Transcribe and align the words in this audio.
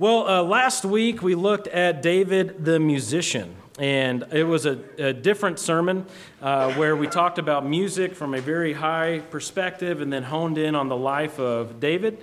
Well, 0.00 0.28
uh, 0.28 0.42
last 0.44 0.84
week 0.84 1.22
we 1.22 1.34
looked 1.34 1.66
at 1.66 2.02
David 2.02 2.64
the 2.64 2.78
musician, 2.78 3.56
and 3.80 4.24
it 4.30 4.44
was 4.44 4.64
a, 4.64 4.78
a 4.96 5.12
different 5.12 5.58
sermon 5.58 6.06
uh, 6.40 6.72
where 6.74 6.94
we 6.94 7.08
talked 7.08 7.40
about 7.40 7.66
music 7.66 8.14
from 8.14 8.32
a 8.32 8.40
very 8.40 8.74
high 8.74 9.22
perspective 9.30 10.00
and 10.00 10.12
then 10.12 10.22
honed 10.22 10.56
in 10.56 10.76
on 10.76 10.88
the 10.88 10.96
life 10.96 11.40
of 11.40 11.80
David. 11.80 12.22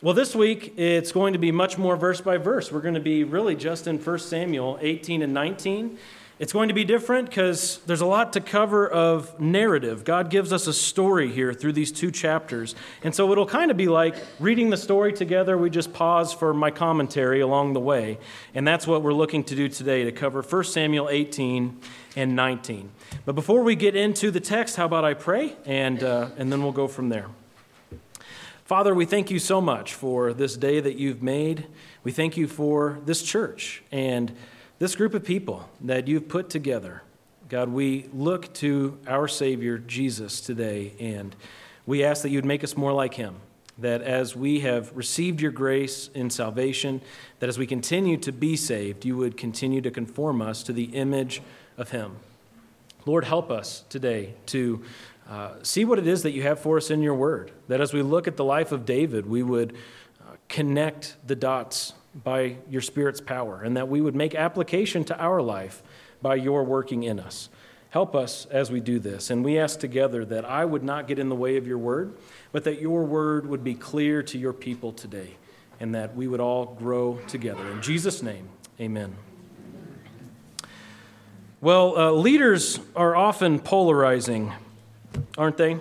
Well, 0.00 0.14
this 0.14 0.36
week 0.36 0.74
it's 0.78 1.10
going 1.10 1.32
to 1.32 1.40
be 1.40 1.50
much 1.50 1.76
more 1.76 1.96
verse 1.96 2.20
by 2.20 2.36
verse. 2.36 2.70
We're 2.70 2.82
going 2.82 2.94
to 2.94 3.00
be 3.00 3.24
really 3.24 3.56
just 3.56 3.88
in 3.88 3.98
1 3.98 4.18
Samuel 4.20 4.78
18 4.80 5.22
and 5.22 5.34
19. 5.34 5.98
It's 6.38 6.52
going 6.52 6.68
to 6.68 6.74
be 6.74 6.84
different 6.84 7.28
because 7.28 7.78
there's 7.86 8.00
a 8.00 8.06
lot 8.06 8.32
to 8.34 8.40
cover 8.40 8.88
of 8.88 9.40
narrative. 9.40 10.04
God 10.04 10.30
gives 10.30 10.52
us 10.52 10.68
a 10.68 10.72
story 10.72 11.32
here 11.32 11.52
through 11.52 11.72
these 11.72 11.90
two 11.90 12.12
chapters. 12.12 12.76
And 13.02 13.12
so 13.12 13.32
it'll 13.32 13.44
kind 13.44 13.72
of 13.72 13.76
be 13.76 13.88
like 13.88 14.14
reading 14.38 14.70
the 14.70 14.76
story 14.76 15.12
together. 15.12 15.58
We 15.58 15.68
just 15.68 15.92
pause 15.92 16.32
for 16.32 16.54
my 16.54 16.70
commentary 16.70 17.40
along 17.40 17.72
the 17.72 17.80
way. 17.80 18.18
And 18.54 18.66
that's 18.66 18.86
what 18.86 19.02
we're 19.02 19.14
looking 19.14 19.42
to 19.44 19.56
do 19.56 19.68
today 19.68 20.04
to 20.04 20.12
cover 20.12 20.40
1 20.40 20.64
Samuel 20.64 21.08
18 21.08 21.80
and 22.14 22.36
19. 22.36 22.90
But 23.24 23.34
before 23.34 23.64
we 23.64 23.74
get 23.74 23.96
into 23.96 24.30
the 24.30 24.40
text, 24.40 24.76
how 24.76 24.84
about 24.84 25.04
I 25.04 25.14
pray? 25.14 25.56
And, 25.66 26.04
uh, 26.04 26.28
and 26.38 26.52
then 26.52 26.62
we'll 26.62 26.70
go 26.70 26.86
from 26.86 27.08
there. 27.08 27.26
Father, 28.64 28.94
we 28.94 29.06
thank 29.06 29.32
you 29.32 29.40
so 29.40 29.60
much 29.60 29.94
for 29.94 30.32
this 30.32 30.56
day 30.56 30.78
that 30.78 30.94
you've 30.94 31.20
made. 31.20 31.66
We 32.04 32.12
thank 32.12 32.36
you 32.36 32.46
for 32.46 33.00
this 33.06 33.22
church 33.24 33.82
and 33.90 34.30
this 34.78 34.94
group 34.94 35.14
of 35.14 35.24
people 35.24 35.68
that 35.80 36.06
you've 36.06 36.28
put 36.28 36.50
together, 36.50 37.02
God, 37.48 37.70
we 37.70 38.08
look 38.12 38.52
to 38.54 38.98
our 39.06 39.26
Savior, 39.26 39.78
Jesus, 39.78 40.40
today, 40.40 40.92
and 41.00 41.34
we 41.86 42.04
ask 42.04 42.22
that 42.22 42.30
you'd 42.30 42.44
make 42.44 42.62
us 42.62 42.76
more 42.76 42.92
like 42.92 43.14
him. 43.14 43.36
That 43.78 44.02
as 44.02 44.36
we 44.36 44.60
have 44.60 44.94
received 44.96 45.40
your 45.40 45.50
grace 45.50 46.10
in 46.14 46.30
salvation, 46.30 47.00
that 47.40 47.48
as 47.48 47.58
we 47.58 47.66
continue 47.66 48.16
to 48.18 48.32
be 48.32 48.56
saved, 48.56 49.04
you 49.04 49.16
would 49.16 49.36
continue 49.36 49.80
to 49.80 49.90
conform 49.90 50.42
us 50.42 50.62
to 50.64 50.72
the 50.72 50.84
image 50.84 51.42
of 51.76 51.90
him. 51.90 52.16
Lord, 53.06 53.24
help 53.24 53.50
us 53.50 53.84
today 53.88 54.34
to 54.46 54.84
uh, 55.28 55.54
see 55.62 55.84
what 55.84 55.98
it 55.98 56.06
is 56.06 56.22
that 56.22 56.32
you 56.32 56.42
have 56.42 56.60
for 56.60 56.76
us 56.76 56.90
in 56.90 57.02
your 57.02 57.14
word. 57.14 57.50
That 57.68 57.80
as 57.80 57.92
we 57.92 58.02
look 58.02 58.28
at 58.28 58.36
the 58.36 58.44
life 58.44 58.70
of 58.70 58.84
David, 58.84 59.26
we 59.26 59.42
would 59.42 59.72
uh, 60.20 60.36
connect 60.48 61.16
the 61.26 61.36
dots 61.36 61.94
by 62.14 62.56
your 62.68 62.80
Spirit's 62.80 63.20
power, 63.20 63.62
and 63.62 63.76
that 63.76 63.88
we 63.88 64.00
would 64.00 64.14
make 64.14 64.34
application 64.34 65.04
to 65.04 65.18
our 65.20 65.40
life 65.40 65.82
by 66.20 66.34
your 66.34 66.64
working 66.64 67.02
in 67.02 67.20
us. 67.20 67.48
Help 67.90 68.14
us 68.14 68.46
as 68.50 68.70
we 68.70 68.80
do 68.80 68.98
this. 68.98 69.30
And 69.30 69.44
we 69.44 69.58
ask 69.58 69.80
together 69.80 70.24
that 70.26 70.44
I 70.44 70.64
would 70.64 70.82
not 70.82 71.06
get 71.06 71.18
in 71.18 71.28
the 71.28 71.34
way 71.34 71.56
of 71.56 71.66
your 71.66 71.78
word, 71.78 72.14
but 72.52 72.64
that 72.64 72.80
your 72.80 73.04
word 73.04 73.46
would 73.46 73.64
be 73.64 73.74
clear 73.74 74.22
to 74.24 74.38
your 74.38 74.52
people 74.52 74.92
today, 74.92 75.36
and 75.80 75.94
that 75.94 76.14
we 76.14 76.26
would 76.26 76.40
all 76.40 76.66
grow 76.66 77.18
together. 77.28 77.66
In 77.70 77.80
Jesus' 77.80 78.22
name, 78.22 78.48
amen. 78.80 79.16
Well, 81.60 81.96
uh, 81.98 82.10
leaders 82.12 82.78
are 82.94 83.16
often 83.16 83.58
polarizing, 83.58 84.52
aren't 85.36 85.56
they? 85.56 85.78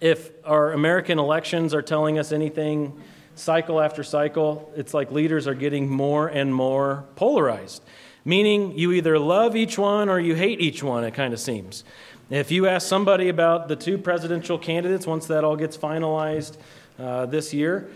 If 0.00 0.30
our 0.44 0.72
American 0.72 1.18
elections 1.18 1.74
are 1.74 1.82
telling 1.82 2.18
us 2.18 2.32
anything, 2.32 3.00
cycle 3.38 3.80
after 3.80 4.02
cycle, 4.02 4.72
it's 4.76 4.92
like 4.92 5.10
leaders 5.10 5.46
are 5.46 5.54
getting 5.54 5.88
more 5.88 6.28
and 6.28 6.54
more 6.54 7.04
polarized, 7.16 7.82
meaning 8.24 8.76
you 8.78 8.92
either 8.92 9.18
love 9.18 9.56
each 9.56 9.78
one 9.78 10.08
or 10.08 10.18
you 10.18 10.34
hate 10.34 10.60
each 10.60 10.82
one, 10.82 11.04
it 11.04 11.14
kind 11.14 11.32
of 11.32 11.40
seems. 11.40 11.84
If 12.30 12.50
you 12.50 12.66
ask 12.66 12.86
somebody 12.86 13.28
about 13.30 13.68
the 13.68 13.76
two 13.76 13.96
presidential 13.96 14.58
candidates, 14.58 15.06
once 15.06 15.26
that 15.28 15.44
all 15.44 15.56
gets 15.56 15.76
finalized 15.76 16.58
uh, 16.98 17.26
this 17.26 17.54
year, 17.54 17.88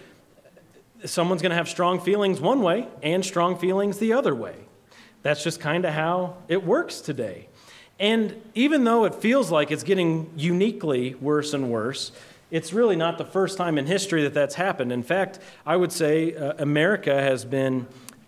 someone's 1.05 1.43
going 1.43 1.51
to 1.51 1.57
have 1.57 1.69
strong 1.69 2.01
feelings 2.01 2.41
one 2.41 2.63
way 2.63 2.89
and 3.03 3.25
strong 3.25 3.59
feelings 3.59 3.99
the 3.99 4.13
other 4.15 4.35
way. 4.35 4.55
That's 5.23 5.45
just 5.45 5.61
kind 5.61 5.85
of 5.85 5.93
how 5.93 6.37
it 6.49 6.65
works 6.65 7.01
today. 7.01 7.49
And 7.99 8.41
even 8.55 8.85
though 8.85 9.05
it 9.05 9.15
feels 9.15 9.51
like 9.51 9.71
it's 9.71 9.83
getting 9.83 10.31
uniquely 10.37 11.15
worse 11.15 11.55
and 11.55 11.71
worse, 11.71 12.13
it's 12.53 12.75
really 12.75 12.97
not 12.97 13.17
the 13.17 13.25
first 13.25 13.57
time 13.57 13.79
in 13.79 13.87
history 13.87 14.23
that 14.25 14.35
that's 14.35 14.55
happened. 14.55 14.93
In 14.93 15.03
fact, 15.03 15.39
I 15.65 15.75
would 15.75 15.91
say 15.91 16.37
uh, 16.37 16.53
America 16.59 17.15
has 17.15 17.47
been 17.47 17.87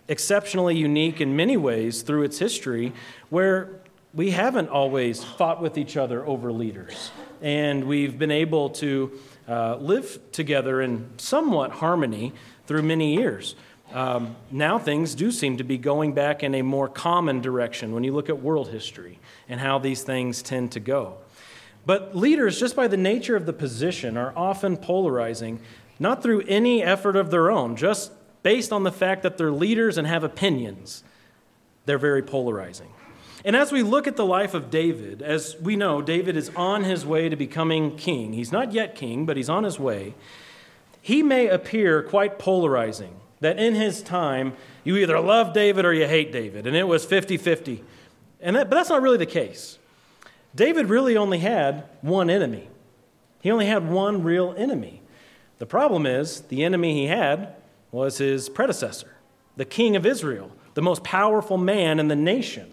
exceptionally 0.08 0.74
unique 0.76 1.20
in 1.20 1.36
many 1.36 1.58
ways 1.58 2.00
through 2.00 2.22
its 2.22 2.38
history, 2.38 2.94
where 3.28 3.68
we 4.14 4.30
haven't 4.30 4.70
always 4.70 5.22
fought 5.22 5.60
with 5.60 5.76
each 5.76 5.98
other 5.98 6.26
over 6.26 6.50
leaders. 6.50 7.10
And 7.42 7.84
we've 7.84 8.18
been 8.18 8.30
able 8.30 8.70
to 8.70 9.12
uh, 9.46 9.76
live 9.76 10.18
together 10.32 10.80
in 10.80 11.10
somewhat 11.18 11.72
harmony 11.72 12.32
through 12.66 12.82
many 12.82 13.14
years. 13.14 13.54
Um, 13.92 14.36
now 14.50 14.78
things 14.78 15.14
do 15.14 15.30
seem 15.30 15.58
to 15.58 15.64
be 15.64 15.76
going 15.76 16.14
back 16.14 16.42
in 16.42 16.54
a 16.54 16.62
more 16.62 16.88
common 16.88 17.42
direction 17.42 17.92
when 17.92 18.04
you 18.04 18.14
look 18.14 18.30
at 18.30 18.40
world 18.40 18.68
history 18.70 19.18
and 19.50 19.60
how 19.60 19.78
these 19.78 20.02
things 20.02 20.42
tend 20.42 20.72
to 20.72 20.80
go. 20.80 21.18
But 21.86 22.16
leaders, 22.16 22.58
just 22.58 22.74
by 22.74 22.88
the 22.88 22.96
nature 22.96 23.36
of 23.36 23.46
the 23.46 23.52
position, 23.52 24.16
are 24.16 24.32
often 24.36 24.76
polarizing, 24.76 25.60
not 25.98 26.22
through 26.22 26.42
any 26.48 26.82
effort 26.82 27.16
of 27.16 27.30
their 27.30 27.50
own, 27.50 27.76
just 27.76 28.12
based 28.42 28.72
on 28.72 28.84
the 28.84 28.92
fact 28.92 29.22
that 29.22 29.36
they're 29.36 29.52
leaders 29.52 29.98
and 29.98 30.06
have 30.06 30.24
opinions. 30.24 31.04
They're 31.86 31.98
very 31.98 32.22
polarizing. 32.22 32.88
And 33.44 33.54
as 33.54 33.70
we 33.70 33.82
look 33.82 34.06
at 34.06 34.16
the 34.16 34.24
life 34.24 34.54
of 34.54 34.70
David, 34.70 35.20
as 35.20 35.56
we 35.60 35.76
know, 35.76 36.00
David 36.00 36.36
is 36.36 36.50
on 36.56 36.84
his 36.84 37.04
way 37.04 37.28
to 37.28 37.36
becoming 37.36 37.96
king. 37.96 38.32
He's 38.32 38.52
not 38.52 38.72
yet 38.72 38.94
king, 38.94 39.26
but 39.26 39.36
he's 39.36 39.50
on 39.50 39.64
his 39.64 39.78
way. 39.78 40.14
He 41.02 41.22
may 41.22 41.48
appear 41.48 42.02
quite 42.02 42.38
polarizing, 42.38 43.16
that 43.40 43.58
in 43.58 43.74
his 43.74 44.02
time, 44.02 44.54
you 44.84 44.96
either 44.96 45.20
love 45.20 45.52
David 45.52 45.84
or 45.84 45.92
you 45.92 46.06
hate 46.06 46.32
David, 46.32 46.66
and 46.66 46.74
it 46.74 46.84
was 46.84 47.04
50 47.04 47.36
50. 47.36 47.84
And 48.40 48.56
that, 48.56 48.70
but 48.70 48.76
that's 48.76 48.88
not 48.88 49.02
really 49.02 49.18
the 49.18 49.26
case. 49.26 49.78
David 50.54 50.88
really 50.88 51.16
only 51.16 51.38
had 51.38 51.84
one 52.00 52.30
enemy. 52.30 52.68
He 53.40 53.50
only 53.50 53.66
had 53.66 53.88
one 53.88 54.22
real 54.22 54.54
enemy. 54.56 55.02
The 55.58 55.66
problem 55.66 56.06
is, 56.06 56.42
the 56.42 56.64
enemy 56.64 56.94
he 56.94 57.06
had 57.06 57.54
was 57.92 58.18
his 58.18 58.48
predecessor, 58.48 59.14
the 59.56 59.64
king 59.64 59.96
of 59.96 60.04
Israel, 60.04 60.50
the 60.74 60.82
most 60.82 61.04
powerful 61.04 61.56
man 61.56 62.00
in 62.00 62.08
the 62.08 62.16
nation, 62.16 62.72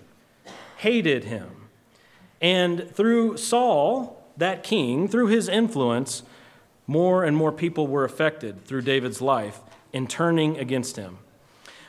hated 0.78 1.26
him. 1.26 1.50
And 2.42 2.90
through 2.90 3.38
Saul, 3.38 4.26
that 4.38 4.64
king, 4.64 5.08
through 5.08 5.28
his 5.28 5.48
influence, 5.48 6.24
more 6.88 7.24
and 7.24 7.38
more 7.38 7.52
people 7.52 7.86
were 7.88 8.04
affected 8.04 8.66
through 8.66 8.82
David's 8.82 9.22
life 9.22 9.60
in 9.94 10.08
turning 10.08 10.58
against 10.58 10.96
him. 10.96 11.20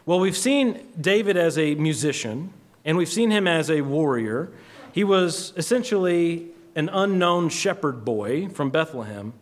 Well, 0.05 0.21
we've 0.21 0.37
seen 0.37 0.87
David 1.01 1.37
as 1.37 1.57
a 1.57 1.75
musician, 1.77 2.53
and 2.85 2.99
we've 2.99 3.09
seen 3.09 3.31
him 3.31 3.47
as 3.47 3.71
a 3.71 3.81
warrior, 3.81 4.51
he 4.93 5.05
was 5.05 5.53
essentially 5.57 6.49
an 6.75 6.89
unknown 6.91 7.49
shepherd 7.49 8.05
boy 8.05 8.49
from 8.49 8.71
Bethlehem. 8.71 9.33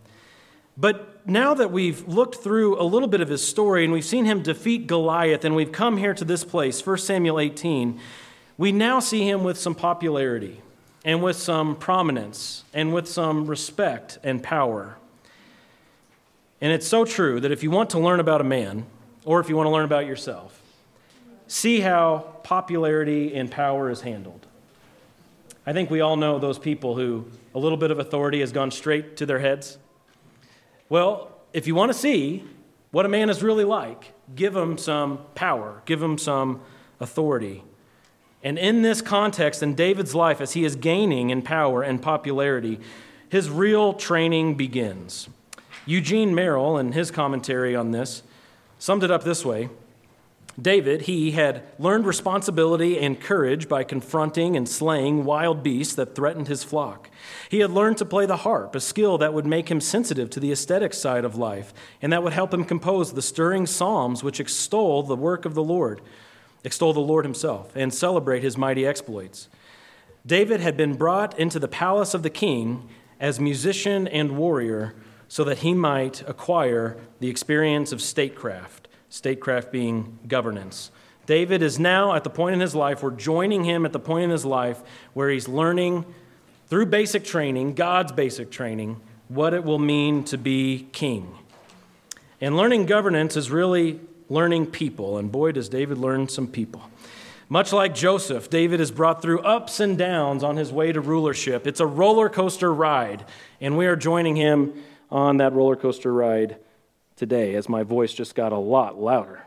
But 0.77 1.27
now 1.27 1.53
that 1.53 1.71
we've 1.71 2.07
looked 2.07 2.35
through 2.35 2.81
a 2.81 2.83
little 2.83 3.07
bit 3.07 3.21
of 3.21 3.29
his 3.29 3.45
story 3.45 3.83
and 3.83 3.93
we've 3.93 4.05
seen 4.05 4.25
him 4.25 4.41
defeat 4.41 4.87
Goliath 4.87 5.45
and 5.45 5.55
we've 5.55 5.71
come 5.71 5.97
here 5.97 6.13
to 6.13 6.25
this 6.25 6.43
place, 6.43 6.85
1 6.85 6.97
Samuel 6.97 7.39
18, 7.39 7.99
we 8.57 8.71
now 8.71 8.99
see 8.99 9.27
him 9.27 9.43
with 9.43 9.57
some 9.57 9.75
popularity 9.75 10.61
and 11.03 11.21
with 11.21 11.35
some 11.35 11.75
prominence 11.75 12.63
and 12.73 12.93
with 12.93 13.07
some 13.07 13.45
respect 13.45 14.17
and 14.23 14.41
power. 14.41 14.97
And 16.61 16.71
it's 16.71 16.87
so 16.87 17.05
true 17.05 17.39
that 17.39 17.51
if 17.51 17.63
you 17.63 17.71
want 17.71 17.89
to 17.91 17.99
learn 17.99 18.19
about 18.19 18.39
a 18.39 18.45
man, 18.45 18.85
or 19.25 19.39
if 19.39 19.49
you 19.49 19.55
want 19.55 19.67
to 19.67 19.71
learn 19.71 19.85
about 19.85 20.05
yourself, 20.05 20.61
see 21.47 21.79
how 21.79 22.35
popularity 22.43 23.35
and 23.35 23.49
power 23.49 23.89
is 23.89 24.01
handled. 24.01 24.45
I 25.65 25.73
think 25.73 25.89
we 25.91 26.01
all 26.01 26.15
know 26.15 26.39
those 26.39 26.57
people 26.57 26.95
who 26.95 27.25
a 27.53 27.59
little 27.59 27.77
bit 27.77 27.91
of 27.91 27.99
authority 27.99 28.39
has 28.39 28.51
gone 28.51 28.71
straight 28.71 29.17
to 29.17 29.25
their 29.25 29.39
heads. 29.39 29.77
Well, 30.89 31.31
if 31.53 31.67
you 31.67 31.75
want 31.75 31.91
to 31.91 31.97
see 31.97 32.43
what 32.91 33.05
a 33.05 33.09
man 33.09 33.29
is 33.29 33.43
really 33.43 33.63
like, 33.63 34.13
give 34.35 34.55
him 34.55 34.77
some 34.77 35.19
power, 35.35 35.81
give 35.85 36.01
him 36.01 36.17
some 36.17 36.61
authority. 36.99 37.63
And 38.43 38.57
in 38.57 38.81
this 38.81 39.01
context, 39.01 39.61
in 39.61 39.75
David's 39.75 40.15
life, 40.15 40.41
as 40.41 40.53
he 40.53 40.65
is 40.65 40.75
gaining 40.75 41.29
in 41.29 41.43
power 41.43 41.83
and 41.83 42.01
popularity, 42.01 42.79
his 43.29 43.49
real 43.49 43.93
training 43.93 44.55
begins. 44.55 45.29
Eugene 45.85 46.33
Merrill, 46.33 46.77
in 46.77 46.93
his 46.93 47.11
commentary 47.11 47.75
on 47.75 47.91
this, 47.91 48.23
summed 48.79 49.03
it 49.03 49.11
up 49.11 49.23
this 49.23 49.45
way 49.45 49.69
David, 50.59 51.03
he 51.03 51.31
had 51.31 51.63
learned 51.79 52.05
responsibility 52.05 52.99
and 52.99 53.19
courage 53.19 53.69
by 53.69 53.83
confronting 53.83 54.57
and 54.57 54.67
slaying 54.67 55.23
wild 55.23 55.63
beasts 55.63 55.95
that 55.95 56.13
threatened 56.13 56.47
his 56.47 56.63
flock. 56.63 57.09
He 57.49 57.59
had 57.59 57.71
learned 57.71 57.97
to 57.99 58.05
play 58.05 58.25
the 58.25 58.37
harp, 58.37 58.75
a 58.75 58.81
skill 58.81 59.17
that 59.19 59.33
would 59.33 59.45
make 59.45 59.69
him 59.69 59.79
sensitive 59.79 60.29
to 60.31 60.39
the 60.41 60.51
aesthetic 60.51 60.93
side 60.93 61.23
of 61.23 61.37
life, 61.37 61.73
and 62.01 62.11
that 62.11 62.21
would 62.23 62.33
help 62.33 62.53
him 62.53 62.65
compose 62.65 63.13
the 63.13 63.21
stirring 63.21 63.65
psalms 63.65 64.23
which 64.23 64.39
extol 64.41 65.03
the 65.03 65.15
work 65.15 65.45
of 65.45 65.53
the 65.53 65.63
Lord, 65.63 66.01
extol 66.65 66.91
the 66.91 66.99
Lord 66.99 67.23
himself, 67.23 67.71
and 67.75 67.93
celebrate 67.93 68.43
his 68.43 68.57
mighty 68.57 68.85
exploits. 68.85 69.47
David 70.25 70.59
had 70.59 70.75
been 70.75 70.95
brought 70.95 71.37
into 71.39 71.59
the 71.59 71.67
palace 71.67 72.13
of 72.13 72.23
the 72.23 72.29
king 72.29 72.89
as 73.19 73.39
musician 73.39 74.07
and 74.07 74.37
warrior 74.37 74.95
so 75.29 75.45
that 75.45 75.59
he 75.59 75.73
might 75.73 76.27
acquire 76.27 76.97
the 77.21 77.29
experience 77.29 77.93
of 77.93 78.01
statecraft 78.01 78.89
statecraft 79.11 79.71
being 79.71 80.17
governance. 80.27 80.89
David 81.25 81.61
is 81.61 81.77
now 81.77 82.15
at 82.15 82.23
the 82.23 82.29
point 82.29 82.55
in 82.55 82.61
his 82.61 82.73
life, 82.73 83.03
we're 83.03 83.11
joining 83.11 83.65
him 83.65 83.85
at 83.85 83.91
the 83.91 83.99
point 83.99 84.23
in 84.23 84.29
his 84.31 84.45
life 84.45 84.81
where 85.13 85.29
he's 85.29 85.47
learning 85.47 86.05
through 86.67 86.87
basic 86.87 87.23
training, 87.25 87.75
God's 87.75 88.13
basic 88.13 88.49
training, 88.49 88.99
what 89.27 89.53
it 89.53 89.63
will 89.63 89.79
mean 89.79 90.23
to 90.25 90.37
be 90.37 90.87
king. 90.93 91.37
And 92.39 92.55
learning 92.55 92.85
governance 92.85 93.35
is 93.35 93.51
really 93.51 93.99
learning 94.29 94.67
people. 94.67 95.17
And 95.17 95.29
boy, 95.31 95.51
does 95.51 95.67
David 95.67 95.97
learn 95.97 96.29
some 96.29 96.47
people. 96.47 96.81
Much 97.49 97.73
like 97.73 97.93
Joseph, 97.93 98.49
David 98.49 98.79
is 98.79 98.91
brought 98.91 99.21
through 99.21 99.41
ups 99.41 99.81
and 99.81 99.97
downs 99.97 100.41
on 100.41 100.55
his 100.55 100.71
way 100.71 100.93
to 100.93 101.01
rulership. 101.01 101.67
It's 101.67 101.81
a 101.81 101.85
roller 101.85 102.29
coaster 102.29 102.73
ride, 102.73 103.25
and 103.59 103.77
we 103.77 103.87
are 103.87 103.97
joining 103.97 104.37
him 104.37 104.73
on 105.11 105.37
that 105.37 105.51
roller 105.51 105.75
coaster 105.75 106.13
ride 106.13 106.55
today 107.21 107.53
as 107.53 107.69
my 107.69 107.83
voice 107.83 108.11
just 108.11 108.33
got 108.33 108.51
a 108.51 108.57
lot 108.57 108.99
louder. 108.99 109.43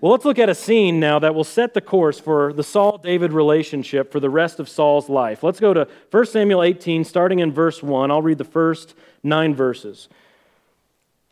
well, 0.00 0.10
let's 0.10 0.24
look 0.24 0.38
at 0.38 0.48
a 0.48 0.54
scene 0.54 0.98
now 0.98 1.18
that 1.18 1.34
will 1.34 1.44
set 1.44 1.74
the 1.74 1.82
course 1.82 2.18
for 2.18 2.54
the 2.54 2.62
Saul 2.62 2.96
David 2.96 3.34
relationship 3.34 4.10
for 4.10 4.20
the 4.20 4.30
rest 4.30 4.58
of 4.58 4.70
Saul's 4.70 5.10
life. 5.10 5.42
Let's 5.42 5.60
go 5.60 5.74
to 5.74 5.86
1 6.10 6.24
Samuel 6.24 6.62
18, 6.62 7.04
starting 7.04 7.40
in 7.40 7.52
verse 7.52 7.82
1. 7.82 8.10
I'll 8.10 8.22
read 8.22 8.38
the 8.38 8.44
first 8.44 8.94
nine 9.22 9.54
verses. 9.54 10.08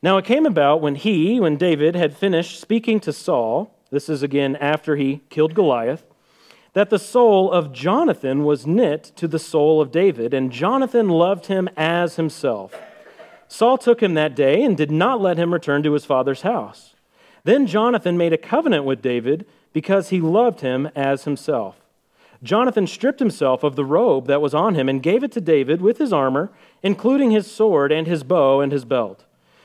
Now 0.03 0.19
it 0.19 0.27
came 0.27 0.45
about 0.45 0.83
when 0.83 0.97
he, 0.97 1.41
when 1.41 1.56
David 1.56 1.95
had 1.95 2.15
finished 2.15 2.61
speaking 2.61 3.00
to 3.00 3.15
Saul, 3.15 3.75
this 3.91 4.11
is 4.11 4.23
again 4.23 4.56
after 4.56 4.97
he 4.97 5.23
killed 5.31 5.55
Goliath, 5.55 6.05
that 6.75 6.91
the 6.91 6.99
soul 6.99 7.50
of 7.50 7.73
Jonathan 7.73 8.45
was 8.45 8.67
knit 8.67 9.05
to 9.17 9.27
the 9.27 9.39
soul 9.39 9.81
of 9.81 9.91
David, 9.91 10.35
and 10.35 10.53
Jonathan 10.53 11.09
loved 11.09 11.47
him 11.47 11.71
as 11.79 12.17
himself. 12.17 12.79
Saul 13.49 13.79
took 13.79 14.03
him 14.03 14.15
that 14.15 14.37
day 14.37 14.62
and 14.62 14.77
did 14.77 14.91
not 14.91 15.21
let 15.21 15.39
him 15.39 15.53
return 15.53 15.83
to 15.83 15.95
his 15.95 16.05
father's 16.05 16.43
house. 16.43 16.95
Then 17.45 17.67
Jonathan 17.67 18.19
made 18.19 18.33
a 18.33 18.39
covenant 18.39 18.85
with 18.85 19.03
David 19.03 19.47
because 19.73 20.11
he 20.11 20.21
loved 20.21 20.61
him 20.61 20.91
as 20.95 21.25
himself. 21.25 21.77
Jonathan 22.43 22.87
stripped 22.87 23.19
himself 23.19 23.65
of 23.65 23.75
the 23.75 23.85
robe 23.85 24.27
that 24.27 24.43
was 24.43 24.55
on 24.55 24.75
him 24.75 24.89
and 24.89 25.03
gave 25.03 25.25
it 25.25 25.33
to 25.33 25.41
David 25.41 25.81
with 25.81 25.99
his 25.99 26.12
armor, 26.12 26.50
including 26.83 27.31
his 27.31 27.50
sword 27.50 27.91
and 27.91 28.06
his 28.06 28.23
bow 28.23 28.61
and 28.61 28.71
his 28.71 28.85
belt. 28.85 29.25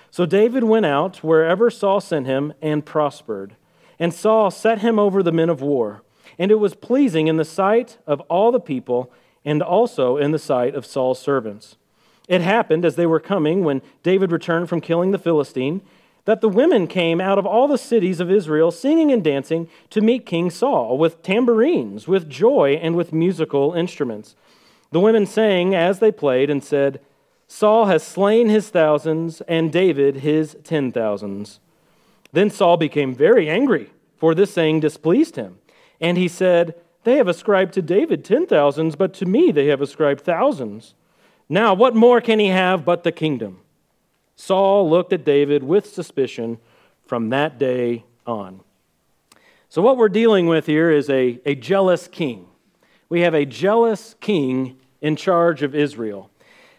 So 0.10 0.26
David 0.26 0.64
went 0.64 0.86
out 0.86 1.18
wherever 1.18 1.70
Saul 1.70 2.00
sent 2.00 2.26
him 2.26 2.54
and 2.62 2.86
prospered. 2.86 3.56
And 4.00 4.14
Saul 4.14 4.50
set 4.50 4.80
him 4.80 4.98
over 4.98 5.22
the 5.22 5.32
men 5.32 5.50
of 5.50 5.62
war. 5.62 6.04
And 6.40 6.52
it 6.52 6.60
was 6.60 6.74
pleasing 6.74 7.28
in 7.28 7.38
the 7.38 7.46
sight 7.46 7.98
of 8.08 8.22
all 8.22 8.52
the 8.52 8.60
people 8.60 9.12
and 9.46 9.62
also 9.62 10.18
in 10.18 10.32
the 10.32 10.40
sight 10.40 10.74
of 10.74 10.86
Saul's 10.86 11.20
servants. 11.20 11.76
It 12.28 12.42
happened 12.42 12.86
as 12.86 12.96
they 12.96 13.06
were 13.06 13.20
coming, 13.20 13.64
when 13.64 13.82
David 14.02 14.32
returned 14.32 14.70
from 14.70 14.82
killing 14.82 15.12
the 15.12 15.20
Philistine, 15.20 15.82
that 16.26 16.40
the 16.40 16.50
women 16.50 16.88
came 16.88 17.20
out 17.20 17.38
of 17.38 17.46
all 17.46 17.68
the 17.68 17.78
cities 17.78 18.20
of 18.20 18.32
Israel 18.32 18.72
singing 18.72 19.12
and 19.12 19.24
dancing 19.24 19.68
to 19.90 20.02
meet 20.02 20.26
King 20.26 20.50
Saul 20.50 20.98
with 20.98 21.22
tambourines, 21.22 22.08
with 22.08 22.30
joy, 22.30 22.80
and 22.82 22.96
with 22.96 23.12
musical 23.12 23.74
instruments. 23.74 24.36
The 24.92 25.02
women 25.02 25.26
sang 25.26 25.76
as 25.76 26.00
they 26.00 26.12
played 26.12 26.50
and 26.50 26.64
said, 26.64 27.02
Saul 27.48 27.86
has 27.86 28.04
slain 28.04 28.48
his 28.48 28.70
thousands, 28.70 29.42
and 29.42 29.72
David 29.72 30.18
his 30.18 30.56
ten 30.64 30.92
thousands. 30.92 31.60
Then 32.32 32.50
Saul 32.50 32.78
became 32.78 33.14
very 33.14 33.50
angry, 33.50 33.92
for 34.18 34.34
this 34.34 34.54
saying 34.54 34.80
displeased 34.80 35.36
him. 35.36 35.60
And 36.00 36.18
he 36.18 36.28
said, 36.28 36.76
They 37.04 37.18
have 37.18 37.28
ascribed 37.28 37.74
to 37.74 37.82
David 37.82 38.24
ten 38.24 38.48
thousands, 38.48 38.96
but 38.96 39.14
to 39.16 39.26
me 39.26 39.52
they 39.52 39.68
have 39.68 39.82
ascribed 39.82 40.22
thousands. 40.22 40.96
Now, 41.54 41.76
what 41.76 41.96
more 41.96 42.20
can 42.20 42.40
he 42.40 42.48
have 42.48 42.84
but 42.84 43.04
the 43.04 43.12
kingdom? 43.12 43.60
Saul 44.36 44.90
looked 44.90 45.14
at 45.14 45.24
David 45.24 45.62
with 45.62 45.86
suspicion 45.86 46.58
from 47.06 47.30
that 47.30 47.60
day 47.60 48.06
on. 48.26 48.62
So, 49.70 49.80
what 49.80 49.98
we're 49.98 50.10
dealing 50.10 50.48
with 50.48 50.66
here 50.66 50.90
is 50.90 51.12
a, 51.12 51.40
a 51.46 51.54
jealous 51.54 52.08
king. 52.08 52.48
We 53.08 53.22
have 53.22 53.36
a 53.36 53.46
jealous 53.46 54.16
king 54.20 54.80
in 55.00 55.16
charge 55.16 55.62
of 55.62 55.76
Israel. 55.76 56.32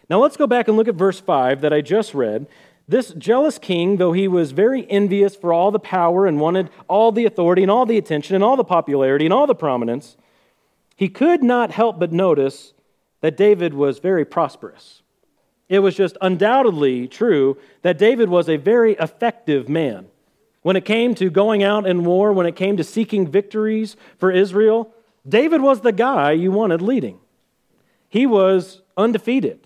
Now 0.09 0.21
let's 0.21 0.35
go 0.35 0.45
back 0.45 0.67
and 0.67 0.75
look 0.75 0.89
at 0.89 0.95
verse 0.95 1.21
5 1.21 1.61
that 1.61 1.71
I 1.71 1.79
just 1.79 2.13
read. 2.13 2.45
This 2.85 3.13
jealous 3.13 3.57
king, 3.57 3.95
though 3.95 4.11
he 4.11 4.27
was 4.27 4.51
very 4.51 4.85
envious 4.91 5.37
for 5.37 5.53
all 5.53 5.71
the 5.71 5.79
power 5.79 6.25
and 6.27 6.37
wanted 6.37 6.69
all 6.89 7.13
the 7.13 7.25
authority 7.25 7.61
and 7.61 7.71
all 7.71 7.85
the 7.85 7.97
attention 7.97 8.35
and 8.35 8.43
all 8.43 8.57
the 8.57 8.65
popularity 8.65 9.23
and 9.23 9.33
all 9.33 9.47
the 9.47 9.55
prominence, 9.55 10.17
he 10.97 11.07
could 11.07 11.41
not 11.41 11.71
help 11.71 11.97
but 11.97 12.11
notice 12.11 12.73
that 13.25 13.37
David 13.37 13.73
was 13.73 13.97
very 13.97 14.23
prosperous. 14.23 15.01
It 15.67 15.79
was 15.79 15.95
just 15.95 16.15
undoubtedly 16.21 17.07
true 17.07 17.57
that 17.81 17.97
David 17.97 18.29
was 18.29 18.47
a 18.47 18.57
very 18.57 18.93
effective 18.97 19.67
man. 19.67 20.05
When 20.61 20.75
it 20.75 20.85
came 20.85 21.15
to 21.15 21.31
going 21.31 21.63
out 21.63 21.87
in 21.87 22.05
war, 22.05 22.31
when 22.33 22.45
it 22.45 22.55
came 22.55 22.77
to 22.77 22.83
seeking 22.83 23.27
victories 23.27 23.97
for 24.19 24.29
Israel, 24.29 24.93
David 25.27 25.61
was 25.61 25.81
the 25.81 25.91
guy 25.91 26.33
you 26.33 26.51
wanted 26.51 26.83
leading. 26.83 27.17
He 28.09 28.27
was 28.27 28.83
undefeated. 28.95 29.65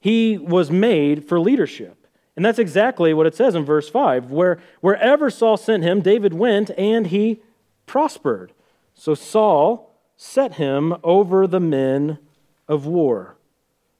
He 0.00 0.36
was 0.36 0.68
made 0.68 1.28
for 1.28 1.38
leadership. 1.38 2.08
And 2.34 2.44
that's 2.44 2.58
exactly 2.58 3.14
what 3.14 3.28
it 3.28 3.36
says 3.36 3.54
in 3.54 3.64
verse 3.64 3.88
5 3.88 4.32
where 4.32 4.58
wherever 4.80 5.30
Saul 5.30 5.56
sent 5.56 5.84
him, 5.84 6.00
David 6.00 6.34
went 6.34 6.72
and 6.76 7.06
he 7.06 7.40
prospered. 7.86 8.52
So 8.94 9.14
Saul 9.14 9.94
set 10.16 10.54
him 10.54 10.96
over 11.04 11.46
the 11.46 11.60
men 11.60 12.18
of 12.68 12.86
war. 12.86 13.36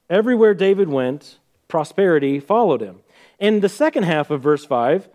Everywhere 0.09 0.55
David 0.55 0.89
went, 0.89 1.39
prosperity 1.69 2.41
followed 2.41 2.81
him. 2.81 3.01
And 3.41 3.63
the 3.63 3.69
second 3.69 4.05
half 4.05 4.31
of 4.31 4.43
verse 4.43 4.65
5 4.65 5.09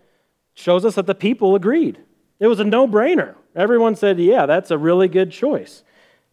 shows 0.54 0.84
us 0.84 0.96
that 0.96 1.06
the 1.06 1.14
people 1.14 1.54
agreed. 1.54 1.98
It 2.38 2.46
was 2.46 2.60
a 2.60 2.64
no 2.64 2.86
brainer. 2.86 3.34
Everyone 3.54 3.96
said, 3.96 4.18
Yeah, 4.18 4.46
that's 4.46 4.70
a 4.70 4.78
really 4.78 5.08
good 5.08 5.30
choice. 5.30 5.82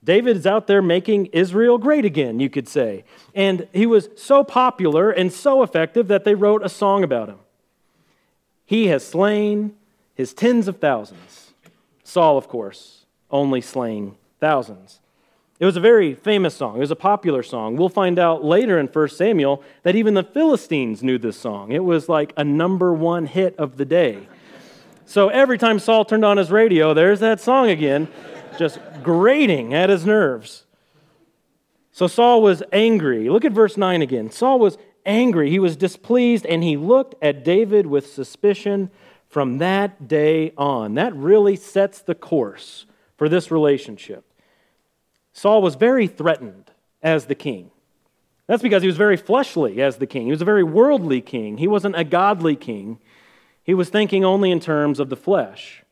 David 0.04 0.38
is 0.38 0.48
out 0.48 0.68
there 0.68 0.82
making 0.82 1.28
Israel 1.28 1.78
great 1.78 2.06
again, 2.06 2.40
you 2.40 2.50
could 2.50 2.68
say. 2.68 3.04
And 3.34 3.68
he 3.74 3.86
was 3.86 4.10
so 4.16 4.44
popular 4.44 5.10
and 5.12 5.34
so 5.34 5.64
effective 5.64 6.08
that 6.08 6.24
they 6.24 6.36
wrote 6.36 6.64
a 6.64 6.70
song 6.70 7.04
about 7.04 7.30
him. 7.30 7.40
He 8.66 8.88
has 8.88 9.06
slain 9.06 9.76
his 10.14 10.34
tens 10.34 10.68
of 10.68 10.80
thousands. 10.80 11.54
Saul, 12.04 12.38
of 12.38 12.48
course, 12.48 13.06
only 13.32 13.60
slaying 13.60 14.16
thousands. 14.40 15.00
It 15.60 15.66
was 15.66 15.76
a 15.76 15.82
very 15.82 16.14
famous 16.14 16.56
song. 16.56 16.78
It 16.78 16.82
was 16.82 16.92
a 16.92 16.96
popular 16.96 17.42
song. 17.42 17.78
We'll 17.78 17.90
find 17.90 18.20
out 18.20 18.44
later 18.44 18.78
in 18.78 18.88
1 18.88 19.08
Samuel 19.10 19.64
that 19.82 19.96
even 19.96 20.14
the 20.14 20.24
Philistines 20.24 21.02
knew 21.02 21.18
this 21.18 21.40
song. 21.40 21.72
It 21.72 21.84
was 21.84 22.08
like 22.08 22.32
a 22.38 22.44
number 22.44 22.94
one 22.94 23.26
hit 23.26 23.56
of 23.58 23.78
the 23.78 23.86
day. 23.86 24.28
So 25.06 25.30
every 25.30 25.58
time 25.58 25.80
Saul 25.80 26.06
turned 26.06 26.26
on 26.26 26.38
his 26.38 26.52
radio, 26.52 26.94
there's 26.94 27.22
that 27.22 27.40
song 27.40 27.70
again 27.70 28.08
just 28.60 28.80
grating 29.02 29.74
at 29.74 29.90
his 29.90 30.06
nerves. 30.06 30.66
So 31.92 32.06
Saul 32.06 32.44
was 32.44 32.62
angry. 32.72 33.28
Look 33.30 33.44
at 33.44 33.52
verse 33.52 33.78
9 33.78 34.04
again. 34.04 34.30
Saul 34.30 34.60
was 34.60 34.78
angry. 35.08 35.50
He 35.50 35.58
was 35.58 35.76
displeased, 35.76 36.46
and 36.46 36.64
he 36.64 36.78
looked 36.78 37.16
at 37.24 37.44
David 37.44 37.88
with 37.88 38.06
suspicion 38.06 38.92
from 39.28 39.58
that 39.58 40.08
day 40.08 40.54
on. 40.58 40.94
That 40.94 41.16
really 41.16 41.56
sets 41.56 42.02
the 42.02 42.14
course 42.14 42.86
for 43.18 43.28
this 43.28 43.50
relationship. 43.50 44.27
Saul 45.38 45.62
was 45.62 45.76
very 45.76 46.08
threatened 46.08 46.72
as 47.04 47.28
the 47.28 47.36
king. 47.36 47.70
That's 48.48 48.64
because 48.64 48.82
he 48.82 48.88
was 48.88 48.98
very 48.98 49.18
fleshly 49.18 49.84
as 49.84 49.98
the 49.98 50.08
king. 50.08 50.26
He 50.26 50.32
was 50.32 50.42
a 50.42 50.46
very 50.46 50.64
worldly 50.64 51.22
king. 51.22 51.60
He 51.60 51.68
wasn't 51.68 51.96
a 51.96 52.04
godly 52.04 52.56
king. 52.56 52.98
He 53.64 53.76
was 53.76 53.90
thinking 53.90 54.26
only 54.26 54.50
in 54.50 54.60
terms 54.60 55.00
of 55.00 55.10
the 55.10 55.16
flesh. 55.16 55.84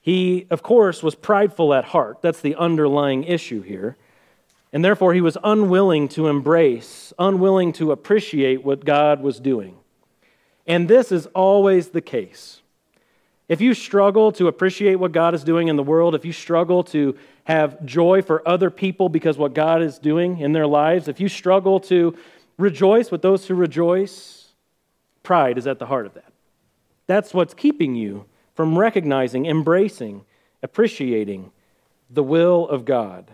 He, 0.00 0.48
of 0.50 0.60
course, 0.60 1.04
was 1.04 1.14
prideful 1.14 1.72
at 1.72 1.84
heart. 1.84 2.20
That's 2.20 2.40
the 2.40 2.56
underlying 2.56 3.22
issue 3.22 3.62
here. 3.62 3.96
And 4.72 4.84
therefore, 4.84 5.14
he 5.14 5.20
was 5.20 5.38
unwilling 5.44 6.08
to 6.08 6.26
embrace, 6.26 7.12
unwilling 7.16 7.72
to 7.74 7.92
appreciate 7.92 8.64
what 8.64 8.84
God 8.84 9.22
was 9.22 9.38
doing. 9.38 9.76
And 10.66 10.88
this 10.88 11.12
is 11.12 11.26
always 11.26 11.90
the 11.90 12.00
case. 12.00 12.60
If 13.48 13.60
you 13.60 13.72
struggle 13.72 14.32
to 14.32 14.48
appreciate 14.48 14.96
what 14.96 15.12
God 15.12 15.32
is 15.32 15.44
doing 15.44 15.68
in 15.68 15.76
the 15.76 15.82
world, 15.84 16.16
if 16.16 16.24
you 16.24 16.32
struggle 16.32 16.82
to 16.84 17.16
have 17.44 17.84
joy 17.84 18.22
for 18.22 18.46
other 18.46 18.70
people 18.70 19.08
because 19.08 19.38
what 19.38 19.54
God 19.54 19.82
is 19.82 19.98
doing 19.98 20.38
in 20.38 20.52
their 20.52 20.66
lives, 20.66 21.08
if 21.08 21.20
you 21.20 21.28
struggle 21.28 21.80
to 21.80 22.16
rejoice 22.58 23.10
with 23.10 23.22
those 23.22 23.46
who 23.46 23.54
rejoice, 23.54 24.52
pride 25.22 25.58
is 25.58 25.66
at 25.66 25.78
the 25.78 25.86
heart 25.86 26.06
of 26.06 26.14
that. 26.14 26.32
That's 27.06 27.34
what's 27.34 27.54
keeping 27.54 27.94
you 27.94 28.26
from 28.54 28.78
recognizing, 28.78 29.46
embracing, 29.46 30.24
appreciating 30.62 31.50
the 32.08 32.22
will 32.22 32.68
of 32.68 32.84
God. 32.84 33.32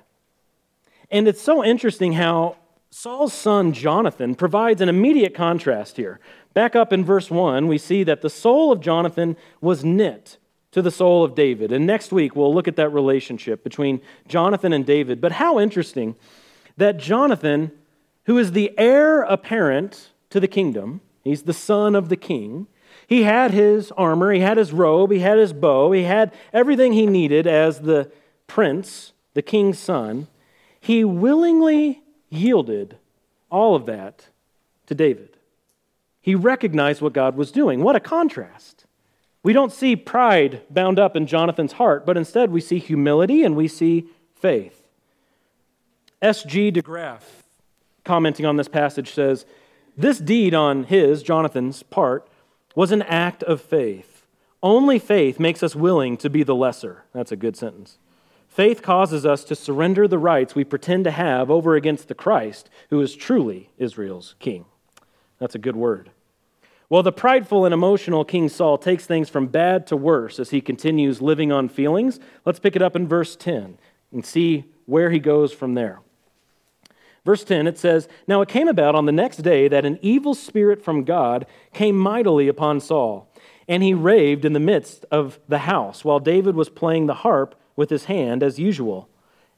And 1.11 1.29
it's 1.29 1.41
so 1.41 1.65
interesting 1.65 2.15
how 2.15 2.57
Saul's 2.91 3.33
son 3.33 3.73
Jonathan 3.73 4.35
provides 4.35 4.81
an 4.81 4.89
immediate 4.89 5.35
contrast 5.35 5.97
here. 5.97 6.21
Back 6.55 6.75
up 6.75 6.93
in 6.93 7.05
verse 7.05 7.31
1, 7.31 7.67
we 7.67 7.79
see 7.79 8.03
that 8.05 8.23
the 8.23 8.31
soul 8.31 8.73
of 8.73 8.81
Jonathan 8.81 9.37
was 9.61 9.85
knit 9.85 10.39
to 10.77 10.83
the 10.83 10.91
soul 10.91 11.25
of 11.25 11.35
David. 11.35 11.73
And 11.73 11.87
next 11.87 12.13
week, 12.13 12.37
we'll 12.37 12.55
look 12.55 12.69
at 12.69 12.77
that 12.77 12.91
relationship 12.91 13.65
between 13.65 14.03
Jonathan 14.29 14.75
and 14.75 14.85
David. 14.85 15.23
But 15.23 15.33
how 15.33 15.59
interesting 15.59 16.17
that 16.77 16.99
Jonathan, 16.99 17.73
who 18.27 18.37
is 18.37 18.53
the 18.53 18.71
heir 18.79 19.23
apparent 19.23 20.11
to 20.29 20.39
the 20.39 20.47
kingdom, 20.47 21.01
He's 21.25 21.43
the 21.43 21.53
son 21.55 21.97
of 21.97 22.09
the 22.09 22.17
king. 22.17 22.69
He 23.07 23.25
had 23.25 23.51
his 23.51 23.91
armor, 23.93 24.33
he 24.33 24.41
had 24.41 24.59
his 24.59 24.73
robe, 24.73 25.11
he 25.11 25.19
had 25.19 25.39
his 25.39 25.53
bow, 25.53 25.91
he 25.91 26.05
had 26.05 26.33
everything 26.53 26.93
he 26.93 27.07
needed 27.07 27.49
as 27.49 27.81
the 27.81 28.13
prince, 28.47 29.13
the 29.35 29.43
king's 29.43 29.79
son. 29.79 30.29
He 30.79 31.05
willingly 31.05 32.03
yielded 32.29 32.99
all 33.51 33.75
of 33.75 33.87
that 33.87 34.29
to 34.87 34.95
David. 34.95 35.37
He 36.21 36.37
recognized 36.37 37.03
what 37.03 37.13
God 37.13 37.37
was 37.37 37.51
doing. 37.51 37.83
What 37.83 37.97
a 37.97 38.01
contrast. 38.01 38.86
We 39.47 39.53
don't 39.53 39.73
see 39.73 39.95
pride 39.95 40.63
bound 40.71 40.99
up 40.99 41.15
in 41.15 41.29
Jonathan's 41.29 41.75
heart, 41.75 42.05
but 42.05 42.17
instead 42.17 42.51
we 42.51 42.61
see 42.61 42.81
humility 42.81 43.45
and 43.45 43.55
we 43.55 43.69
see 43.69 44.09
faith. 44.35 44.89
S.G. 46.21 46.73
de 46.73 46.83
Graaf, 46.83 47.45
commenting 48.03 48.45
on 48.45 48.57
this 48.57 48.67
passage, 48.67 49.13
says, 49.13 49.47
This 49.97 50.19
deed 50.19 50.53
on 50.53 50.83
his, 50.83 51.23
Jonathan's, 51.23 51.85
part 51.85 52.29
was 52.75 52.91
an 52.91 53.03
act 53.03 53.45
of 53.45 53.61
faith. 53.61 54.27
Only 54.65 54.99
faith 54.99 55.39
makes 55.39 55.63
us 55.63 55.77
willing 55.77 56.17
to 56.17 56.29
be 56.29 56.43
the 56.43 56.57
lesser. 56.57 57.05
That's 57.13 57.31
a 57.31 57.37
good 57.37 57.57
sentence. 57.57 57.99
Faith 58.49 58.83
causes 58.83 59.25
us 59.25 59.45
to 59.45 59.55
surrender 59.55 60.09
the 60.09 60.19
rights 60.19 60.57
we 60.57 60.65
pretend 60.65 61.05
to 61.05 61.13
have 61.13 61.53
over 61.53 61.77
against 61.77 62.09
the 62.09 62.17
Christ, 62.17 62.69
who 62.91 63.01
is 63.01 63.15
truly 63.15 63.71
Israel's 63.79 64.35
king. 64.41 64.65
That's 65.39 65.55
a 65.55 65.61
good 65.61 65.77
word. 65.77 66.11
Well, 66.89 67.03
the 67.03 67.13
prideful 67.13 67.65
and 67.65 67.75
emotional 67.75 68.25
King 68.25 68.49
Saul 68.49 68.79
takes 68.79 69.07
things 69.07 69.29
from 69.29 69.49
bad 69.49 69.87
to 69.89 69.97
worse 69.97 70.39
as 70.39 70.51
he 70.51 70.61
continues 70.61 71.21
living 71.21 71.51
on 71.51 71.69
feelings. 71.69 72.21
Let's 72.45 72.61
pick 72.61 72.77
it 72.77 72.83
up 72.83 72.95
in 72.95 73.09
verse 73.09 73.35
10 73.35 73.79
and 74.13 74.25
see 74.25 74.65
where 74.85 75.11
he 75.11 75.19
goes 75.19 75.53
from 75.53 75.75
there. 75.75 76.01
Verse 77.25 77.43
10, 77.43 77.67
it 77.67 77.77
says, 77.77 78.07
Now 78.29 78.41
it 78.41 78.49
came 78.49 78.69
about 78.69 78.95
on 78.95 79.05
the 79.05 79.11
next 79.13 79.39
day 79.39 79.67
that 79.67 79.85
an 79.85 79.99
evil 80.01 80.33
spirit 80.33 80.81
from 80.81 81.03
God 81.03 81.45
came 81.73 81.99
mightily 81.99 82.47
upon 82.47 82.79
Saul, 82.79 83.29
and 83.67 83.83
he 83.83 83.93
raved 83.93 84.45
in 84.45 84.53
the 84.53 84.61
midst 84.61 85.05
of 85.11 85.41
the 85.49 85.59
house 85.59 86.05
while 86.05 86.21
David 86.21 86.55
was 86.55 86.69
playing 86.69 87.07
the 87.07 87.15
harp 87.15 87.61
with 87.75 87.91
his 87.91 88.05
hand 88.05 88.45
as 88.45 88.61
usual, 88.61 89.09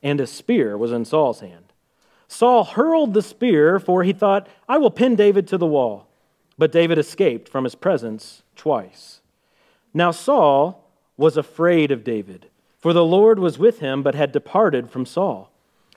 and 0.03 0.19
a 0.19 0.27
spear 0.27 0.79
was 0.79 0.93
in 0.93 1.05
Saul's 1.05 1.41
hand. 1.41 1.75
Saul 2.27 2.65
hurled 2.65 3.13
the 3.13 3.21
spear, 3.21 3.79
for 3.79 4.03
he 4.03 4.15
thought, 4.15 4.49
I 4.67 4.79
will 4.79 4.91
pin 4.91 5.15
David 5.15 5.47
to 5.49 5.59
the 5.59 5.67
wall. 5.67 6.08
But 6.59 6.73
David 6.73 6.99
escaped 6.99 7.49
from 7.49 7.65
his 7.65 7.77
presence 7.77 8.43
twice. 8.57 9.21
Now 9.95 10.11
Saul 10.11 10.85
was 11.17 11.37
afraid 11.37 11.91
of 11.91 12.05
David, 12.05 12.49
for 12.79 12.93
the 12.93 13.05
Lord 13.05 13.39
was 13.39 13.59
with 13.59 13.79
him, 13.79 14.03
but 14.03 14.15
had 14.15 14.33
departed 14.33 14.91
from 14.91 15.07
Saul. 15.07 15.51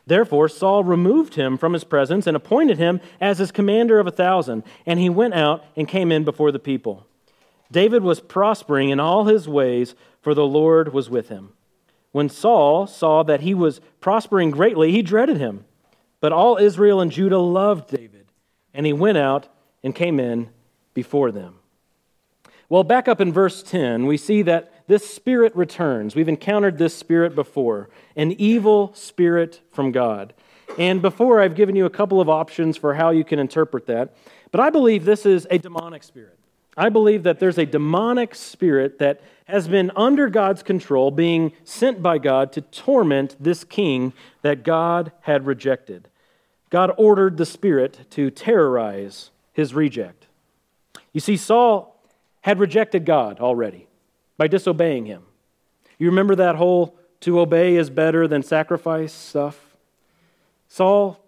Therefore, 0.06 0.50
Saul 0.50 0.84
removed 0.84 1.36
him 1.36 1.58
from 1.58 1.74
his 1.74 1.84
presence 1.84 2.26
and 2.28 2.36
appointed 2.36 2.78
him 2.78 3.02
as 3.20 3.38
his 3.38 3.52
commander 3.52 4.00
of 4.00 4.08
a 4.08 4.12
thousand, 4.12 4.64
and 4.86 5.00
he 5.00 5.10
went 5.10 5.34
out 5.34 5.64
and 5.76 5.88
came 5.88 6.12
in 6.12 6.24
before 6.24 6.52
the 6.52 6.60
people. 6.60 7.06
David 7.72 8.04
was 8.04 8.20
prospering 8.20 8.90
in 8.90 9.00
all 9.00 9.26
his 9.26 9.48
ways, 9.48 9.96
for 10.22 10.34
the 10.34 10.46
Lord 10.46 10.94
was 10.94 11.10
with 11.10 11.30
him. 11.30 11.54
When 12.12 12.30
Saul 12.30 12.88
saw 12.88 13.24
that 13.24 13.42
he 13.42 13.54
was 13.54 13.80
prospering 14.02 14.52
greatly, 14.52 14.92
he 14.92 15.02
dreaded 15.02 15.38
him. 15.38 15.66
But 16.20 16.34
all 16.34 16.58
Israel 16.58 17.00
and 17.00 17.12
Judah 17.12 17.40
loved 17.40 17.90
David, 17.90 18.26
and 18.74 18.86
he 18.86 18.94
went 18.94 19.18
out 19.18 19.48
and 19.84 19.96
came 19.96 20.20
in 20.20 20.50
before 20.94 21.32
them. 21.32 21.56
Well, 22.70 22.84
back 22.84 23.08
up 23.08 23.20
in 23.20 23.34
verse 23.34 23.64
10, 23.64 24.06
we 24.06 24.16
see 24.16 24.44
that 24.44 24.88
this 24.88 25.10
spirit 25.10 25.54
returns. 25.56 26.16
We've 26.16 26.30
encountered 26.30 26.78
this 26.78 26.96
spirit 26.96 27.36
before 27.36 27.90
an 28.16 28.32
evil 28.34 28.94
spirit 28.94 29.62
from 29.72 29.92
God. 29.92 30.34
And 30.78 31.02
before, 31.02 31.42
I've 31.42 31.56
given 31.56 31.76
you 31.76 31.86
a 31.86 31.90
couple 31.90 32.22
of 32.22 32.30
options 32.30 32.78
for 32.78 32.94
how 32.94 33.10
you 33.10 33.26
can 33.26 33.40
interpret 33.40 33.88
that. 33.88 34.16
But 34.52 34.62
I 34.62 34.70
believe 34.70 35.04
this 35.04 35.26
is 35.26 35.46
a 35.52 35.58
demonic 35.58 36.04
spirit. 36.04 36.38
I 36.78 36.90
believe 36.90 37.24
that 37.24 37.40
there's 37.40 37.58
a 37.58 37.66
demonic 37.66 38.34
spirit 38.34 39.00
that 39.00 39.22
has 39.46 39.68
been 39.68 39.92
under 39.96 40.30
God's 40.30 40.64
control, 40.64 41.12
being 41.12 41.52
sent 41.66 42.02
by 42.02 42.18
God 42.18 42.54
to 42.54 42.62
torment 42.62 43.36
this 43.38 43.66
king 43.66 44.14
that 44.44 44.64
God 44.64 45.12
had 45.22 45.46
rejected. 45.46 46.08
God 46.70 46.94
ordered 46.98 47.36
the 47.36 47.46
spirit 47.46 48.06
to 48.12 48.32
terrorize 48.32 49.32
his 49.54 49.74
reject. 49.74 50.28
You 51.14 51.20
see, 51.20 51.38
Saul 51.38 52.00
had 52.42 52.60
rejected 52.60 53.06
God 53.06 53.40
already 53.40 53.88
by 54.38 54.48
disobeying 54.48 55.06
him. 55.06 55.24
You 55.98 56.08
remember 56.08 56.36
that 56.36 56.56
whole 56.56 56.98
to 57.22 57.40
obey 57.40 57.76
is 57.76 57.90
better 57.90 58.28
than 58.28 58.42
sacrifice 58.42 59.14
stuff? 59.14 59.76
Saul 60.68 61.24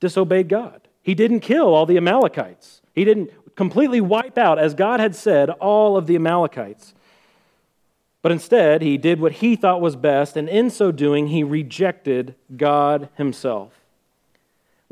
disobeyed 0.00 0.48
God. 0.48 0.80
He 1.02 1.14
didn't 1.14 1.40
kill 1.40 1.74
all 1.74 1.86
the 1.86 1.96
Amalekites. 1.96 2.82
He 2.94 3.04
didn't 3.04 3.30
completely 3.56 4.00
wipe 4.00 4.38
out, 4.38 4.58
as 4.58 4.74
God 4.74 5.00
had 5.00 5.16
said, 5.16 5.50
all 5.50 5.96
of 5.96 6.06
the 6.06 6.14
Amalekites. 6.14 6.94
But 8.22 8.32
instead, 8.32 8.82
he 8.82 8.96
did 8.96 9.20
what 9.20 9.32
he 9.32 9.56
thought 9.56 9.80
was 9.80 9.96
best, 9.96 10.36
and 10.36 10.48
in 10.48 10.70
so 10.70 10.92
doing, 10.92 11.28
he 11.28 11.42
rejected 11.42 12.36
God 12.56 13.08
himself. 13.16 13.81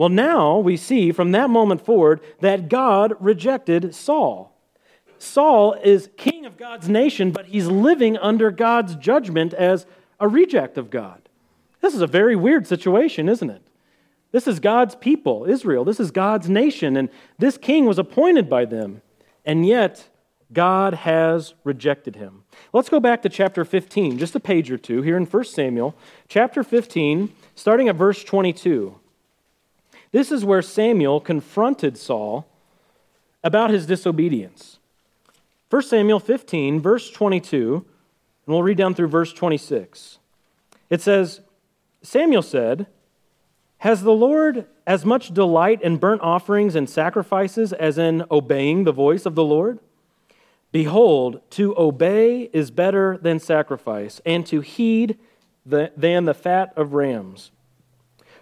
Well, 0.00 0.08
now 0.08 0.56
we 0.56 0.78
see 0.78 1.12
from 1.12 1.32
that 1.32 1.50
moment 1.50 1.84
forward 1.84 2.22
that 2.40 2.70
God 2.70 3.12
rejected 3.20 3.94
Saul. 3.94 4.56
Saul 5.18 5.74
is 5.74 6.08
king 6.16 6.46
of 6.46 6.56
God's 6.56 6.88
nation, 6.88 7.32
but 7.32 7.44
he's 7.44 7.66
living 7.66 8.16
under 8.16 8.50
God's 8.50 8.96
judgment 8.96 9.52
as 9.52 9.84
a 10.18 10.26
reject 10.26 10.78
of 10.78 10.88
God. 10.88 11.28
This 11.82 11.94
is 11.94 12.00
a 12.00 12.06
very 12.06 12.34
weird 12.34 12.66
situation, 12.66 13.28
isn't 13.28 13.50
it? 13.50 13.60
This 14.32 14.46
is 14.46 14.58
God's 14.58 14.94
people, 14.94 15.44
Israel. 15.44 15.84
This 15.84 16.00
is 16.00 16.10
God's 16.10 16.48
nation, 16.48 16.96
and 16.96 17.10
this 17.38 17.58
king 17.58 17.84
was 17.84 17.98
appointed 17.98 18.48
by 18.48 18.64
them. 18.64 19.02
And 19.44 19.66
yet, 19.66 20.08
God 20.50 20.94
has 20.94 21.52
rejected 21.62 22.16
him. 22.16 22.44
Let's 22.72 22.88
go 22.88 23.00
back 23.00 23.20
to 23.20 23.28
chapter 23.28 23.66
15, 23.66 24.16
just 24.16 24.34
a 24.34 24.40
page 24.40 24.70
or 24.70 24.78
two 24.78 25.02
here 25.02 25.18
in 25.18 25.26
1 25.26 25.44
Samuel, 25.44 25.94
chapter 26.26 26.64
15, 26.64 27.34
starting 27.54 27.90
at 27.90 27.96
verse 27.96 28.24
22. 28.24 28.98
This 30.12 30.32
is 30.32 30.44
where 30.44 30.62
Samuel 30.62 31.20
confronted 31.20 31.96
Saul 31.96 32.46
about 33.44 33.70
his 33.70 33.86
disobedience. 33.86 34.78
1 35.70 35.82
Samuel 35.82 36.18
15, 36.18 36.80
verse 36.80 37.10
22, 37.10 37.74
and 37.74 37.84
we'll 38.46 38.62
read 38.62 38.76
down 38.76 38.94
through 38.94 39.06
verse 39.08 39.32
26. 39.32 40.18
It 40.88 41.00
says, 41.00 41.40
Samuel 42.02 42.42
said, 42.42 42.86
has 43.78 44.02
the 44.02 44.12
Lord 44.12 44.66
as 44.86 45.06
much 45.06 45.32
delight 45.32 45.80
in 45.80 45.96
burnt 45.96 46.20
offerings 46.22 46.74
and 46.74 46.90
sacrifices 46.90 47.72
as 47.72 47.96
in 47.96 48.24
obeying 48.30 48.84
the 48.84 48.92
voice 48.92 49.24
of 49.24 49.36
the 49.36 49.44
Lord? 49.44 49.78
Behold, 50.72 51.40
to 51.50 51.76
obey 51.78 52.50
is 52.52 52.70
better 52.70 53.16
than 53.16 53.38
sacrifice, 53.38 54.20
and 54.26 54.46
to 54.46 54.60
heed 54.60 55.18
the, 55.64 55.92
than 55.96 56.24
the 56.24 56.34
fat 56.34 56.72
of 56.76 56.94
rams. 56.94 57.50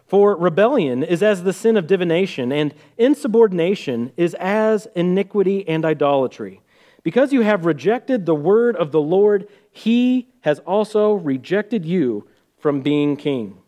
For 0.08 0.34
rebellion 0.34 1.02
is 1.02 1.22
as 1.22 1.42
the 1.42 1.52
sin 1.52 1.76
of 1.76 1.86
divination, 1.86 2.50
and 2.50 2.74
insubordination 2.96 4.10
is 4.16 4.34
as 4.34 4.88
iniquity 4.96 5.68
and 5.68 5.84
idolatry. 5.84 6.62
Because 7.02 7.32
you 7.32 7.42
have 7.42 7.66
rejected 7.66 8.24
the 8.24 8.34
word 8.34 8.74
of 8.74 8.90
the 8.90 9.00
Lord, 9.00 9.48
he 9.70 10.28
has 10.40 10.58
also 10.60 11.12
rejected 11.12 11.84
you 11.84 12.26
from 12.58 12.80
being 12.80 13.16
king. 13.16 13.58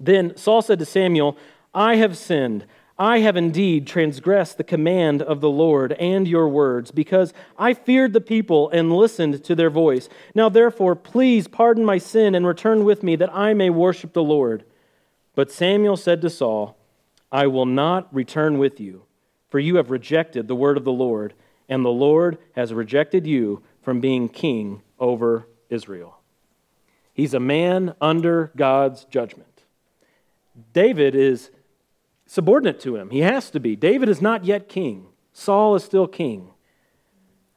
Then 0.00 0.36
Saul 0.36 0.62
said 0.62 0.78
to 0.78 0.84
Samuel, 0.84 1.36
I 1.74 1.96
have 1.96 2.16
sinned. 2.16 2.64
I 2.96 3.18
have 3.20 3.36
indeed 3.36 3.86
transgressed 3.86 4.58
the 4.58 4.64
command 4.64 5.22
of 5.22 5.40
the 5.40 5.50
Lord 5.50 5.92
and 5.92 6.26
your 6.26 6.48
words, 6.48 6.90
because 6.90 7.32
I 7.58 7.74
feared 7.74 8.12
the 8.12 8.20
people 8.20 8.70
and 8.70 8.92
listened 8.92 9.44
to 9.44 9.54
their 9.54 9.70
voice. 9.70 10.08
Now, 10.34 10.48
therefore, 10.48 10.96
please 10.96 11.46
pardon 11.48 11.84
my 11.84 11.98
sin 11.98 12.34
and 12.34 12.46
return 12.46 12.84
with 12.84 13.02
me, 13.02 13.16
that 13.16 13.34
I 13.34 13.54
may 13.54 13.70
worship 13.70 14.12
the 14.12 14.22
Lord. 14.22 14.64
But 15.38 15.52
Samuel 15.52 15.96
said 15.96 16.20
to 16.22 16.30
Saul, 16.30 16.76
I 17.30 17.46
will 17.46 17.64
not 17.64 18.12
return 18.12 18.58
with 18.58 18.80
you, 18.80 19.04
for 19.48 19.60
you 19.60 19.76
have 19.76 19.88
rejected 19.88 20.48
the 20.48 20.56
word 20.56 20.76
of 20.76 20.82
the 20.82 20.90
Lord, 20.90 21.32
and 21.68 21.84
the 21.84 21.90
Lord 21.90 22.38
has 22.56 22.74
rejected 22.74 23.24
you 23.24 23.62
from 23.80 24.00
being 24.00 24.28
king 24.28 24.82
over 24.98 25.46
Israel. 25.70 26.18
He's 27.14 27.34
a 27.34 27.38
man 27.38 27.94
under 28.00 28.50
God's 28.56 29.04
judgment. 29.04 29.62
David 30.72 31.14
is 31.14 31.52
subordinate 32.26 32.80
to 32.80 32.96
him. 32.96 33.10
He 33.10 33.20
has 33.20 33.48
to 33.52 33.60
be. 33.60 33.76
David 33.76 34.08
is 34.08 34.20
not 34.20 34.44
yet 34.44 34.68
king, 34.68 35.06
Saul 35.32 35.76
is 35.76 35.84
still 35.84 36.08
king. 36.08 36.50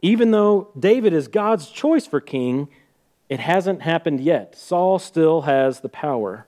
Even 0.04 0.30
though 0.30 0.70
David 0.78 1.14
is 1.14 1.28
God's 1.28 1.68
choice 1.68 2.06
for 2.06 2.22
king, 2.22 2.68
it 3.28 3.40
hasn't 3.40 3.82
happened 3.82 4.22
yet. 4.22 4.56
Saul 4.56 5.00
still 5.00 5.42
has 5.42 5.80
the 5.80 5.90
power. 5.90 6.46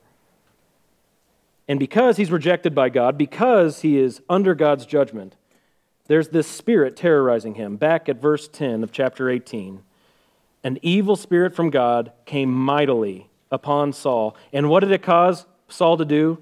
And 1.67 1.79
because 1.79 2.17
he's 2.17 2.32
rejected 2.32 2.75
by 2.75 2.89
God, 2.89 3.17
because 3.17 3.82
he 3.82 3.98
is 3.98 4.22
under 4.29 4.53
God's 4.53 4.86
judgment, 4.86 5.36
there's 6.08 6.29
this 6.29 6.48
spirit 6.48 6.98
terrorizing 6.98 7.55
him. 7.55 7.77
Back 7.77 8.10
at 8.10 8.22
verse 8.22 8.48
10 8.48 8.84
of 8.84 8.91
chapter 8.91 9.29
18. 9.29 9.82
An 10.63 10.79
evil 10.82 11.15
spirit 11.15 11.55
from 11.55 11.70
God 11.70 12.12
came 12.25 12.53
mightily 12.53 13.27
upon 13.51 13.93
Saul. 13.93 14.36
And 14.51 14.70
what 14.70 14.82
did 14.82 14.91
it 14.91 15.01
cause? 15.01 15.46
Saul 15.70 15.98
to 15.98 16.05
do? 16.05 16.39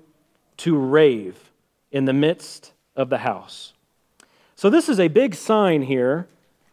To 0.57 0.77
rave 0.77 1.51
in 1.91 2.05
the 2.05 2.13
midst 2.13 2.73
of 2.95 3.09
the 3.09 3.19
house. 3.19 3.73
So, 4.55 4.69
this 4.69 4.89
is 4.89 4.99
a 4.99 5.07
big 5.07 5.33
sign 5.33 5.83
here 5.83 6.27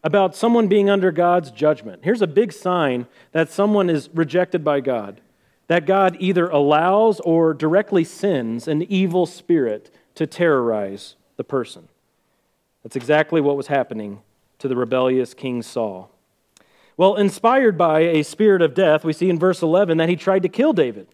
about 0.05 0.37
someone 0.37 0.69
being 0.69 0.89
under 0.89 1.11
God's 1.11 1.51
judgment. 1.51 2.01
Here's 2.05 2.23
a 2.23 2.27
big 2.27 2.53
sign 2.53 3.07
that 3.33 3.51
someone 3.51 3.91
is 3.91 4.09
rejected 4.15 4.63
by 4.63 4.81
God, 4.81 5.21
that 5.69 5.87
God 5.87 6.17
either 6.19 6.49
allows 6.49 7.21
or 7.21 7.55
directly 7.55 8.05
sends 8.05 8.67
an 8.67 8.83
evil 8.83 9.25
spirit 9.27 9.95
to 10.17 10.27
terrorize 10.27 11.15
the 11.37 11.45
person. 11.45 11.89
That's 12.83 12.97
exactly 12.97 13.41
what 13.41 13.57
was 13.57 13.69
happening 13.69 14.21
to 14.59 14.69
the 14.69 14.77
rebellious 14.77 15.35
King 15.35 15.63
Saul. 15.63 16.11
Well, 16.97 17.15
inspired 17.15 17.79
by 17.79 18.01
a 18.01 18.25
spirit 18.25 18.61
of 18.61 18.75
death, 18.75 19.05
we 19.05 19.13
see 19.13 19.31
in 19.31 19.39
verse 19.39 19.63
11 19.63 19.99
that 19.99 20.09
he 20.09 20.17
tried 20.17 20.43
to 20.43 20.49
kill 20.49 20.73
David. 20.73 21.07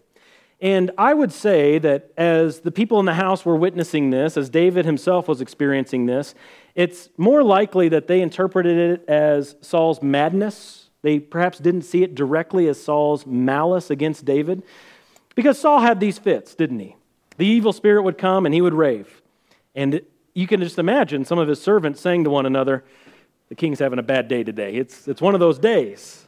And 0.61 0.89
I 0.97 1.13
would 1.13 1.31
say 1.31 1.77
that 1.79 2.11
as 2.17 2.61
the 2.61 2.71
people 2.71 2.99
in 2.99 3.05
the 3.05 3.13
house 3.13 3.45
were 3.45 3.55
witnessing 3.55 4.09
this, 4.09 4.37
as 4.37 4.49
David 4.49 4.85
himself 4.85 5.27
was 5.27 5.41
experiencing 5.41 6.05
this, 6.05 6.33
it's 6.73 7.09
more 7.17 7.43
likely 7.43 7.89
that 7.89 8.07
they 8.07 8.21
interpreted 8.21 8.77
it 8.77 9.09
as 9.09 9.55
Saul's 9.61 10.01
madness. 10.01 10.84
They 11.05 11.19
perhaps 11.19 11.59
didn't 11.59 11.83
see 11.83 12.01
it 12.01 12.15
directly 12.15 12.67
as 12.67 12.83
Saul's 12.83 13.27
malice 13.27 13.91
against 13.91 14.25
David. 14.25 14.63
Because 15.35 15.59
Saul 15.59 15.81
had 15.81 15.99
these 15.99 16.17
fits, 16.17 16.55
didn't 16.55 16.79
he? 16.79 16.95
The 17.37 17.45
evil 17.45 17.73
spirit 17.73 18.01
would 18.01 18.17
come 18.17 18.47
and 18.47 18.55
he 18.55 18.59
would 18.59 18.73
rave. 18.73 19.21
And 19.75 20.01
you 20.33 20.47
can 20.47 20.61
just 20.61 20.79
imagine 20.79 21.23
some 21.23 21.37
of 21.37 21.47
his 21.47 21.61
servants 21.61 22.01
saying 22.01 22.23
to 22.23 22.31
one 22.31 22.47
another, 22.47 22.83
the 23.49 23.55
king's 23.55 23.77
having 23.77 23.99
a 23.99 24.03
bad 24.03 24.27
day 24.27 24.43
today. 24.43 24.73
It's, 24.73 25.07
it's 25.07 25.21
one 25.21 25.35
of 25.35 25.39
those 25.39 25.59
days. 25.59 26.25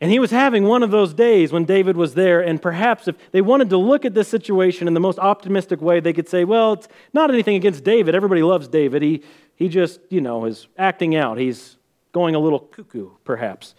And 0.00 0.10
he 0.10 0.18
was 0.18 0.32
having 0.32 0.64
one 0.64 0.82
of 0.82 0.90
those 0.90 1.14
days 1.14 1.52
when 1.52 1.64
David 1.64 1.96
was 1.96 2.14
there, 2.14 2.40
and 2.40 2.60
perhaps 2.60 3.06
if 3.06 3.14
they 3.30 3.40
wanted 3.40 3.70
to 3.70 3.76
look 3.76 4.04
at 4.04 4.14
this 4.14 4.26
situation 4.26 4.88
in 4.88 4.94
the 4.94 5.00
most 5.00 5.20
optimistic 5.20 5.80
way, 5.80 6.00
they 6.00 6.12
could 6.12 6.28
say, 6.28 6.42
well, 6.42 6.72
it's 6.72 6.88
not 7.12 7.30
anything 7.30 7.54
against 7.54 7.84
David. 7.84 8.16
Everybody 8.16 8.42
loves 8.42 8.66
David. 8.66 9.00
He, 9.00 9.22
he 9.54 9.68
just, 9.68 10.00
you 10.08 10.20
know, 10.20 10.44
is 10.44 10.66
acting 10.76 11.14
out. 11.14 11.38
He's 11.38 11.76
going 12.12 12.34
a 12.34 12.38
little 12.38 12.60
cuckoo, 12.60 13.10
perhaps. 13.24 13.74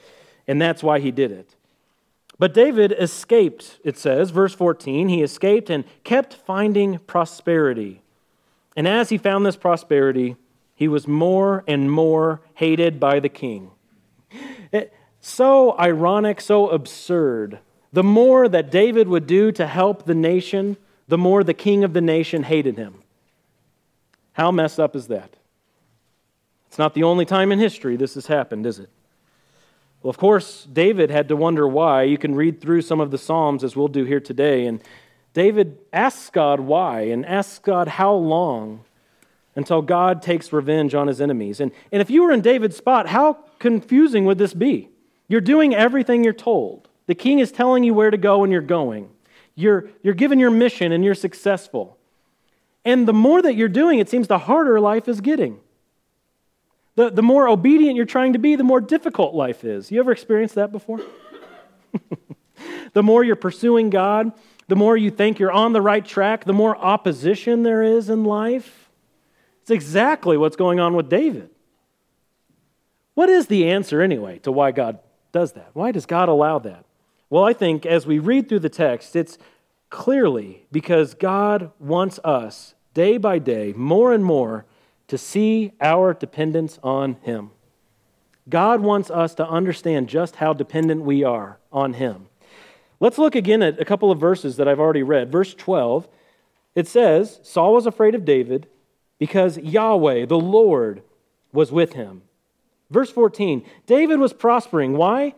And 0.48 0.62
that's 0.62 0.84
why 0.84 1.00
he 1.00 1.12
did 1.12 1.32
it. 1.32 1.56
But 2.40 2.54
David 2.54 2.92
escaped, 2.98 3.80
it 3.84 3.98
says, 3.98 4.32
verse 4.32 4.54
14. 4.54 5.08
He 5.08 5.22
escaped 5.22 5.70
and 5.70 5.86
kept 6.04 6.34
finding 6.34 7.00
prosperity. 7.00 8.02
And 8.76 8.88
as 8.88 9.10
he 9.10 9.18
found 9.18 9.46
this 9.46 9.56
prosperity, 9.56 10.36
he 10.76 10.88
was 10.88 11.08
more 11.08 11.64
and 11.68 11.92
more 11.92 12.42
hated 12.56 13.00
by 13.00 13.20
the 13.20 13.30
king. 13.30 13.72
It, 14.72 14.92
so 15.20 15.78
ironic, 15.78 16.42
so 16.42 16.68
absurd. 16.70 17.60
The 17.94 18.02
more 18.02 18.50
that 18.50 18.72
David 18.72 19.08
would 19.08 19.28
do 19.28 19.52
to 19.52 19.68
help 19.68 20.06
the 20.06 20.16
nation, 20.16 20.78
the 21.08 21.18
more 21.18 21.44
the 21.44 21.54
king 21.54 21.84
of 21.84 21.94
the 21.94 22.02
nation 22.02 22.42
hated 22.42 22.76
him. 22.76 23.04
How 24.34 24.52
messed 24.52 24.80
up 24.80 24.96
is 24.96 25.08
that? 25.10 25.36
It's 26.74 26.80
not 26.80 26.96
the 26.96 27.04
only 27.04 27.24
time 27.24 27.52
in 27.52 27.60
history 27.60 27.98
this 27.98 28.16
has 28.16 28.26
happened, 28.26 28.66
is 28.66 28.80
it? 28.80 28.90
Well, 30.02 30.10
of 30.10 30.18
course, 30.18 30.64
David 30.74 31.12
had 31.12 31.28
to 31.28 31.36
wonder 31.36 31.68
why. 31.68 32.02
You 32.02 32.18
can 32.18 32.34
read 32.34 32.62
through 32.62 32.82
some 32.82 33.00
of 33.00 33.12
the 33.12 33.20
Psalms 33.20 33.64
as 33.64 33.76
we'll 33.76 33.90
do 33.90 34.06
here 34.06 34.20
today. 34.20 34.66
And 34.66 34.82
David 35.36 35.78
asks 35.94 36.32
God 36.32 36.62
why 36.62 37.02
and 37.02 37.28
asks 37.28 37.60
God 37.60 37.88
how 37.88 38.16
long 38.16 38.86
until 39.56 39.84
God 39.84 40.24
takes 40.24 40.52
revenge 40.52 40.96
on 40.96 41.06
his 41.06 41.22
enemies. 41.22 41.60
And, 41.60 41.72
and 41.92 42.02
if 42.02 42.10
you 42.10 42.24
were 42.24 42.32
in 42.32 42.42
David's 42.42 42.76
spot, 42.76 43.06
how 43.08 43.38
confusing 43.60 44.26
would 44.26 44.40
this 44.40 44.56
be? 44.56 44.90
You're 45.28 45.42
doing 45.42 45.76
everything 45.76 46.24
you're 46.24 46.34
told. 46.34 46.90
The 47.06 47.14
king 47.14 47.38
is 47.38 47.52
telling 47.52 47.84
you 47.84 47.94
where 47.94 48.10
to 48.10 48.18
go 48.18 48.44
and 48.44 48.52
you're 48.52 48.64
going. 48.64 49.12
You're, 49.54 49.92
you're 50.02 50.16
given 50.16 50.40
your 50.40 50.50
mission 50.50 50.92
and 50.92 51.06
you're 51.06 51.14
successful. 51.14 52.00
And 52.84 53.08
the 53.08 53.14
more 53.14 53.44
that 53.44 53.54
you're 53.54 53.70
doing, 53.70 54.00
it 54.00 54.10
seems 54.10 54.28
the 54.28 54.40
harder 54.40 54.80
life 54.80 55.08
is 55.08 55.22
getting. 55.22 55.60
The, 56.96 57.10
the 57.10 57.24
more 57.24 57.48
obedient 57.48 57.96
you're 57.96 58.06
trying 58.06 58.34
to 58.34 58.40
be, 58.40 58.56
the 58.56 58.64
more 58.64 58.82
difficult 58.82 59.34
life 59.34 59.64
is. 59.64 59.92
You 59.92 60.00
ever 60.00 60.12
experienced 60.12 60.56
that 60.56 60.72
before? 60.72 61.02
the 62.94 63.04
more 63.04 63.24
you're 63.24 63.36
pursuing 63.36 63.90
God, 63.90 64.32
the 64.68 64.76
more 64.76 64.96
you 64.96 65.10
think 65.10 65.40
you're 65.40 65.52
on 65.52 65.74
the 65.74 65.82
right 65.82 66.06
track, 66.06 66.46
the 66.46 66.54
more 66.54 66.78
opposition 66.78 67.64
there 67.64 67.82
is 67.82 68.10
in 68.10 68.24
life. 68.24 68.90
It's 69.62 69.72
exactly 69.72 70.38
what's 70.38 70.56
going 70.56 70.80
on 70.80 70.94
with 70.94 71.10
David. 71.10 71.50
What 73.16 73.30
is 73.30 73.48
the 73.48 73.70
answer, 73.70 74.02
anyway, 74.02 74.40
to 74.40 74.52
why 74.52 74.72
God 74.72 75.00
does 75.32 75.54
that? 75.54 75.70
Why 75.74 75.92
does 75.92 76.06
God 76.06 76.30
allow 76.30 76.60
that? 76.60 76.86
Well, 77.30 77.44
I 77.44 77.54
think 77.54 77.86
as 77.86 78.06
we 78.06 78.20
read 78.20 78.48
through 78.48 78.60
the 78.60 78.70
text, 78.70 79.16
it's 79.16 79.38
clearly 79.90 80.66
because 80.72 81.14
God 81.14 81.72
wants 81.80 82.20
us, 82.24 82.76
day 82.94 83.18
by 83.18 83.40
day, 83.40 83.74
more 83.76 84.14
and 84.14 84.24
more, 84.24 84.66
to 85.14 85.18
see 85.20 85.72
our 85.80 86.12
dependence 86.12 86.80
on 86.82 87.18
Him. 87.22 87.52
God 88.50 88.82
wants 88.82 89.12
us 89.12 89.36
to 89.36 89.48
understand 89.48 90.10
just 90.10 90.38
how 90.38 90.54
dependent 90.54 91.04
we 91.04 91.24
are 91.24 91.60
on 91.72 91.94
Him. 91.94 92.26
Let's 93.00 93.20
look 93.20 93.36
again 93.36 93.62
at 93.62 93.80
a 93.80 93.86
couple 93.86 94.10
of 94.10 94.20
verses 94.20 94.58
that 94.58 94.68
I've 94.68 94.80
already 94.80 95.04
read. 95.04 95.32
Verse 95.32 95.54
12, 95.54 96.08
it 96.74 96.88
says, 96.88 97.40
Saul 97.44 97.76
was 97.76 97.86
afraid 97.86 98.16
of 98.16 98.26
David 98.26 98.66
because 99.20 99.60
Yahweh, 99.60 100.26
the 100.26 100.40
Lord, 100.40 101.04
was 101.52 101.72
with 101.72 101.94
him. 101.94 102.24
Verse 102.90 103.12
14 103.12 103.64
David 103.86 104.18
was 104.18 104.34
prospering. 104.34 104.98
Why? 104.98 105.36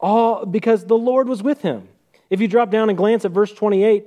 All 0.00 0.46
because 0.46 0.86
the 0.86 0.96
Lord 0.96 1.28
was 1.28 1.42
with 1.42 1.60
him. 1.60 1.88
If 2.30 2.40
you 2.40 2.48
drop 2.48 2.70
down 2.70 2.88
and 2.88 2.96
glance 2.96 3.26
at 3.26 3.30
verse 3.32 3.52
28, 3.52 4.06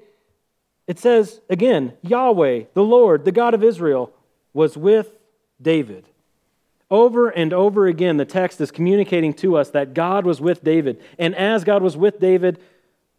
it 0.87 0.97
says 0.97 1.41
again, 1.47 1.93
Yahweh, 2.01 2.63
the 2.73 2.83
Lord, 2.83 3.23
the 3.23 3.31
God 3.31 3.53
of 3.53 3.63
Israel, 3.63 4.15
was 4.59 4.75
with 4.75 5.15
David. 5.61 6.05
Over 6.91 7.29
and 7.29 7.53
over 7.53 7.87
again, 7.87 8.17
the 8.17 8.25
text 8.25 8.59
is 8.59 8.71
communicating 8.71 9.33
to 9.35 9.55
us 9.55 9.69
that 9.69 9.93
God 9.93 10.25
was 10.25 10.41
with 10.41 10.65
David. 10.65 11.01
And 11.17 11.33
as 11.33 11.63
God 11.63 11.81
was 11.81 11.95
with 11.95 12.19
David, 12.19 12.59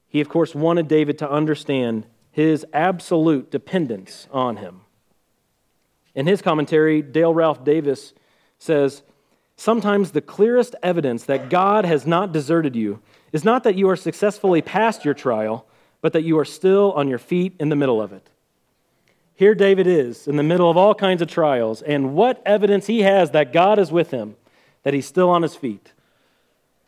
he, 0.06 0.20
of 0.20 0.28
course, 0.28 0.54
wanted 0.54 0.86
David 0.86 1.16
to 1.20 1.30
understand 1.30 2.04
his 2.30 2.66
absolute 2.74 3.50
dependence 3.50 4.28
on 4.30 4.58
him. 4.58 4.82
In 6.14 6.26
his 6.26 6.42
commentary, 6.42 7.00
Dale 7.00 7.32
Ralph 7.32 7.64
Davis 7.64 8.12
says, 8.58 9.02
Sometimes 9.56 10.10
the 10.10 10.20
clearest 10.20 10.74
evidence 10.82 11.24
that 11.24 11.48
God 11.48 11.86
has 11.86 12.06
not 12.06 12.32
deserted 12.32 12.76
you 12.76 13.00
is 13.32 13.46
not 13.46 13.64
that 13.64 13.76
you 13.76 13.88
are 13.88 13.96
successfully 13.96 14.60
past 14.60 15.06
your 15.06 15.14
trial, 15.14 15.64
but 16.02 16.12
that 16.12 16.22
you 16.22 16.38
are 16.38 16.44
still 16.44 16.92
on 16.92 17.08
your 17.08 17.18
feet 17.18 17.56
in 17.58 17.70
the 17.70 17.76
middle 17.76 18.02
of 18.02 18.12
it. 18.12 18.28
Here 19.40 19.54
David 19.54 19.86
is 19.86 20.28
in 20.28 20.36
the 20.36 20.42
middle 20.42 20.68
of 20.68 20.76
all 20.76 20.94
kinds 20.94 21.22
of 21.22 21.28
trials, 21.28 21.80
and 21.80 22.12
what 22.12 22.42
evidence 22.44 22.88
he 22.88 23.00
has 23.00 23.30
that 23.30 23.54
God 23.54 23.78
is 23.78 23.90
with 23.90 24.10
him, 24.10 24.36
that 24.82 24.92
he's 24.92 25.06
still 25.06 25.30
on 25.30 25.40
his 25.40 25.56
feet, 25.56 25.94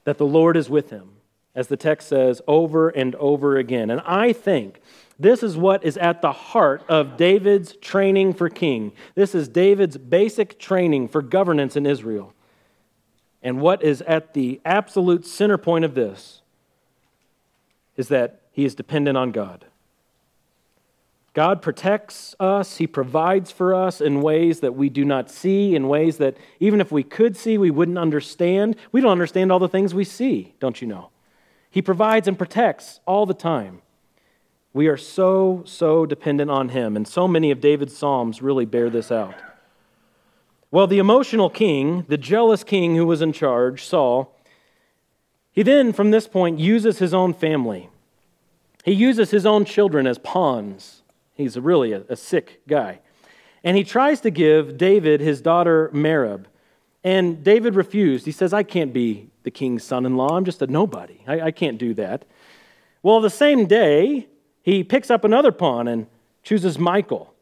that 0.04 0.18
the 0.18 0.26
Lord 0.26 0.54
is 0.54 0.68
with 0.68 0.90
him, 0.90 1.12
as 1.54 1.68
the 1.68 1.78
text 1.78 2.08
says 2.08 2.42
over 2.46 2.90
and 2.90 3.14
over 3.14 3.56
again. 3.56 3.88
And 3.88 4.02
I 4.02 4.34
think 4.34 4.82
this 5.18 5.42
is 5.42 5.56
what 5.56 5.82
is 5.82 5.96
at 5.96 6.20
the 6.20 6.32
heart 6.32 6.84
of 6.90 7.16
David's 7.16 7.74
training 7.76 8.34
for 8.34 8.50
king. 8.50 8.92
This 9.14 9.34
is 9.34 9.48
David's 9.48 9.96
basic 9.96 10.58
training 10.58 11.08
for 11.08 11.22
governance 11.22 11.74
in 11.74 11.86
Israel. 11.86 12.34
And 13.42 13.62
what 13.62 13.82
is 13.82 14.02
at 14.02 14.34
the 14.34 14.60
absolute 14.66 15.24
center 15.24 15.56
point 15.56 15.86
of 15.86 15.94
this 15.94 16.42
is 17.96 18.08
that 18.08 18.42
he 18.52 18.66
is 18.66 18.74
dependent 18.74 19.16
on 19.16 19.32
God. 19.32 19.64
God 21.34 21.62
protects 21.62 22.34
us, 22.38 22.76
He 22.76 22.86
provides 22.86 23.50
for 23.50 23.74
us 23.74 24.00
in 24.00 24.20
ways 24.20 24.60
that 24.60 24.74
we 24.74 24.88
do 24.90 25.04
not 25.04 25.30
see, 25.30 25.74
in 25.74 25.88
ways 25.88 26.18
that 26.18 26.36
even 26.60 26.80
if 26.80 26.92
we 26.92 27.02
could 27.02 27.36
see, 27.36 27.56
we 27.56 27.70
wouldn't 27.70 27.98
understand. 27.98 28.76
We 28.92 29.00
don't 29.00 29.12
understand 29.12 29.50
all 29.50 29.58
the 29.58 29.68
things 29.68 29.94
we 29.94 30.04
see, 30.04 30.54
don't 30.60 30.80
you 30.82 30.88
know? 30.88 31.10
He 31.70 31.80
provides 31.80 32.28
and 32.28 32.36
protects 32.36 33.00
all 33.06 33.24
the 33.24 33.32
time. 33.32 33.80
We 34.74 34.88
are 34.88 34.96
so, 34.96 35.62
so 35.64 36.04
dependent 36.04 36.50
on 36.50 36.70
Him, 36.70 36.96
and 36.96 37.08
so 37.08 37.26
many 37.26 37.50
of 37.50 37.60
David's 37.60 37.96
Psalms 37.96 38.42
really 38.42 38.66
bear 38.66 38.90
this 38.90 39.10
out. 39.10 39.34
Well, 40.70 40.86
the 40.86 40.98
emotional 40.98 41.50
king, 41.50 42.06
the 42.08 42.16
jealous 42.16 42.64
king 42.64 42.96
who 42.96 43.06
was 43.06 43.20
in 43.20 43.32
charge, 43.32 43.84
Saul, 43.84 44.34
he 45.52 45.62
then, 45.62 45.92
from 45.92 46.10
this 46.10 46.26
point, 46.26 46.58
uses 46.58 46.98
his 46.98 47.12
own 47.12 47.34
family. 47.34 47.90
He 48.84 48.92
uses 48.92 49.30
his 49.30 49.44
own 49.44 49.66
children 49.66 50.06
as 50.06 50.18
pawns. 50.18 51.01
He's 51.34 51.58
really 51.58 51.92
a, 51.92 52.04
a 52.08 52.16
sick 52.16 52.62
guy. 52.66 53.00
And 53.64 53.76
he 53.76 53.84
tries 53.84 54.20
to 54.22 54.30
give 54.30 54.76
David 54.76 55.20
his 55.20 55.40
daughter 55.40 55.90
Merab. 55.92 56.44
And 57.04 57.42
David 57.42 57.74
refused. 57.74 58.26
He 58.26 58.32
says, 58.32 58.52
I 58.52 58.62
can't 58.62 58.92
be 58.92 59.30
the 59.42 59.50
king's 59.50 59.84
son 59.84 60.06
in 60.06 60.16
law. 60.16 60.36
I'm 60.36 60.44
just 60.44 60.62
a 60.62 60.66
nobody. 60.66 61.20
I, 61.26 61.40
I 61.40 61.50
can't 61.50 61.78
do 61.78 61.94
that. 61.94 62.24
Well, 63.02 63.20
the 63.20 63.30
same 63.30 63.66
day, 63.66 64.28
he 64.62 64.84
picks 64.84 65.10
up 65.10 65.24
another 65.24 65.52
pawn 65.52 65.88
and 65.88 66.06
chooses 66.42 66.78
Michal. 66.78 67.34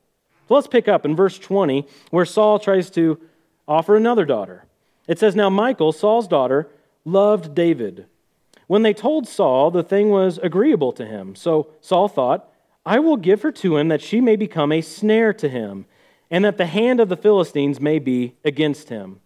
So 0.49 0.55
let's 0.55 0.67
pick 0.67 0.89
up 0.89 1.05
in 1.05 1.15
verse 1.15 1.39
20 1.39 1.87
where 2.11 2.25
Saul 2.25 2.59
tries 2.59 2.91
to 2.91 3.21
offer 3.69 3.97
another 3.97 4.25
daughter. 4.25 4.65
It 5.07 5.19
says, 5.19 5.37
Now 5.37 5.51
Michal, 5.51 5.93
Saul's 5.93 6.29
daughter, 6.29 6.69
loved 7.05 7.55
David. 7.55 8.07
When 8.67 8.83
they 8.83 8.95
told 8.95 9.29
Saul, 9.29 9.71
the 9.71 9.83
thing 9.83 10.11
was 10.11 10.39
agreeable 10.39 10.93
to 10.93 11.05
him. 11.05 11.35
So 11.35 11.69
Saul 11.81 12.09
thought, 12.09 12.50
I 12.85 12.99
will 12.99 13.17
give 13.17 13.43
her 13.43 13.53
to 13.53 13.77
him 13.77 13.89
that 13.89 14.03
she 14.03 14.21
may 14.21 14.37
become 14.37 14.73
a 14.73 14.81
snare 14.81 15.33
to 15.35 15.49
him, 15.49 15.87
and 16.31 16.45
that 16.45 16.57
the 16.57 16.67
hand 16.67 17.01
of 17.01 17.09
the 17.09 17.17
Philistines 17.17 17.81
may 17.81 17.99
be 17.99 18.35
against 18.45 18.89
him. 18.89 19.21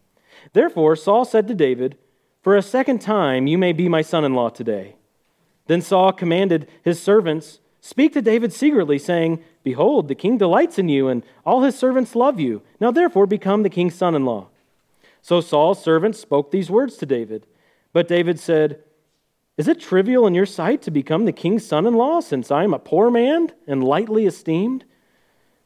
Therefore 0.53 0.97
Saul 0.97 1.25
said 1.25 1.47
to 1.49 1.55
David, 1.55 1.97
For 2.43 2.57
a 2.57 2.62
second 2.62 3.01
time 3.01 3.47
you 3.47 3.59
may 3.59 3.73
be 3.73 3.88
my 3.88 4.03
son 4.03 4.25
in 4.25 4.35
law 4.35 4.49
today. 4.49 4.97
Then 5.67 5.81
Saul 5.81 6.12
commanded 6.12 6.69
his 6.83 7.01
servants, 7.01 7.61
Speak 7.81 8.14
to 8.14 8.23
David 8.23 8.53
secretly, 8.53 8.99
saying, 8.99 9.45
Behold, 9.62 10.09
the 10.09 10.14
king 10.14 10.38
delights 10.38 10.79
in 10.79 10.88
you, 10.88 11.09
and 11.09 11.23
all 11.45 11.62
his 11.62 11.79
servants 11.79 12.17
love 12.17 12.40
you. 12.40 12.62
Now 12.81 12.90
therefore 12.90 13.27
become 13.27 13.62
the 13.62 13.71
king's 13.71 13.95
son 13.95 14.14
in 14.14 14.25
law. 14.25 14.49
So 15.21 15.40
Saul's 15.40 15.83
servants 15.83 16.19
spoke 16.19 16.51
these 16.51 16.71
words 16.71 16.97
to 16.97 17.07
David. 17.07 17.47
But 17.93 18.09
David 18.09 18.40
said, 18.40 18.83
Is 19.57 19.69
it 19.69 19.81
trivial 19.81 20.27
in 20.27 20.35
your 20.35 20.47
sight 20.47 20.83
to 20.83 20.90
become 20.90 21.25
the 21.25 21.33
king's 21.33 21.64
son 21.64 21.87
in 21.87 21.95
law, 21.95 22.21
since 22.21 22.51
I 22.51 22.64
am 22.64 22.75
a 22.75 22.79
poor 22.79 23.11
man 23.11 23.53
and 23.67 23.85
lightly 23.85 24.27
esteemed? 24.27 24.85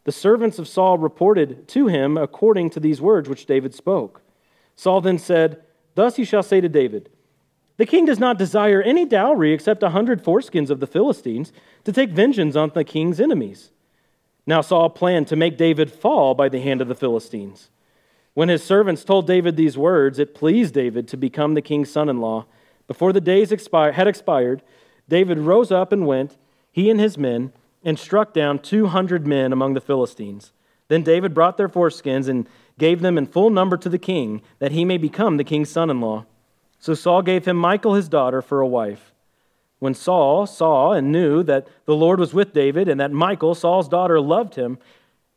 The 0.05 0.13
servants 0.13 0.59
of 0.59 0.69
Saul 0.69 0.99
reported 0.99 1.69
to 1.69 1.87
him 1.87 2.17
according 2.17 2.71
to 2.71 2.81
these 2.81 3.01
words 3.01 3.29
which 3.29 3.47
David 3.47 3.75
spoke. 3.75 4.23
Saul 4.77 5.01
then 5.01 5.19
said, 5.19 5.63
Thus 5.95 6.19
you 6.19 6.25
shall 6.25 6.43
say 6.43 6.61
to 6.61 6.69
David, 6.69 7.11
The 7.79 7.87
king 7.87 8.05
does 8.05 8.19
not 8.19 8.39
desire 8.39 8.83
any 8.83 9.07
dowry 9.07 9.53
except 9.53 9.83
a 9.83 9.91
hundred 9.91 10.23
foreskins 10.23 10.71
of 10.71 10.81
the 10.81 10.87
Philistines 10.87 11.53
to 11.85 11.93
take 11.93 12.11
vengeance 12.11 12.57
on 12.57 12.71
the 12.75 12.85
king's 12.85 13.21
enemies. 13.21 13.71
Now 14.47 14.61
Saul 14.61 14.91
planned 14.91 15.29
to 15.29 15.37
make 15.37 15.57
David 15.57 15.91
fall 15.91 16.35
by 16.35 16.49
the 16.49 16.61
hand 16.61 16.81
of 16.81 16.89
the 16.89 16.95
Philistines. 16.95 17.71
When 18.35 18.49
his 18.51 18.63
servants 18.63 19.03
told 19.03 19.27
David 19.27 19.57
these 19.57 19.77
words, 19.77 20.19
it 20.19 20.35
pleased 20.35 20.75
David 20.75 21.09
to 21.09 21.17
become 21.17 21.55
the 21.55 21.63
king's 21.63 21.91
son 21.91 22.09
in 22.09 22.21
law. 22.21 22.47
Before 22.89 23.13
the 23.13 23.21
days 23.21 23.51
had 23.51 24.09
expired, 24.09 24.63
David 25.09 25.39
rose 25.39 25.71
up 25.71 25.93
and 25.93 26.07
went, 26.07 26.37
he 26.73 26.91
and 26.91 26.99
his 26.99 27.17
men, 27.17 27.53
and 27.85 27.99
struck 27.99 28.33
down 28.35 28.59
200 28.59 29.27
men 29.27 29.53
among 29.53 29.75
the 29.75 29.81
Philistines. 29.81 30.53
Then 30.89 31.03
David 31.03 31.35
brought 31.35 31.57
their 31.57 31.69
foreskins 31.69 32.29
and 32.29 32.49
gave 32.79 33.01
them 33.01 33.17
in 33.17 33.27
full 33.27 33.51
number 33.51 33.77
to 33.77 33.89
the 33.89 33.99
king, 33.99 34.43
that 34.59 34.73
he 34.73 34.85
may 34.85 34.99
become 34.99 35.37
the 35.37 35.45
king's 35.45 35.71
son 35.71 35.91
in 35.91 36.01
law. 36.01 36.25
So 36.81 36.95
Saul 36.95 37.23
gave 37.23 37.45
him 37.45 37.61
Michal 37.61 37.95
his 37.95 38.09
daughter 38.09 38.41
for 38.41 38.61
a 38.61 38.67
wife. 38.67 39.13
When 39.81 39.95
Saul 39.95 40.47
saw 40.47 40.93
and 40.93 41.13
knew 41.13 41.43
that 41.45 41.69
the 41.85 41.95
Lord 41.95 42.19
was 42.19 42.35
with 42.35 42.53
David 42.53 42.89
and 42.89 42.99
that 43.01 43.13
Michal, 43.13 43.55
Saul's 43.55 43.89
daughter, 43.89 44.21
loved 44.21 44.55
him, 44.55 44.79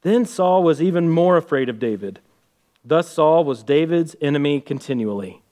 then 0.03 0.25
Saul 0.25 0.63
was 0.63 0.81
even 0.81 1.09
more 1.09 1.37
afraid 1.37 1.69
of 1.69 1.79
David. 1.79 2.19
Thus 2.83 3.09
Saul 3.09 3.43
was 3.43 3.61
David's 3.61 4.15
enemy 4.21 4.61
continually. 4.61 5.43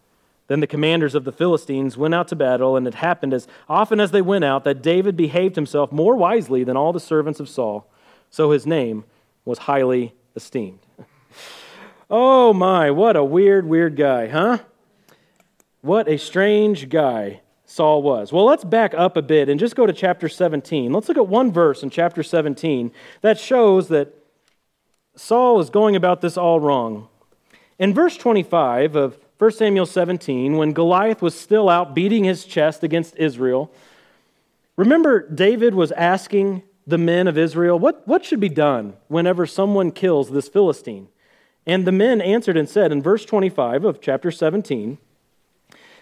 Then 0.49 0.61
the 0.61 0.67
commanders 0.67 1.13
of 1.13 1.25
the 1.25 1.31
Philistines 1.31 1.95
went 1.95 2.15
out 2.15 2.27
to 2.29 2.35
battle, 2.35 2.75
and 2.75 2.87
it 2.87 2.95
happened 2.95 3.35
as 3.35 3.47
often 3.69 3.99
as 3.99 4.09
they 4.09 4.21
went 4.21 4.43
out 4.43 4.63
that 4.63 4.81
David 4.81 5.15
behaved 5.15 5.55
himself 5.55 5.91
more 5.91 6.15
wisely 6.15 6.63
than 6.63 6.75
all 6.75 6.91
the 6.91 6.99
servants 6.99 7.39
of 7.39 7.47
Saul. 7.47 7.87
So 8.31 8.49
his 8.49 8.65
name 8.65 9.05
was 9.45 9.59
highly 9.59 10.13
esteemed. 10.35 10.79
Oh 12.11 12.53
my, 12.53 12.89
what 12.89 13.15
a 13.15 13.23
weird, 13.23 13.67
weird 13.67 13.95
guy, 13.95 14.29
huh? 14.29 14.57
What 15.81 16.09
a 16.09 16.17
strange 16.17 16.89
guy 16.89 17.41
Saul 17.65 18.01
was. 18.01 18.33
Well, 18.33 18.45
let's 18.45 18.63
back 18.63 18.95
up 18.95 19.15
a 19.15 19.21
bit 19.21 19.47
and 19.47 19.59
just 19.59 19.75
go 19.75 19.85
to 19.85 19.93
chapter 19.93 20.27
17. 20.27 20.91
Let's 20.91 21.07
look 21.07 21.17
at 21.17 21.27
one 21.27 21.51
verse 21.51 21.83
in 21.83 21.91
chapter 21.91 22.23
17 22.23 22.91
that 23.21 23.39
shows 23.39 23.89
that 23.89 24.15
Saul 25.15 25.59
is 25.59 25.69
going 25.69 25.95
about 25.95 26.21
this 26.21 26.35
all 26.35 26.59
wrong. 26.59 27.09
In 27.77 27.93
verse 27.93 28.17
25 28.17 28.95
of 28.95 29.19
1 29.39 29.51
Samuel 29.51 29.85
17, 29.85 30.57
when 30.57 30.73
Goliath 30.73 31.21
was 31.21 31.33
still 31.33 31.69
out 31.69 31.95
beating 31.95 32.25
his 32.25 32.43
chest 32.43 32.83
against 32.83 33.15
Israel, 33.15 33.71
remember 34.75 35.27
David 35.29 35.73
was 35.73 35.93
asking 35.93 36.61
the 36.85 36.97
men 36.97 37.25
of 37.25 37.37
Israel, 37.37 37.79
what, 37.79 38.05
what 38.05 38.25
should 38.25 38.41
be 38.41 38.49
done 38.49 38.97
whenever 39.07 39.45
someone 39.45 39.91
kills 39.91 40.29
this 40.29 40.49
Philistine? 40.49 41.07
And 41.65 41.87
the 41.87 41.91
men 41.93 42.19
answered 42.19 42.57
and 42.57 42.67
said 42.67 42.91
in 42.91 43.01
verse 43.01 43.23
25 43.23 43.85
of 43.85 44.01
chapter 44.01 44.29
17, 44.29 44.97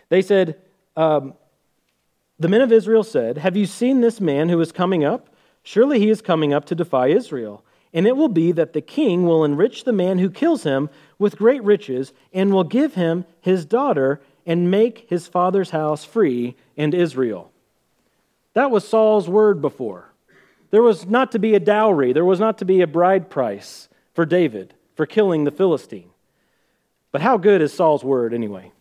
they 0.09 0.23
said, 0.23 0.59
um, 0.95 1.35
The 2.39 2.47
men 2.47 2.61
of 2.61 2.71
Israel 2.71 3.03
said, 3.03 3.37
Have 3.37 3.55
you 3.55 3.67
seen 3.67 4.01
this 4.01 4.19
man 4.19 4.49
who 4.49 4.59
is 4.61 4.71
coming 4.71 5.05
up? 5.05 5.29
Surely 5.61 5.99
he 5.99 6.09
is 6.09 6.23
coming 6.23 6.53
up 6.53 6.65
to 6.65 6.75
defy 6.75 7.07
Israel. 7.07 7.63
And 7.93 8.07
it 8.07 8.17
will 8.17 8.29
be 8.29 8.51
that 8.53 8.73
the 8.73 8.81
king 8.81 9.25
will 9.25 9.43
enrich 9.43 9.83
the 9.83 9.93
man 9.93 10.17
who 10.17 10.31
kills 10.31 10.63
him 10.63 10.89
with 11.19 11.37
great 11.37 11.63
riches, 11.63 12.13
and 12.33 12.53
will 12.53 12.63
give 12.63 12.95
him 12.95 13.25
his 13.41 13.65
daughter, 13.65 14.21
and 14.45 14.71
make 14.71 15.05
his 15.09 15.27
father's 15.27 15.71
house 15.71 16.05
free 16.05 16.55
and 16.77 16.93
Israel. 16.93 17.51
That 18.53 18.71
was 18.71 18.87
Saul's 18.87 19.27
word 19.27 19.61
before. 19.61 20.13
There 20.71 20.81
was 20.81 21.05
not 21.05 21.31
to 21.33 21.39
be 21.39 21.53
a 21.53 21.59
dowry, 21.59 22.13
there 22.13 22.25
was 22.25 22.39
not 22.39 22.57
to 22.59 22.65
be 22.65 22.81
a 22.81 22.87
bride 22.87 23.29
price 23.29 23.89
for 24.13 24.25
David 24.25 24.73
for 24.95 25.05
killing 25.05 25.43
the 25.43 25.51
Philistine. 25.51 26.09
But 27.11 27.21
how 27.21 27.37
good 27.37 27.61
is 27.61 27.73
Saul's 27.73 28.03
word 28.03 28.33
anyway? 28.33 28.71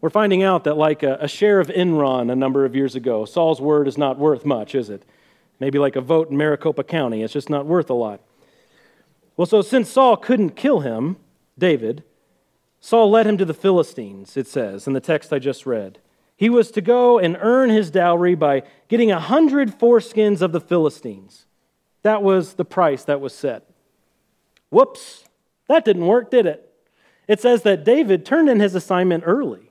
We're 0.00 0.10
finding 0.10 0.42
out 0.42 0.64
that, 0.64 0.76
like 0.76 1.02
a, 1.02 1.18
a 1.20 1.28
share 1.28 1.58
of 1.58 1.68
Enron 1.68 2.30
a 2.30 2.36
number 2.36 2.64
of 2.64 2.76
years 2.76 2.94
ago, 2.94 3.24
Saul's 3.24 3.60
word 3.60 3.88
is 3.88 3.98
not 3.98 4.18
worth 4.18 4.44
much, 4.44 4.74
is 4.74 4.90
it? 4.90 5.02
Maybe 5.58 5.78
like 5.78 5.96
a 5.96 6.00
vote 6.00 6.30
in 6.30 6.36
Maricopa 6.36 6.84
County, 6.84 7.22
it's 7.22 7.32
just 7.32 7.50
not 7.50 7.66
worth 7.66 7.90
a 7.90 7.94
lot. 7.94 8.20
Well, 9.38 9.46
so 9.46 9.62
since 9.62 9.88
Saul 9.88 10.16
couldn't 10.16 10.56
kill 10.56 10.80
him, 10.80 11.16
David, 11.56 12.02
Saul 12.80 13.08
led 13.08 13.24
him 13.24 13.38
to 13.38 13.44
the 13.44 13.54
Philistines, 13.54 14.36
it 14.36 14.48
says 14.48 14.88
in 14.88 14.94
the 14.94 15.00
text 15.00 15.32
I 15.32 15.38
just 15.38 15.64
read. 15.64 16.00
He 16.36 16.50
was 16.50 16.72
to 16.72 16.80
go 16.80 17.20
and 17.20 17.38
earn 17.40 17.70
his 17.70 17.92
dowry 17.92 18.34
by 18.34 18.64
getting 18.88 19.12
a 19.12 19.20
hundred 19.20 19.78
foreskins 19.78 20.42
of 20.42 20.50
the 20.50 20.60
Philistines. 20.60 21.46
That 22.02 22.20
was 22.20 22.54
the 22.54 22.64
price 22.64 23.04
that 23.04 23.20
was 23.20 23.32
set. 23.32 23.70
Whoops, 24.70 25.24
that 25.68 25.84
didn't 25.84 26.06
work, 26.06 26.32
did 26.32 26.44
it? 26.44 26.74
It 27.28 27.40
says 27.40 27.62
that 27.62 27.84
David 27.84 28.26
turned 28.26 28.48
in 28.48 28.58
his 28.58 28.74
assignment 28.74 29.22
early, 29.24 29.70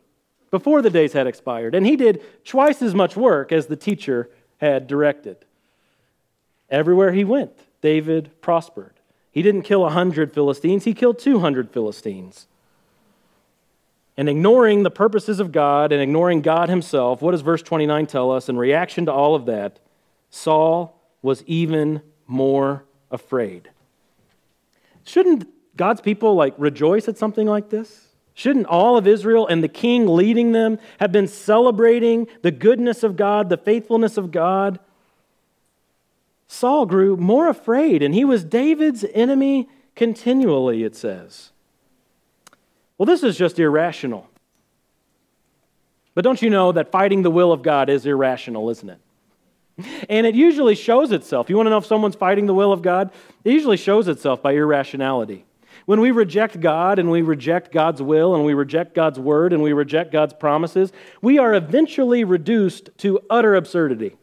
before 0.50 0.82
the 0.82 0.90
days 0.90 1.12
had 1.12 1.28
expired, 1.28 1.76
and 1.76 1.86
he 1.86 1.98
did 1.98 2.24
twice 2.46 2.82
as 2.82 2.96
much 2.96 3.18
work 3.18 3.52
as 3.52 3.68
the 3.68 3.76
teacher 3.76 4.30
had 4.60 4.88
directed. 4.88 5.44
Everywhere 6.70 7.12
he 7.12 7.26
went, 7.26 7.52
David 7.82 8.32
prospered. 8.40 8.97
He 9.38 9.44
didn't 9.44 9.62
kill 9.62 9.82
100 9.82 10.34
Philistines, 10.34 10.84
he 10.84 10.96
killed 10.96 11.20
200 11.20 11.70
Philistines. 11.70 12.48
And 14.18 14.28
ignoring 14.28 14.82
the 14.82 14.90
purposes 14.90 15.40
of 15.40 15.52
God 15.52 15.92
and 15.92 16.02
ignoring 16.02 16.42
God 16.42 16.70
himself, 16.70 17.22
what 17.22 17.34
does 17.34 17.42
verse 17.42 17.62
29 17.62 18.08
tell 18.08 18.32
us? 18.32 18.50
In 18.50 18.58
reaction 18.58 19.06
to 19.06 19.14
all 19.14 19.36
of 19.36 19.46
that, 19.46 19.78
Saul 20.32 21.00
was 21.22 21.44
even 21.46 22.02
more 22.26 22.84
afraid. 23.12 23.70
Shouldn't 25.04 25.48
God's 25.76 26.02
people 26.02 26.34
like 26.34 26.56
rejoice 26.58 27.08
at 27.08 27.20
something 27.20 27.46
like 27.46 27.70
this? 27.70 28.08
Shouldn't 28.34 28.66
all 28.66 28.98
of 28.98 29.06
Israel 29.06 29.46
and 29.46 29.64
the 29.64 29.68
king 29.68 30.08
leading 30.08 30.52
them 30.52 30.80
have 31.00 31.12
been 31.12 31.28
celebrating 31.28 32.26
the 32.42 32.50
goodness 32.50 33.04
of 33.04 33.16
God, 33.16 33.50
the 33.50 33.58
faithfulness 33.58 34.18
of 34.18 34.32
God? 34.32 34.80
Saul 36.48 36.86
grew 36.86 37.18
more 37.18 37.48
afraid, 37.48 38.02
and 38.02 38.14
he 38.14 38.26
was 38.26 38.44
David's 38.44 39.06
enemy 39.14 39.68
continually, 39.96 40.84
it 40.84 40.96
says. 40.96 41.52
Well, 42.98 43.06
this 43.06 43.24
is 43.24 43.38
just 43.38 43.60
irrational. 43.60 44.30
But 46.16 46.24
don't 46.24 46.42
you 46.42 46.50
know 46.50 46.72
that 46.72 46.92
fighting 46.92 47.22
the 47.22 47.30
will 47.30 47.52
of 47.52 47.62
God 47.62 47.90
is 47.90 48.06
irrational, 48.06 48.70
isn't 48.70 48.90
it? 48.90 49.00
And 50.10 50.26
it 50.26 50.34
usually 50.34 50.74
shows 50.74 51.12
itself. 51.12 51.50
You 51.50 51.56
want 51.56 51.68
to 51.68 51.70
know 51.70 51.78
if 51.78 51.86
someone's 51.86 52.16
fighting 52.16 52.48
the 52.48 52.54
will 52.54 52.72
of 52.72 52.82
God? 52.82 53.12
It 53.44 53.52
usually 53.52 53.78
shows 53.78 54.08
itself 54.08 54.42
by 54.42 54.54
irrationality. 54.54 55.46
When 55.86 56.02
we 56.02 56.10
reject 56.10 56.60
God 56.60 56.98
and 56.98 57.12
we 57.12 57.22
reject 57.22 57.72
God's 57.72 58.02
will 58.02 58.34
and 58.34 58.44
we 58.44 58.56
reject 58.56 58.96
God's 58.96 59.20
word 59.20 59.54
and 59.54 59.62
we 59.62 59.74
reject 59.74 60.12
God's 60.12 60.34
promises, 60.34 60.92
we 61.22 61.38
are 61.38 61.54
eventually 61.54 62.24
reduced 62.24 62.90
to 62.98 63.20
utter 63.30 63.54
absurdity. 63.54 64.16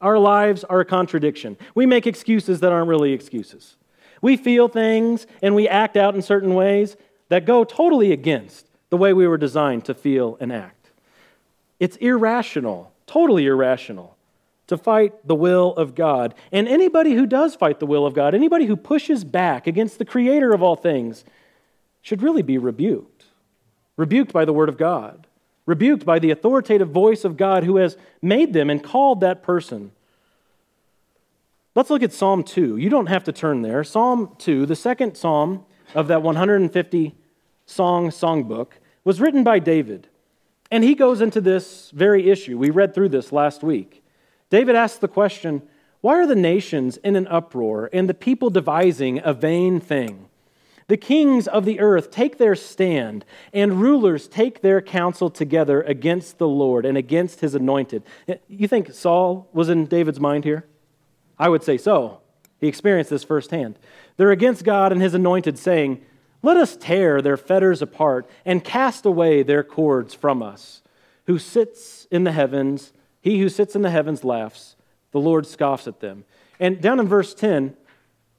Our 0.00 0.18
lives 0.18 0.64
are 0.64 0.80
a 0.80 0.84
contradiction. 0.84 1.56
We 1.74 1.86
make 1.86 2.06
excuses 2.06 2.60
that 2.60 2.72
aren't 2.72 2.88
really 2.88 3.12
excuses. 3.12 3.76
We 4.20 4.36
feel 4.36 4.68
things 4.68 5.26
and 5.42 5.54
we 5.54 5.68
act 5.68 5.96
out 5.96 6.14
in 6.14 6.22
certain 6.22 6.54
ways 6.54 6.96
that 7.28 7.44
go 7.44 7.64
totally 7.64 8.12
against 8.12 8.66
the 8.90 8.96
way 8.96 9.12
we 9.12 9.26
were 9.26 9.38
designed 9.38 9.84
to 9.86 9.94
feel 9.94 10.36
and 10.40 10.52
act. 10.52 10.90
It's 11.80 11.96
irrational, 11.96 12.92
totally 13.06 13.46
irrational, 13.46 14.16
to 14.68 14.76
fight 14.76 15.26
the 15.26 15.34
will 15.34 15.74
of 15.74 15.94
God. 15.94 16.34
And 16.52 16.68
anybody 16.68 17.14
who 17.14 17.26
does 17.26 17.54
fight 17.54 17.80
the 17.80 17.86
will 17.86 18.06
of 18.06 18.14
God, 18.14 18.34
anybody 18.34 18.66
who 18.66 18.76
pushes 18.76 19.24
back 19.24 19.66
against 19.66 19.98
the 19.98 20.04
creator 20.04 20.52
of 20.52 20.62
all 20.62 20.76
things, 20.76 21.24
should 22.02 22.22
really 22.22 22.42
be 22.42 22.58
rebuked. 22.58 23.24
Rebuked 23.96 24.32
by 24.32 24.44
the 24.44 24.52
word 24.52 24.68
of 24.68 24.76
God 24.76 25.25
rebuked 25.66 26.06
by 26.06 26.18
the 26.18 26.30
authoritative 26.30 26.90
voice 26.90 27.24
of 27.24 27.36
God 27.36 27.64
who 27.64 27.76
has 27.76 27.98
made 28.22 28.52
them 28.52 28.70
and 28.70 28.82
called 28.82 29.20
that 29.20 29.42
person. 29.42 29.90
Let's 31.74 31.90
look 31.90 32.02
at 32.02 32.12
Psalm 32.12 32.42
2. 32.42 32.78
You 32.78 32.88
don't 32.88 33.08
have 33.08 33.24
to 33.24 33.32
turn 33.32 33.60
there. 33.60 33.84
Psalm 33.84 34.34
2, 34.38 34.64
the 34.64 34.76
second 34.76 35.16
psalm 35.16 35.66
of 35.94 36.08
that 36.08 36.22
150 36.22 37.14
song 37.66 38.08
songbook, 38.08 38.68
was 39.04 39.20
written 39.20 39.44
by 39.44 39.58
David. 39.58 40.08
And 40.70 40.82
he 40.82 40.94
goes 40.94 41.20
into 41.20 41.40
this 41.40 41.90
very 41.90 42.30
issue. 42.30 42.56
We 42.56 42.70
read 42.70 42.94
through 42.94 43.10
this 43.10 43.30
last 43.30 43.62
week. 43.62 44.02
David 44.48 44.74
asks 44.74 44.98
the 44.98 45.08
question 45.08 45.62
Why 46.00 46.14
are 46.14 46.26
the 46.26 46.34
nations 46.34 46.96
in 46.98 47.14
an 47.14 47.26
uproar 47.28 47.90
and 47.92 48.08
the 48.08 48.14
people 48.14 48.50
devising 48.50 49.20
a 49.22 49.32
vain 49.32 49.80
thing? 49.80 50.25
The 50.88 50.96
kings 50.96 51.48
of 51.48 51.64
the 51.64 51.80
earth 51.80 52.12
take 52.12 52.38
their 52.38 52.54
stand, 52.54 53.24
and 53.52 53.80
rulers 53.80 54.28
take 54.28 54.60
their 54.60 54.80
counsel 54.80 55.30
together 55.30 55.82
against 55.82 56.38
the 56.38 56.46
Lord 56.46 56.86
and 56.86 56.96
against 56.96 57.40
his 57.40 57.56
anointed. 57.56 58.04
You 58.46 58.68
think 58.68 58.92
Saul 58.92 59.48
was 59.52 59.68
in 59.68 59.86
David's 59.86 60.20
mind 60.20 60.44
here? 60.44 60.64
I 61.38 61.48
would 61.48 61.64
say 61.64 61.76
so. 61.76 62.20
He 62.60 62.68
experienced 62.68 63.10
this 63.10 63.24
firsthand. 63.24 63.78
They're 64.16 64.30
against 64.30 64.64
God 64.64 64.92
and 64.92 65.02
his 65.02 65.12
anointed, 65.12 65.58
saying, 65.58 66.02
Let 66.40 66.56
us 66.56 66.76
tear 66.76 67.20
their 67.20 67.36
fetters 67.36 67.82
apart 67.82 68.30
and 68.44 68.62
cast 68.62 69.04
away 69.04 69.42
their 69.42 69.64
cords 69.64 70.14
from 70.14 70.40
us. 70.40 70.82
Who 71.26 71.40
sits 71.40 72.06
in 72.12 72.22
the 72.22 72.32
heavens, 72.32 72.92
he 73.20 73.40
who 73.40 73.48
sits 73.48 73.74
in 73.74 73.82
the 73.82 73.90
heavens 73.90 74.22
laughs, 74.22 74.76
the 75.10 75.18
Lord 75.18 75.46
scoffs 75.46 75.88
at 75.88 75.98
them. 75.98 76.24
And 76.60 76.80
down 76.80 77.00
in 77.00 77.08
verse 77.08 77.34
10, 77.34 77.76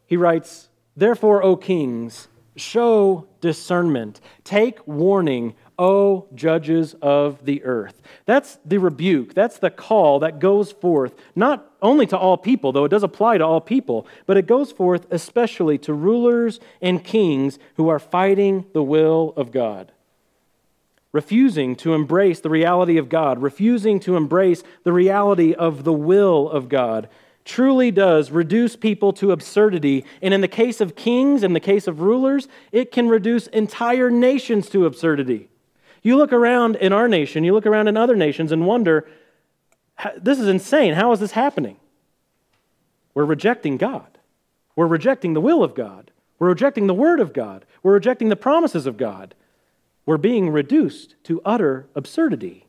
he 0.06 0.16
writes, 0.16 0.70
Therefore, 0.96 1.44
O 1.44 1.56
kings, 1.58 2.30
Show 2.58 3.28
discernment. 3.40 4.20
Take 4.44 4.86
warning, 4.88 5.56
O 5.80 6.28
judges 6.34 6.96
of 7.02 7.46
the 7.46 7.64
earth. 7.64 8.02
That's 8.26 8.58
the 8.66 8.80
rebuke. 8.80 9.34
That's 9.34 9.60
the 9.60 9.70
call 9.70 10.20
that 10.20 10.40
goes 10.40 10.72
forth, 10.72 11.14
not 11.36 11.72
only 11.82 12.08
to 12.08 12.18
all 12.18 12.38
people, 12.38 12.72
though 12.72 12.86
it 12.86 12.90
does 12.90 13.04
apply 13.04 13.38
to 13.38 13.46
all 13.46 13.62
people, 13.62 14.08
but 14.26 14.38
it 14.38 14.48
goes 14.48 14.72
forth 14.72 15.06
especially 15.12 15.78
to 15.80 15.94
rulers 15.94 16.60
and 16.82 17.04
kings 17.04 17.60
who 17.76 17.90
are 17.90 18.00
fighting 18.00 18.66
the 18.74 18.84
will 18.84 19.34
of 19.38 19.52
God. 19.52 19.92
Refusing 21.12 21.76
to 21.78 21.94
embrace 21.94 22.40
the 22.40 22.50
reality 22.50 22.98
of 22.98 23.08
God, 23.08 23.40
refusing 23.42 24.00
to 24.02 24.18
embrace 24.18 24.64
the 24.84 24.94
reality 24.94 25.54
of 25.54 25.84
the 25.84 25.94
will 25.94 26.50
of 26.50 26.70
God 26.70 27.08
truly 27.48 27.90
does 27.90 28.30
reduce 28.30 28.76
people 28.76 29.14
to 29.14 29.32
absurdity. 29.32 30.06
And 30.22 30.34
in 30.34 30.42
the 30.42 30.48
case 30.48 30.82
of 30.82 30.96
kings, 30.96 31.42
in 31.42 31.54
the 31.54 31.60
case 31.60 31.88
of 31.88 32.02
rulers, 32.02 32.48
it 32.72 32.92
can 32.92 33.08
reduce 33.08 33.48
entire 33.48 34.12
nations 34.12 34.70
to 34.70 34.86
absurdity. 34.86 35.50
You 36.04 36.18
look 36.18 36.32
around 36.32 36.76
in 36.76 36.94
our 36.94 37.08
nation, 37.08 37.44
you 37.44 37.54
look 37.54 37.66
around 37.66 37.88
in 37.88 37.98
other 37.98 38.16
nations 38.16 38.52
and 38.52 38.66
wonder, 38.66 39.08
this 40.18 40.40
is 40.40 40.48
insane. 40.48 40.94
How 40.94 41.12
is 41.12 41.20
this 41.20 41.32
happening? 41.32 41.78
We're 43.14 43.26
rejecting 43.26 43.78
God. 43.78 44.20
We're 44.76 44.86
rejecting 44.86 45.34
the 45.34 45.42
will 45.42 45.64
of 45.64 45.74
God. 45.74 46.12
We're 46.38 46.50
rejecting 46.50 46.86
the 46.86 46.94
word 46.94 47.20
of 47.20 47.34
God. 47.34 47.66
We're 47.82 47.94
rejecting 47.94 48.30
the 48.30 48.36
promises 48.36 48.86
of 48.86 48.98
God. 48.98 49.34
We're 50.06 50.18
being 50.18 50.52
reduced 50.52 51.16
to 51.24 51.42
utter 51.44 51.88
absurdity. 51.96 52.68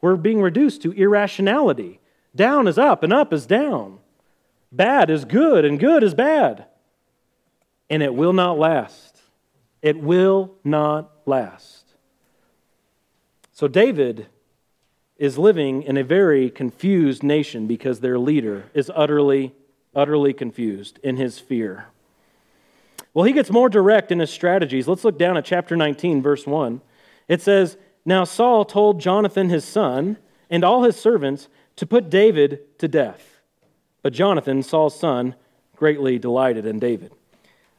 We're 0.00 0.16
being 0.16 0.42
reduced 0.42 0.82
to 0.82 0.92
irrationality. 0.92 2.00
Down 2.34 2.68
is 2.68 2.78
up 2.78 3.02
and 3.02 3.12
up 3.12 3.32
is 3.32 3.46
down. 3.46 3.98
Bad 4.70 5.10
is 5.10 5.24
good 5.24 5.64
and 5.64 5.78
good 5.78 6.02
is 6.02 6.14
bad. 6.14 6.66
And 7.90 8.02
it 8.02 8.14
will 8.14 8.32
not 8.32 8.58
last. 8.58 9.20
It 9.80 9.98
will 9.98 10.54
not 10.64 11.10
last. 11.26 11.94
So 13.52 13.66
David 13.66 14.26
is 15.16 15.36
living 15.36 15.82
in 15.82 15.96
a 15.96 16.04
very 16.04 16.50
confused 16.50 17.22
nation 17.22 17.66
because 17.66 18.00
their 18.00 18.18
leader 18.18 18.66
is 18.72 18.90
utterly, 18.94 19.54
utterly 19.94 20.32
confused 20.32 20.98
in 21.02 21.16
his 21.16 21.38
fear. 21.38 21.86
Well, 23.14 23.24
he 23.24 23.32
gets 23.32 23.50
more 23.50 23.68
direct 23.68 24.12
in 24.12 24.20
his 24.20 24.30
strategies. 24.30 24.86
Let's 24.86 25.04
look 25.04 25.18
down 25.18 25.36
at 25.36 25.44
chapter 25.44 25.76
19, 25.76 26.22
verse 26.22 26.46
1. 26.46 26.80
It 27.26 27.42
says, 27.42 27.76
Now 28.04 28.24
Saul 28.24 28.64
told 28.64 29.00
Jonathan 29.00 29.48
his 29.48 29.64
son 29.64 30.18
and 30.50 30.62
all 30.62 30.84
his 30.84 30.96
servants 30.96 31.48
to 31.78 31.86
put 31.86 32.10
David 32.10 32.78
to 32.78 32.88
death. 32.88 33.40
But 34.02 34.12
Jonathan, 34.12 34.64
Saul's 34.64 34.98
son, 34.98 35.36
greatly 35.76 36.18
delighted 36.18 36.66
in 36.66 36.80
David. 36.80 37.12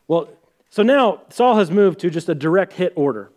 Well, 0.08 0.30
so 0.70 0.84
now 0.84 1.22
Saul 1.30 1.58
has 1.58 1.70
moved 1.70 2.00
to 2.00 2.10
just 2.10 2.30
a 2.30 2.36
direct 2.36 2.74
hit 2.74 2.94
order. 2.96 3.30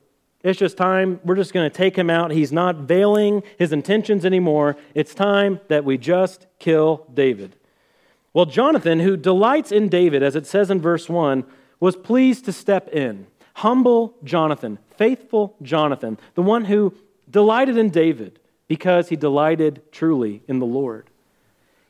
It's 0.44 0.58
just 0.58 0.76
time. 0.76 1.18
We're 1.24 1.34
just 1.34 1.52
going 1.52 1.68
to 1.68 1.76
take 1.76 1.96
him 1.96 2.08
out. 2.08 2.30
He's 2.30 2.52
not 2.52 2.76
veiling 2.76 3.42
his 3.58 3.72
intentions 3.72 4.24
anymore. 4.24 4.76
It's 4.94 5.14
time 5.14 5.60
that 5.66 5.84
we 5.84 5.98
just 5.98 6.46
kill 6.60 7.06
David. 7.12 7.56
Well, 8.32 8.46
Jonathan, 8.46 9.00
who 9.00 9.16
delights 9.16 9.72
in 9.72 9.88
David, 9.88 10.22
as 10.22 10.36
it 10.36 10.46
says 10.46 10.70
in 10.70 10.80
verse 10.80 11.08
1, 11.08 11.44
was 11.80 11.96
pleased 11.96 12.44
to 12.44 12.52
step 12.52 12.88
in. 12.88 13.26
Humble 13.54 14.14
Jonathan, 14.22 14.78
faithful 14.96 15.56
Jonathan, 15.60 16.18
the 16.34 16.42
one 16.42 16.66
who 16.66 16.94
delighted 17.28 17.76
in 17.76 17.90
David 17.90 18.38
because 18.72 19.10
he 19.10 19.16
delighted 19.16 19.82
truly 19.92 20.42
in 20.48 20.58
the 20.58 20.64
Lord. 20.64 21.10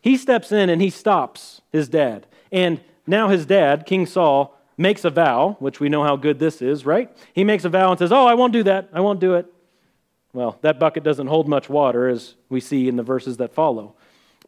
He 0.00 0.16
steps 0.16 0.50
in 0.50 0.68
and 0.68 0.82
he 0.82 0.90
stops 0.90 1.60
his 1.70 1.88
dad. 1.88 2.26
And 2.50 2.80
now 3.06 3.28
his 3.28 3.46
dad, 3.46 3.86
King 3.86 4.04
Saul, 4.04 4.58
makes 4.76 5.04
a 5.04 5.10
vow, 5.10 5.54
which 5.60 5.78
we 5.78 5.88
know 5.88 6.02
how 6.02 6.16
good 6.16 6.40
this 6.40 6.60
is, 6.60 6.84
right? 6.84 7.08
He 7.34 7.44
makes 7.44 7.64
a 7.64 7.68
vow 7.68 7.90
and 7.90 8.00
says, 8.00 8.10
Oh, 8.10 8.26
I 8.26 8.34
won't 8.34 8.52
do 8.52 8.64
that. 8.64 8.88
I 8.92 8.98
won't 8.98 9.20
do 9.20 9.34
it. 9.34 9.46
Well, 10.32 10.58
that 10.62 10.80
bucket 10.80 11.04
doesn't 11.04 11.28
hold 11.28 11.46
much 11.46 11.68
water, 11.68 12.08
as 12.08 12.34
we 12.48 12.58
see 12.58 12.88
in 12.88 12.96
the 12.96 13.04
verses 13.04 13.36
that 13.36 13.54
follow. 13.54 13.94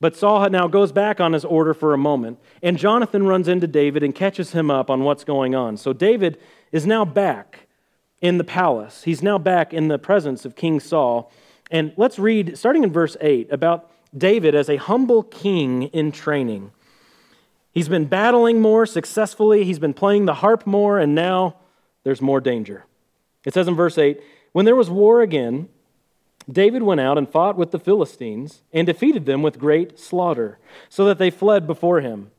But 0.00 0.16
Saul 0.16 0.50
now 0.50 0.66
goes 0.66 0.90
back 0.90 1.20
on 1.20 1.34
his 1.34 1.44
order 1.44 1.72
for 1.72 1.94
a 1.94 1.98
moment, 1.98 2.40
and 2.64 2.76
Jonathan 2.76 3.28
runs 3.28 3.46
into 3.46 3.68
David 3.68 4.02
and 4.02 4.12
catches 4.12 4.50
him 4.50 4.72
up 4.72 4.90
on 4.90 5.04
what's 5.04 5.22
going 5.22 5.54
on. 5.54 5.76
So 5.76 5.92
David 5.92 6.40
is 6.72 6.84
now 6.84 7.04
back 7.04 7.68
in 8.20 8.38
the 8.38 8.44
palace. 8.44 9.04
He's 9.04 9.22
now 9.22 9.38
back 9.38 9.72
in 9.72 9.86
the 9.86 10.00
presence 10.00 10.44
of 10.44 10.56
King 10.56 10.80
Saul, 10.80 11.30
and 11.74 11.92
let's 11.96 12.20
read, 12.20 12.56
starting 12.56 12.84
in 12.84 12.92
verse 12.92 13.16
8, 13.20 13.50
about 13.50 13.90
David 14.16 14.54
as 14.54 14.70
a 14.70 14.76
humble 14.76 15.24
king 15.24 15.82
in 15.88 16.12
training. 16.12 16.70
He's 17.72 17.88
been 17.88 18.04
battling 18.04 18.60
more 18.60 18.86
successfully, 18.86 19.64
he's 19.64 19.80
been 19.80 19.92
playing 19.92 20.26
the 20.26 20.34
harp 20.34 20.68
more, 20.68 21.00
and 21.00 21.16
now 21.16 21.56
there's 22.04 22.22
more 22.22 22.40
danger. 22.40 22.84
It 23.44 23.54
says 23.54 23.66
in 23.66 23.74
verse 23.74 23.98
8 23.98 24.22
When 24.52 24.66
there 24.66 24.76
was 24.76 24.88
war 24.88 25.20
again, 25.20 25.68
David 26.48 26.84
went 26.84 27.00
out 27.00 27.18
and 27.18 27.28
fought 27.28 27.56
with 27.56 27.72
the 27.72 27.80
Philistines 27.80 28.62
and 28.72 28.86
defeated 28.86 29.26
them 29.26 29.42
with 29.42 29.58
great 29.58 29.98
slaughter, 29.98 30.58
so 30.88 31.04
that 31.06 31.18
they 31.18 31.28
fled 31.28 31.66
before 31.66 32.00
him. 32.00 32.30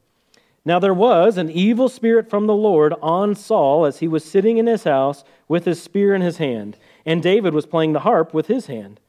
Now 0.64 0.80
there 0.80 0.94
was 0.94 1.38
an 1.38 1.52
evil 1.52 1.90
spirit 1.90 2.30
from 2.30 2.48
the 2.48 2.56
Lord 2.56 2.94
on 3.02 3.36
Saul 3.36 3.86
as 3.86 4.00
he 4.00 4.08
was 4.08 4.24
sitting 4.24 4.58
in 4.60 4.68
his 4.68 4.86
house 4.86 5.26
with 5.50 5.66
his 5.66 5.84
spear 5.84 6.16
in 6.16 6.22
his 6.22 6.38
hand, 6.38 6.78
and 7.06 7.22
David 7.22 7.54
was 7.54 7.66
playing 7.66 7.92
the 7.92 8.00
harp 8.00 8.34
with 8.34 8.48
his 8.48 8.68
hand. 8.68 9.02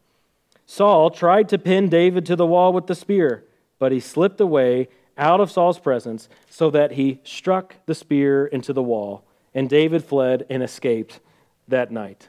Saul 0.66 1.11
tried 1.11 1.48
to 1.50 1.59
pin 1.59 1.88
David 1.88 2.26
to 2.26 2.37
the 2.37 2.46
wall 2.46 2.72
with 2.72 2.88
the 2.88 2.94
spear, 2.94 3.44
but 3.79 3.92
he 3.92 4.00
slipped 4.00 4.40
away 4.40 4.88
out 5.16 5.40
of 5.40 5.50
Saul's 5.50 5.79
presence 5.79 6.29
so 6.50 6.70
that 6.70 6.92
he 6.92 7.20
struck 7.24 7.76
the 7.87 7.94
spear 7.94 8.46
into 8.46 8.72
the 8.72 8.83
wall, 8.83 9.24
and 9.55 9.70
David 9.70 10.05
fled 10.05 10.44
and 10.50 10.62
escaped 10.62 11.20
that 11.68 11.90
night. 11.90 12.29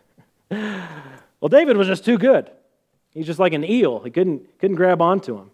Well, 1.39 1.49
David 1.49 1.77
was 1.77 1.85
just 1.85 2.03
too 2.03 2.17
good. 2.17 2.49
He's 3.13 3.27
just 3.27 3.37
like 3.37 3.53
an 3.53 3.63
eel. 3.63 3.99
He 3.99 4.09
couldn't, 4.09 4.57
couldn't 4.57 4.75
grab 4.75 5.03
onto 5.03 5.37
him. 5.37 5.51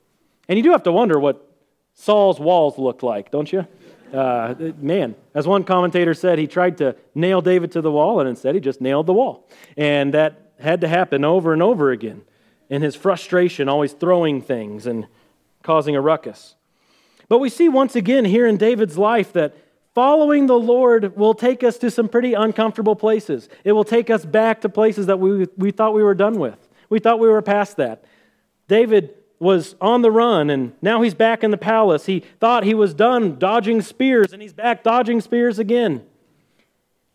And 0.47 0.57
you 0.57 0.63
do 0.63 0.71
have 0.71 0.83
to 0.83 0.93
wonder 0.93 1.19
what 1.19 1.45
Saul's 1.93 2.39
walls 2.39 2.77
looked 2.77 3.03
like, 3.03 3.31
don't 3.31 3.51
you? 3.51 3.67
Uh, 4.13 4.55
man, 4.77 5.15
as 5.33 5.45
one 5.45 5.65
commentator 5.65 6.13
said, 6.13 6.39
he 6.39 6.47
tried 6.47 6.77
to 6.77 6.95
nail 7.13 7.41
David 7.41 7.73
to 7.73 7.81
the 7.81 7.91
wall, 7.91 8.21
and 8.21 8.29
instead 8.29 8.55
he 8.55 8.61
just 8.61 8.79
nailed 8.79 9.07
the 9.07 9.13
wall. 9.13 9.45
And 9.75 10.13
that 10.13 10.53
had 10.59 10.79
to 10.81 10.87
happen 10.87 11.25
over 11.25 11.51
and 11.51 11.61
over 11.61 11.91
again 11.91 12.21
in 12.69 12.81
his 12.81 12.95
frustration, 12.95 13.69
always 13.69 13.93
throwing 13.93 14.41
things 14.41 14.85
and 14.85 15.07
causing 15.61 15.95
a 15.95 16.01
ruckus. 16.01 16.55
But 17.29 17.39
we 17.39 17.49
see 17.49 17.69
once 17.69 17.95
again 17.95 18.25
here 18.25 18.45
in 18.45 18.57
David's 18.57 18.97
life 18.97 19.33
that 19.33 19.55
following 19.93 20.47
the 20.47 20.59
Lord 20.59 21.15
will 21.15 21.33
take 21.33 21.63
us 21.63 21.77
to 21.79 21.91
some 21.91 22.09
pretty 22.09 22.33
uncomfortable 22.33 22.95
places. 22.95 23.49
It 23.63 23.71
will 23.71 23.83
take 23.83 24.09
us 24.09 24.25
back 24.25 24.61
to 24.61 24.69
places 24.69 25.05
that 25.07 25.19
we, 25.19 25.47
we 25.57 25.71
thought 25.71 25.93
we 25.93 26.03
were 26.03 26.15
done 26.15 26.39
with. 26.39 26.57
We 26.89 26.99
thought 26.99 27.19
we 27.19 27.27
were 27.27 27.41
past 27.41 27.77
that. 27.77 28.03
David 28.67 29.15
was 29.39 29.75
on 29.81 30.01
the 30.01 30.11
run 30.11 30.49
and 30.49 30.73
now 30.81 31.01
he's 31.01 31.13
back 31.13 31.43
in 31.43 31.51
the 31.51 31.57
palace. 31.57 32.05
He 32.05 32.21
thought 32.39 32.63
he 32.63 32.73
was 32.73 32.93
done 32.93 33.37
dodging 33.37 33.81
spears 33.81 34.31
and 34.31 34.41
he's 34.41 34.53
back 34.53 34.83
dodging 34.83 35.21
spears 35.21 35.59
again. 35.59 36.05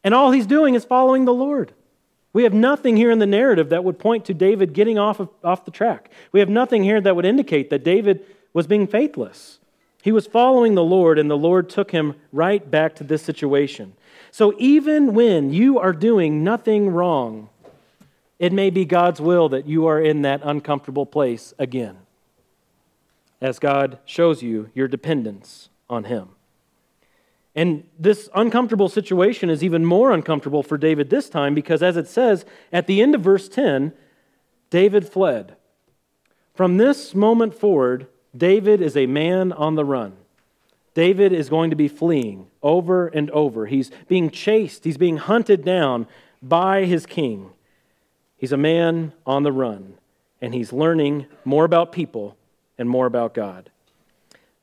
And 0.04 0.14
all 0.14 0.30
he's 0.30 0.46
doing 0.46 0.74
is 0.74 0.84
following 0.84 1.24
the 1.24 1.34
Lord. 1.34 1.72
We 2.32 2.42
have 2.42 2.52
nothing 2.52 2.96
here 2.96 3.10
in 3.10 3.18
the 3.18 3.26
narrative 3.26 3.70
that 3.70 3.84
would 3.84 3.98
point 3.98 4.24
to 4.26 4.34
David 4.34 4.74
getting 4.74 4.98
off, 4.98 5.20
of, 5.20 5.30
off 5.42 5.64
the 5.64 5.70
track. 5.70 6.10
We 6.32 6.40
have 6.40 6.48
nothing 6.48 6.84
here 6.84 7.00
that 7.00 7.16
would 7.16 7.24
indicate 7.24 7.70
that 7.70 7.84
David 7.84 8.24
was 8.52 8.66
being 8.66 8.86
faithless. 8.86 9.58
He 10.02 10.12
was 10.12 10.26
following 10.26 10.74
the 10.74 10.84
Lord, 10.84 11.18
and 11.18 11.30
the 11.30 11.36
Lord 11.36 11.68
took 11.68 11.90
him 11.90 12.14
right 12.32 12.70
back 12.70 12.94
to 12.96 13.04
this 13.04 13.22
situation. 13.22 13.94
So 14.30 14.54
even 14.58 15.14
when 15.14 15.52
you 15.52 15.78
are 15.78 15.92
doing 15.92 16.44
nothing 16.44 16.90
wrong, 16.90 17.48
it 18.38 18.52
may 18.52 18.70
be 18.70 18.84
God's 18.84 19.20
will 19.20 19.48
that 19.48 19.66
you 19.66 19.86
are 19.86 20.00
in 20.00 20.22
that 20.22 20.40
uncomfortable 20.44 21.06
place 21.06 21.52
again, 21.58 21.96
as 23.40 23.58
God 23.58 23.98
shows 24.04 24.42
you 24.42 24.70
your 24.74 24.86
dependence 24.86 25.70
on 25.90 26.04
Him. 26.04 26.28
And 27.54 27.84
this 27.98 28.28
uncomfortable 28.34 28.88
situation 28.88 29.50
is 29.50 29.64
even 29.64 29.84
more 29.84 30.12
uncomfortable 30.12 30.62
for 30.62 30.78
David 30.78 31.10
this 31.10 31.28
time 31.28 31.54
because, 31.54 31.82
as 31.82 31.96
it 31.96 32.08
says 32.08 32.44
at 32.72 32.86
the 32.86 33.02
end 33.02 33.14
of 33.14 33.22
verse 33.22 33.48
10, 33.48 33.92
David 34.70 35.08
fled. 35.08 35.56
From 36.54 36.76
this 36.76 37.14
moment 37.14 37.54
forward, 37.54 38.06
David 38.36 38.80
is 38.80 38.96
a 38.96 39.06
man 39.06 39.52
on 39.52 39.74
the 39.74 39.84
run. 39.84 40.16
David 40.94 41.32
is 41.32 41.48
going 41.48 41.70
to 41.70 41.76
be 41.76 41.88
fleeing 41.88 42.48
over 42.62 43.06
and 43.06 43.30
over. 43.30 43.66
He's 43.66 43.90
being 44.08 44.30
chased, 44.30 44.84
he's 44.84 44.98
being 44.98 45.16
hunted 45.16 45.64
down 45.64 46.06
by 46.42 46.84
his 46.84 47.06
king. 47.06 47.50
He's 48.36 48.52
a 48.52 48.56
man 48.56 49.12
on 49.26 49.42
the 49.42 49.52
run, 49.52 49.94
and 50.40 50.54
he's 50.54 50.72
learning 50.72 51.26
more 51.44 51.64
about 51.64 51.92
people 51.92 52.36
and 52.76 52.88
more 52.88 53.06
about 53.06 53.34
God. 53.34 53.70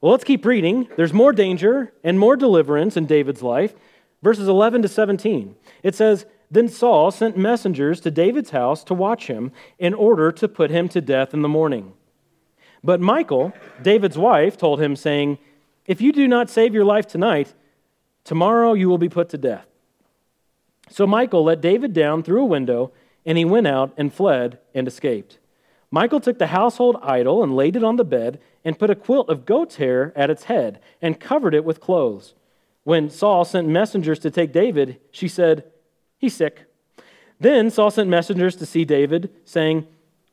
Well, 0.05 0.11
let's 0.11 0.23
keep 0.23 0.45
reading. 0.45 0.87
There's 0.97 1.13
more 1.13 1.33
danger 1.33 1.91
and 2.03 2.19
more 2.19 2.35
deliverance 2.35 2.95
in 2.95 3.07
David's 3.07 3.41
life. 3.41 3.73
Verses 4.21 4.47
11 4.47 4.83
to 4.83 4.87
17. 4.87 5.55
It 5.81 5.95
says, 5.95 6.27
Then 6.51 6.67
Saul 6.67 7.09
sent 7.09 7.35
messengers 7.35 8.01
to 8.01 8.11
David's 8.11 8.51
house 8.51 8.83
to 8.83 8.93
watch 8.93 9.25
him 9.25 9.51
in 9.79 9.95
order 9.95 10.31
to 10.31 10.47
put 10.47 10.69
him 10.69 10.87
to 10.89 11.01
death 11.01 11.33
in 11.33 11.41
the 11.41 11.49
morning. 11.49 11.93
But 12.83 13.01
Michal, 13.01 13.51
David's 13.81 14.15
wife, 14.15 14.57
told 14.57 14.79
him, 14.79 14.95
saying, 14.95 15.39
If 15.87 16.01
you 16.01 16.11
do 16.11 16.27
not 16.27 16.51
save 16.51 16.75
your 16.75 16.85
life 16.85 17.07
tonight, 17.07 17.55
tomorrow 18.23 18.73
you 18.73 18.87
will 18.87 18.99
be 18.99 19.09
put 19.09 19.29
to 19.29 19.39
death. 19.39 19.65
So 20.87 21.07
Michal 21.07 21.43
let 21.43 21.61
David 21.61 21.93
down 21.93 22.21
through 22.21 22.43
a 22.43 22.45
window, 22.45 22.91
and 23.25 23.39
he 23.39 23.43
went 23.43 23.65
out 23.65 23.91
and 23.97 24.13
fled 24.13 24.59
and 24.75 24.87
escaped. 24.87 25.39
Michal 25.91 26.19
took 26.19 26.39
the 26.39 26.47
household 26.47 26.97
idol 27.01 27.43
and 27.43 27.55
laid 27.55 27.75
it 27.75 27.83
on 27.83 27.95
the 27.95 28.03
bed, 28.03 28.39
and 28.63 28.79
put 28.79 28.89
a 28.89 28.95
quilt 28.95 29.29
of 29.29 29.45
goat's 29.45 29.75
hair 29.75 30.11
at 30.15 30.29
its 30.29 30.45
head, 30.45 30.79
and 31.01 31.19
covered 31.19 31.53
it 31.53 31.63
with 31.63 31.79
clothes. 31.79 32.33
When 32.83 33.09
Saul 33.09 33.45
sent 33.45 33.67
messengers 33.67 34.19
to 34.19 34.31
take 34.31 34.51
David, 34.51 34.99
she 35.11 35.27
said, 35.27 35.65
He's 36.17 36.35
sick. 36.35 36.65
Then 37.39 37.69
Saul 37.69 37.91
sent 37.91 38.09
messengers 38.09 38.55
to 38.57 38.65
see 38.65 38.85
David, 38.85 39.31
saying, 39.43 39.87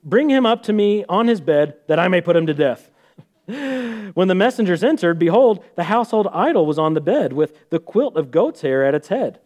Bring 0.04 0.30
him 0.30 0.46
up 0.46 0.62
to 0.64 0.72
me 0.72 1.04
on 1.08 1.28
his 1.28 1.40
bed, 1.40 1.76
that 1.86 1.98
I 1.98 2.08
may 2.08 2.20
put 2.20 2.36
him 2.36 2.46
to 2.46 2.54
death. 2.54 2.90
when 3.46 4.28
the 4.28 4.34
messengers 4.34 4.84
entered, 4.84 5.18
behold, 5.18 5.64
the 5.76 5.84
household 5.84 6.28
idol 6.32 6.66
was 6.66 6.78
on 6.78 6.94
the 6.94 7.00
bed, 7.00 7.32
with 7.32 7.70
the 7.70 7.78
quilt 7.78 8.16
of 8.16 8.30
goat's 8.30 8.62
hair 8.62 8.84
at 8.84 8.94
its 8.94 9.08
head. 9.08 9.38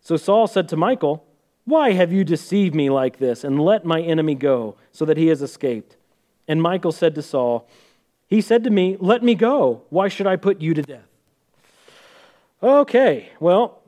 So 0.00 0.16
Saul 0.16 0.46
said 0.46 0.68
to 0.68 0.76
Michal, 0.76 1.24
Why 1.64 1.92
have 1.92 2.12
you 2.12 2.24
deceived 2.24 2.74
me 2.74 2.90
like 2.90 3.18
this, 3.18 3.44
and 3.44 3.60
let 3.60 3.84
my 3.84 4.00
enemy 4.00 4.34
go, 4.34 4.76
so 4.90 5.04
that 5.04 5.16
he 5.16 5.28
has 5.28 5.42
escaped? 5.42 5.96
And 6.48 6.62
Michal 6.62 6.92
said 6.92 7.14
to 7.14 7.22
Saul, 7.22 7.68
He 8.26 8.40
said 8.40 8.64
to 8.64 8.70
me, 8.70 8.96
Let 8.98 9.22
me 9.22 9.34
go. 9.34 9.82
Why 9.90 10.08
should 10.08 10.26
I 10.26 10.36
put 10.36 10.60
you 10.60 10.74
to 10.74 10.82
death? 10.82 11.06
Okay, 12.62 13.30
well, 13.40 13.80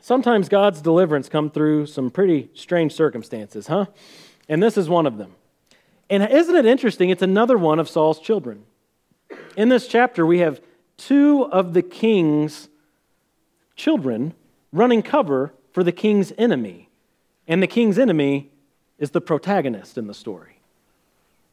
sometimes 0.00 0.48
God's 0.48 0.80
deliverance 0.80 1.28
come 1.28 1.50
through 1.50 1.86
some 1.86 2.10
pretty 2.10 2.50
strange 2.54 2.92
circumstances, 2.92 3.66
huh? 3.66 3.86
And 4.48 4.62
this 4.62 4.76
is 4.76 4.88
one 4.88 5.06
of 5.06 5.16
them. 5.16 5.34
And 6.10 6.22
isn't 6.22 6.54
it 6.54 6.66
interesting? 6.66 7.10
It's 7.10 7.22
another 7.22 7.56
one 7.56 7.78
of 7.78 7.88
Saul's 7.88 8.20
children. 8.20 8.64
In 9.56 9.68
this 9.70 9.88
chapter, 9.88 10.26
we 10.26 10.40
have 10.40 10.60
two 10.96 11.44
of 11.50 11.72
the 11.72 11.82
king's 11.82 12.68
children 13.76 14.34
running 14.72 15.02
cover 15.02 15.52
for 15.72 15.82
the 15.82 15.92
king's 15.92 16.32
enemy. 16.36 16.83
And 17.46 17.62
the 17.62 17.66
king's 17.66 17.98
enemy 17.98 18.50
is 18.98 19.10
the 19.10 19.20
protagonist 19.20 19.98
in 19.98 20.06
the 20.06 20.14
story. 20.14 20.60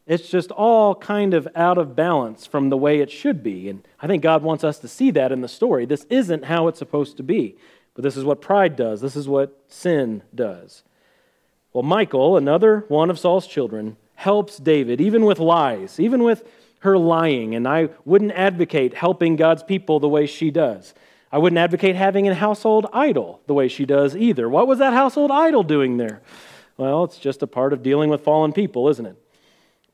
It's 0.06 0.28
just 0.28 0.50
all 0.50 0.94
kind 0.94 1.32
of 1.32 1.46
out 1.54 1.78
of 1.78 1.94
balance 1.94 2.46
from 2.46 2.70
the 2.70 2.76
way 2.76 3.00
it 3.00 3.10
should 3.10 3.42
be. 3.42 3.68
And 3.68 3.86
I 4.00 4.06
think 4.06 4.22
God 4.22 4.42
wants 4.42 4.64
us 4.64 4.78
to 4.80 4.88
see 4.88 5.10
that 5.12 5.30
in 5.30 5.42
the 5.42 5.48
story. 5.48 5.86
This 5.86 6.04
isn't 6.10 6.46
how 6.46 6.68
it's 6.68 6.78
supposed 6.78 7.16
to 7.18 7.22
be. 7.22 7.56
But 7.94 8.02
this 8.02 8.16
is 8.16 8.24
what 8.24 8.40
pride 8.40 8.74
does, 8.74 9.00
this 9.00 9.16
is 9.16 9.28
what 9.28 9.58
sin 9.68 10.22
does. 10.34 10.82
Well, 11.72 11.82
Michal, 11.82 12.36
another 12.36 12.84
one 12.88 13.10
of 13.10 13.18
Saul's 13.18 13.46
children, 13.46 13.96
helps 14.14 14.58
David, 14.58 15.00
even 15.00 15.24
with 15.24 15.38
lies, 15.38 15.98
even 15.98 16.22
with 16.22 16.46
her 16.80 16.98
lying. 16.98 17.54
And 17.54 17.66
I 17.66 17.90
wouldn't 18.04 18.32
advocate 18.32 18.94
helping 18.94 19.36
God's 19.36 19.62
people 19.62 20.00
the 20.00 20.08
way 20.08 20.26
she 20.26 20.50
does. 20.50 20.94
I 21.32 21.38
wouldn't 21.38 21.58
advocate 21.58 21.96
having 21.96 22.28
a 22.28 22.34
household 22.34 22.86
idol 22.92 23.40
the 23.46 23.54
way 23.54 23.66
she 23.66 23.86
does 23.86 24.14
either. 24.14 24.48
What 24.48 24.66
was 24.68 24.78
that 24.78 24.92
household 24.92 25.30
idol 25.30 25.62
doing 25.62 25.96
there? 25.96 26.20
Well, 26.76 27.04
it's 27.04 27.18
just 27.18 27.42
a 27.42 27.46
part 27.46 27.72
of 27.72 27.82
dealing 27.82 28.10
with 28.10 28.20
fallen 28.22 28.52
people, 28.52 28.88
isn't 28.90 29.06
it? 29.06 29.16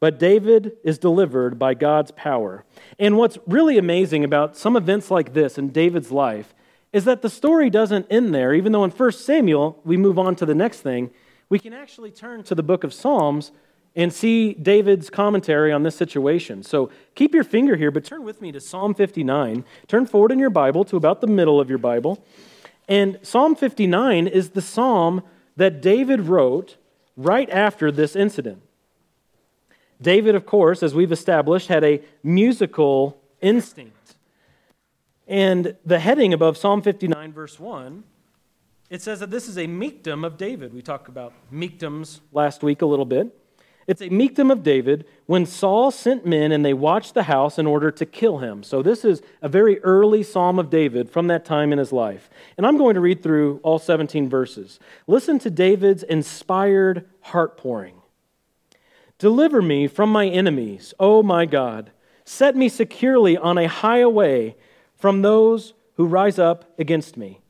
But 0.01 0.18
David 0.18 0.77
is 0.85 0.98
delivered 0.98 1.59
by 1.59 1.74
God's 1.74 2.11
power. 2.12 2.64
And 2.98 3.16
what's 3.16 3.38
really 3.46 3.79
amazing 3.79 4.24
about 4.24 4.57
some 4.57 4.77
events 4.77 5.11
like 5.11 5.33
this 5.33 5.59
in 5.59 5.70
David's 5.70 6.11
life 6.11 6.55
is 6.92 7.05
that 7.05 7.22
the 7.22 7.31
story 7.31 7.70
doesn't 7.70 8.07
end 8.11 8.35
there. 8.35 8.55
Even 8.55 8.72
though 8.72 8.85
in 8.85 8.90
1 8.90 9.12
Samuel 9.12 9.81
we 9.85 9.96
move 9.96 10.18
on 10.18 10.35
to 10.37 10.46
the 10.46 10.55
next 10.55 10.81
thing, 10.81 11.11
we 11.48 11.59
can 11.59 11.72
actually 11.72 12.11
turn 12.11 12.42
to 12.44 12.55
the 12.55 12.62
book 12.62 12.85
of 12.85 12.92
Psalms 12.92 13.53
and 13.99 14.13
see 14.13 14.55
David's 14.55 15.11
commentary 15.11 15.73
on 15.73 15.83
this 15.83 15.97
situation. 15.97 16.63
So 16.63 16.89
keep 17.17 17.35
your 17.35 17.43
finger 17.43 17.75
here, 17.75 17.91
but 17.91 18.05
turn 18.05 18.23
with 18.23 18.41
me 18.41 18.53
to 18.53 18.61
Psalm 18.61 18.95
59. 18.95 19.65
Turn 19.89 20.07
forward 20.07 20.31
in 20.31 20.39
your 20.39 20.51
Bible 20.51 20.85
to 20.85 20.97
about 20.97 21.21
the 21.21 21.27
middle 21.27 21.61
of 21.61 21.69
your 21.69 21.79
Bible. 21.79 22.25
And 22.89 23.19
Psalm 23.23 23.57
59 23.57 24.29
is 24.29 24.51
the 24.51 24.63
psalm 24.63 25.23
that 25.57 25.83
David 25.83 26.21
wrote 26.21 26.77
right 27.17 27.51
after 27.51 27.91
this 27.91 28.15
incident. 28.15 28.63
David, 30.01 30.37
of 30.37 30.47
course, 30.47 30.85
as 30.85 30.95
we've 30.95 31.11
established, 31.11 31.67
had 31.67 31.83
a 31.83 32.01
musical 32.23 33.21
instinct. 33.41 34.15
And 35.27 35.75
the 35.85 35.99
heading 35.99 36.33
above 36.33 36.57
Psalm 36.57 36.83
59, 36.83 37.33
verse 37.33 37.59
1, 37.59 38.05
it 38.91 39.03
says 39.03 39.19
that 39.19 39.33
this 39.33 39.49
is 39.49 39.59
a 39.59 39.67
Mikhtam 39.67 40.25
of 40.25 40.37
David. 40.37 40.73
We 40.73 40.83
talked 40.83 41.09
about 41.09 41.33
Mikhtams 41.53 42.21
last 42.31 42.63
week 42.63 42.81
a 42.81 42.87
little 42.87 43.05
bit. 43.05 43.35
It's 43.88 44.03
a 44.03 44.11
Mikhtam 44.11 44.53
of 44.53 44.62
David 44.62 45.07
when 45.24 45.46
Saul 45.46 45.90
sent 45.90 46.27
men 46.27 46.53
and 46.53 46.62
they 46.62 46.74
watched 46.74 47.14
the 47.14 47.22
house 47.22 47.59
in 47.59 47.66
order 47.66 47.90
to 47.90 48.05
kill 48.05 48.38
him. 48.38 48.62
So, 48.62 48.83
this 48.83 49.03
is 49.03 49.22
a 49.40 49.48
very 49.48 49.81
early 49.81 50.22
psalm 50.22 50.59
of 50.59 50.68
David 50.68 51.09
from 51.09 51.27
that 51.29 51.46
time 51.46 51.72
in 51.72 51.79
his 51.79 51.90
life. 51.90 52.29
And 52.59 52.66
I'm 52.66 52.77
going 52.77 52.96
to 52.96 53.01
read 53.01 53.22
through 53.22 53.61
all 53.62 53.79
17 53.79 54.29
verses. 54.29 54.79
Listen 55.07 55.38
to 55.38 55.48
David's 55.48 56.03
inspired 56.03 57.09
heart 57.22 57.57
pouring. 57.57 57.94
Deliver 59.18 59.62
me 59.62 59.88
from 59.88 60.12
my 60.12 60.27
enemies, 60.27 60.92
O 61.01 61.22
my 61.22 61.46
God. 61.46 61.90
Set 62.27 62.55
me 62.55 62.68
securely 62.68 63.38
on 63.38 63.57
a 63.57 63.68
high 63.68 64.05
way 64.05 64.55
from 64.96 65.22
those 65.22 65.72
who 65.94 66.05
rise 66.05 66.38
up 66.38 66.79
against 66.79 67.16
me. 67.16 67.40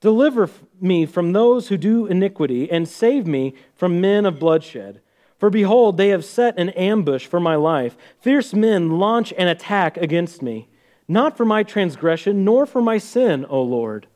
Deliver 0.00 0.50
me 0.82 1.06
from 1.06 1.32
those 1.32 1.68
who 1.68 1.78
do 1.78 2.06
iniquity, 2.06 2.70
and 2.70 2.86
save 2.86 3.26
me 3.26 3.54
from 3.74 4.02
men 4.02 4.26
of 4.26 4.38
bloodshed. 4.38 5.00
For 5.38 5.50
behold, 5.50 5.96
they 5.96 6.08
have 6.08 6.24
set 6.24 6.58
an 6.58 6.70
ambush 6.70 7.26
for 7.26 7.38
my 7.38 7.54
life. 7.54 7.96
Fierce 8.20 8.52
men 8.52 8.98
launch 8.98 9.32
an 9.38 9.46
attack 9.46 9.96
against 9.96 10.42
me, 10.42 10.68
not 11.06 11.36
for 11.36 11.44
my 11.44 11.62
transgression, 11.62 12.44
nor 12.44 12.66
for 12.66 12.82
my 12.82 12.98
sin, 12.98 13.46
O 13.48 13.62
Lord. 13.62 14.08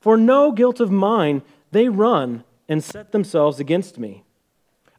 For 0.00 0.16
no 0.16 0.52
guilt 0.52 0.80
of 0.80 0.90
mine, 0.90 1.42
they 1.70 1.88
run 1.88 2.44
and 2.68 2.82
set 2.82 3.12
themselves 3.12 3.60
against 3.60 3.98
me. 3.98 4.24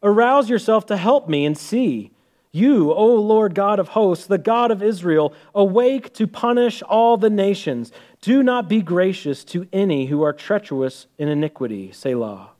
Arouse 0.04 0.49
yourself 0.49 0.86
to 0.86 0.97
help 0.97 1.28
me 1.28 1.45
and 1.45 1.58
see. 1.58 2.12
You, 2.51 2.93
O 2.93 3.15
Lord 3.15 3.54
God 3.54 3.80
of 3.80 3.89
hosts, 3.89 4.28
the 4.28 4.38
God 4.38 4.71
of 4.71 4.82
Israel, 4.82 5.34
awake 5.54 6.13
to 6.13 6.25
punish 6.25 6.82
all 6.84 7.17
the 7.17 7.30
nations. 7.30 7.91
Do 8.21 8.43
not 8.43 8.69
be 8.69 8.82
gracious 8.82 9.43
to 9.45 9.67
any 9.73 10.06
who 10.06 10.21
are 10.21 10.32
treacherous 10.32 11.08
in 11.17 11.28
iniquity. 11.28 11.91
Selah. 11.91 12.55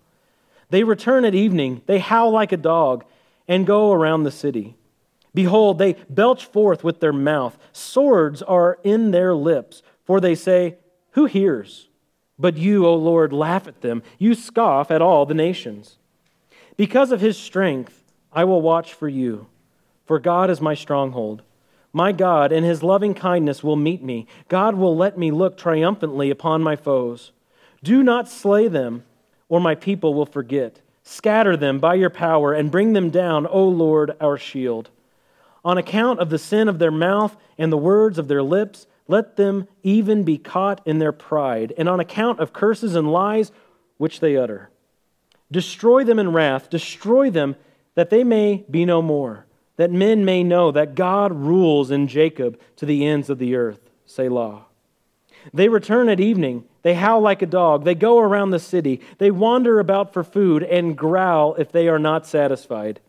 They 0.69 0.84
return 0.84 1.25
at 1.25 1.36
evening, 1.36 1.82
they 1.86 1.99
howl 1.99 2.32
like 2.32 2.51
a 2.51 2.58
dog, 2.58 3.06
and 3.47 3.67
go 3.67 3.91
around 3.91 4.23
the 4.23 4.32
city. 4.32 4.75
Behold, 5.34 5.78
they 5.78 5.93
belch 6.10 6.45
forth 6.45 6.84
with 6.84 7.01
their 7.01 7.13
mouth. 7.13 7.58
Swords 7.73 8.41
are 8.41 8.80
in 8.84 9.12
their 9.12 9.36
lips, 9.36 9.84
for 10.06 10.19
they 10.19 10.34
say, 10.34 10.78
Who 11.12 11.25
hears? 11.25 11.89
But 12.39 12.58
you, 12.58 12.86
O 12.86 12.95
Lord, 12.95 13.32
laugh 13.32 13.67
at 13.67 13.82
them. 13.82 14.01
You 14.17 14.34
scoff 14.34 14.91
at 14.91 15.01
all 15.01 15.25
the 15.25 15.34
nations. 15.34 15.97
Because 16.78 17.12
of 17.12 17.21
his 17.21 17.38
strength, 17.38 18.04
I 18.34 18.43
will 18.43 18.62
watch 18.62 18.93
for 18.93 19.08
you, 19.08 19.47
for 20.06 20.19
God 20.19 20.49
is 20.49 20.60
my 20.60 20.73
stronghold. 20.73 21.41
My 21.93 22.12
God, 22.12 22.51
in 22.51 22.65
his 22.65 22.84
loving 22.84 23.13
kindness, 23.13 23.63
will 23.63 23.78
meet 23.78 24.04
me. 24.04 24.28
God 24.49 24.75
will 24.75 24.97
let 24.97 25.17
me 25.17 25.32
look 25.32 25.58
triumphantly 25.58 26.30
upon 26.30 26.61
my 26.61 26.76
foes. 26.76 27.32
Do 27.84 28.03
not 28.03 28.28
slay 28.28 28.68
them 28.68 29.03
or 29.49 29.59
my 29.59 29.75
people 29.75 30.13
will 30.13 30.25
forget. 30.25 30.81
Scatter 31.03 31.55
them 31.55 31.79
by 31.79 31.93
your 31.95 32.09
power 32.09 32.53
and 32.53 32.71
bring 32.71 32.93
them 32.93 33.09
down, 33.09 33.45
O 33.47 33.67
Lord, 33.67 34.15
our 34.19 34.37
shield. 34.37 34.89
On 35.63 35.77
account 35.77 36.19
of 36.19 36.29
the 36.29 36.39
sin 36.39 36.67
of 36.67 36.79
their 36.79 36.91
mouth 36.91 37.35
and 37.57 37.71
the 37.71 37.77
words 37.77 38.17
of 38.17 38.27
their 38.27 38.43
lips, 38.43 38.87
let 39.07 39.35
them 39.35 39.67
even 39.83 40.23
be 40.23 40.37
caught 40.37 40.81
in 40.85 40.97
their 40.97 41.11
pride, 41.11 41.73
and 41.77 41.87
on 41.87 41.99
account 41.99 42.39
of 42.39 42.53
curses 42.53 42.95
and 42.95 43.11
lies 43.11 43.51
which 43.97 44.19
they 44.19 44.35
utter. 44.35 44.69
Destroy 45.51 46.03
them 46.03 46.17
in 46.17 46.31
wrath, 46.31 46.69
destroy 46.69 47.29
them 47.29 47.55
that 47.93 48.09
they 48.09 48.23
may 48.23 48.65
be 48.69 48.83
no 48.83 49.01
more, 49.01 49.45
that 49.77 49.91
men 49.91 50.25
may 50.25 50.43
know 50.43 50.71
that 50.71 50.95
God 50.95 51.31
rules 51.33 51.91
in 51.91 52.07
Jacob 52.07 52.59
to 52.77 52.85
the 52.85 53.05
ends 53.05 53.29
of 53.29 53.37
the 53.37 53.55
earth. 53.55 53.79
Selah. 54.05 54.65
They 55.53 55.69
return 55.69 56.09
at 56.09 56.19
evening. 56.19 56.63
They 56.81 56.93
howl 56.93 57.21
like 57.21 57.41
a 57.41 57.47
dog. 57.47 57.83
They 57.83 57.95
go 57.95 58.19
around 58.19 58.51
the 58.51 58.59
city. 58.59 59.01
They 59.17 59.31
wander 59.31 59.79
about 59.79 60.13
for 60.13 60.23
food 60.23 60.63
and 60.63 60.97
growl 60.97 61.55
if 61.55 61.71
they 61.71 61.87
are 61.87 61.99
not 61.99 62.25
satisfied. 62.25 62.99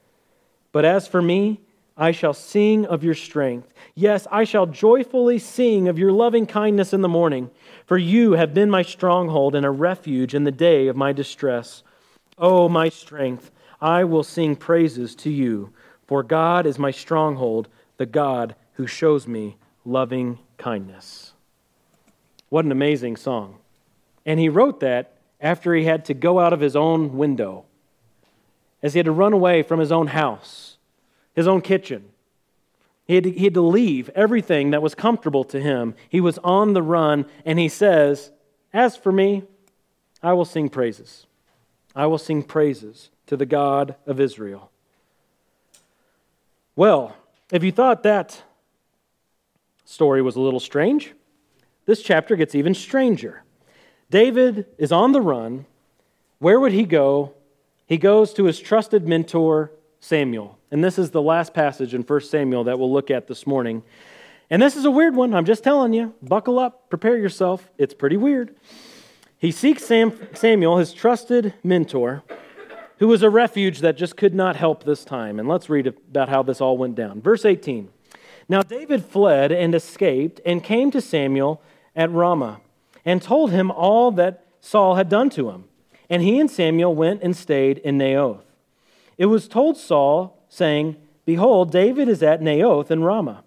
But 0.72 0.84
as 0.84 1.08
for 1.08 1.22
me, 1.22 1.60
I 1.96 2.12
shall 2.12 2.34
sing 2.34 2.84
of 2.84 3.02
your 3.02 3.14
strength. 3.14 3.72
Yes, 3.94 4.26
I 4.30 4.44
shall 4.44 4.66
joyfully 4.66 5.38
sing 5.38 5.88
of 5.88 5.98
your 5.98 6.12
loving 6.12 6.44
kindness 6.44 6.92
in 6.92 7.00
the 7.00 7.08
morning, 7.08 7.50
for 7.86 7.96
you 7.96 8.32
have 8.32 8.52
been 8.52 8.68
my 8.68 8.82
stronghold 8.82 9.54
and 9.54 9.64
a 9.64 9.70
refuge 9.70 10.34
in 10.34 10.44
the 10.44 10.52
day 10.52 10.88
of 10.88 10.96
my 10.96 11.12
distress. 11.12 11.82
O 12.36 12.64
oh, 12.64 12.68
my 12.68 12.90
strength, 12.90 13.50
I 13.80 14.04
will 14.04 14.22
sing 14.22 14.56
praises 14.56 15.14
to 15.16 15.30
you, 15.30 15.72
for 16.06 16.22
God 16.22 16.66
is 16.66 16.78
my 16.78 16.90
stronghold, 16.90 17.68
the 17.96 18.06
God 18.06 18.54
who 18.74 18.86
shows 18.86 19.26
me 19.26 19.56
loving 19.86 20.38
kindness. 20.58 21.25
What 22.48 22.64
an 22.64 22.72
amazing 22.72 23.16
song. 23.16 23.58
And 24.24 24.40
he 24.40 24.48
wrote 24.48 24.80
that 24.80 25.14
after 25.40 25.74
he 25.74 25.84
had 25.84 26.04
to 26.06 26.14
go 26.14 26.40
out 26.40 26.52
of 26.52 26.60
his 26.60 26.76
own 26.76 27.16
window, 27.16 27.64
as 28.82 28.94
he 28.94 28.98
had 28.98 29.06
to 29.06 29.12
run 29.12 29.32
away 29.32 29.62
from 29.62 29.80
his 29.80 29.92
own 29.92 30.08
house 30.08 30.76
his 31.36 31.46
own 31.46 31.60
kitchen. 31.60 32.06
He 33.06 33.14
had, 33.14 33.24
to, 33.24 33.30
he 33.30 33.44
had 33.44 33.54
to 33.54 33.60
leave 33.60 34.08
everything 34.16 34.70
that 34.70 34.82
was 34.82 34.96
comfortable 34.96 35.44
to 35.44 35.60
him. 35.60 35.94
He 36.08 36.20
was 36.20 36.38
on 36.38 36.72
the 36.72 36.82
run, 36.82 37.26
and 37.44 37.58
he 37.58 37.68
says, 37.68 38.32
As 38.72 38.96
for 38.96 39.12
me, 39.12 39.44
I 40.22 40.32
will 40.32 40.46
sing 40.46 40.68
praises. 40.68 41.26
I 41.94 42.06
will 42.06 42.18
sing 42.18 42.42
praises 42.42 43.10
to 43.26 43.36
the 43.36 43.46
God 43.46 43.94
of 44.06 44.18
Israel. 44.18 44.72
Well, 46.74 47.16
if 47.52 47.62
you 47.62 47.70
thought 47.70 48.02
that 48.02 48.42
story 49.84 50.20
was 50.20 50.34
a 50.34 50.40
little 50.40 50.58
strange, 50.58 51.12
this 51.86 52.02
chapter 52.02 52.36
gets 52.36 52.54
even 52.54 52.74
stranger. 52.74 53.42
David 54.10 54.66
is 54.76 54.92
on 54.92 55.12
the 55.12 55.20
run. 55.20 55.66
Where 56.38 56.60
would 56.60 56.72
he 56.72 56.84
go? 56.84 57.32
He 57.86 57.96
goes 57.96 58.34
to 58.34 58.44
his 58.44 58.60
trusted 58.60 59.06
mentor, 59.06 59.70
Samuel. 60.00 60.58
And 60.70 60.84
this 60.84 60.98
is 60.98 61.10
the 61.10 61.22
last 61.22 61.54
passage 61.54 61.94
in 61.94 62.02
1 62.02 62.20
Samuel 62.22 62.64
that 62.64 62.78
we'll 62.78 62.92
look 62.92 63.10
at 63.10 63.28
this 63.28 63.46
morning. 63.46 63.82
And 64.50 64.60
this 64.60 64.76
is 64.76 64.84
a 64.84 64.90
weird 64.90 65.16
one. 65.16 65.34
I'm 65.34 65.44
just 65.44 65.64
telling 65.64 65.92
you. 65.92 66.14
Buckle 66.22 66.58
up, 66.58 66.90
prepare 66.90 67.16
yourself. 67.16 67.70
It's 67.78 67.94
pretty 67.94 68.16
weird. 68.16 68.54
He 69.38 69.50
seeks 69.50 69.84
Sam, 69.84 70.18
Samuel, 70.34 70.78
his 70.78 70.92
trusted 70.92 71.54
mentor, 71.62 72.22
who 72.98 73.08
was 73.08 73.22
a 73.22 73.30
refuge 73.30 73.80
that 73.80 73.96
just 73.96 74.16
could 74.16 74.34
not 74.34 74.56
help 74.56 74.84
this 74.84 75.04
time. 75.04 75.38
And 75.38 75.48
let's 75.48 75.68
read 75.68 75.86
about 75.86 76.28
how 76.28 76.42
this 76.42 76.60
all 76.60 76.78
went 76.78 76.94
down. 76.94 77.20
Verse 77.20 77.44
18 77.44 77.88
Now 78.48 78.62
David 78.62 79.04
fled 79.04 79.52
and 79.52 79.74
escaped 79.74 80.40
and 80.44 80.64
came 80.64 80.90
to 80.90 81.00
Samuel 81.00 81.60
at 81.96 82.12
Ramah 82.12 82.60
and 83.04 83.22
told 83.22 83.50
him 83.50 83.70
all 83.70 84.12
that 84.12 84.44
Saul 84.60 84.96
had 84.96 85.08
done 85.08 85.30
to 85.30 85.50
him. 85.50 85.64
And 86.08 86.22
he 86.22 86.38
and 86.38 86.50
Samuel 86.50 86.94
went 86.94 87.22
and 87.22 87.36
stayed 87.36 87.78
in 87.78 87.98
Naioth. 87.98 88.42
It 89.18 89.26
was 89.26 89.48
told 89.48 89.76
Saul, 89.76 90.36
saying, 90.48 90.96
Behold, 91.24 91.72
David 91.72 92.08
is 92.08 92.22
at 92.22 92.40
Naioth 92.40 92.90
in 92.90 93.02
Ramah. 93.02 93.42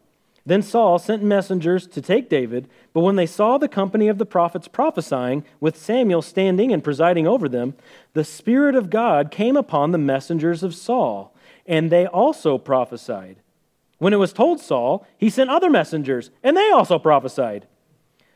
Then 0.45 0.61
Saul 0.61 0.97
sent 0.97 1.21
messengers 1.21 1.85
to 1.87 2.01
take 2.01 2.27
David, 2.27 2.67
but 2.91 3.01
when 3.01 3.17
they 3.17 3.25
saw 3.25 3.57
the 3.57 3.67
company 3.67 4.07
of 4.07 4.17
the 4.17 4.25
prophets 4.25 4.67
prophesying, 4.67 5.45
with 5.59 5.77
Samuel 5.77 6.21
standing 6.21 6.73
and 6.73 6.83
presiding 6.83 7.27
over 7.27 7.47
them, 7.47 7.75
the 8.13 8.23
Spirit 8.23 8.73
of 8.73 8.89
God 8.89 9.31
came 9.31 9.55
upon 9.55 9.91
the 9.91 9.97
messengers 9.97 10.63
of 10.63 10.73
Saul, 10.73 11.33
and 11.67 11.91
they 11.91 12.07
also 12.07 12.57
prophesied. 12.57 13.37
When 13.99 14.13
it 14.13 14.17
was 14.17 14.33
told 14.33 14.59
Saul, 14.59 15.05
he 15.17 15.29
sent 15.29 15.49
other 15.49 15.69
messengers, 15.69 16.31
and 16.41 16.57
they 16.57 16.71
also 16.71 16.97
prophesied. 16.97 17.67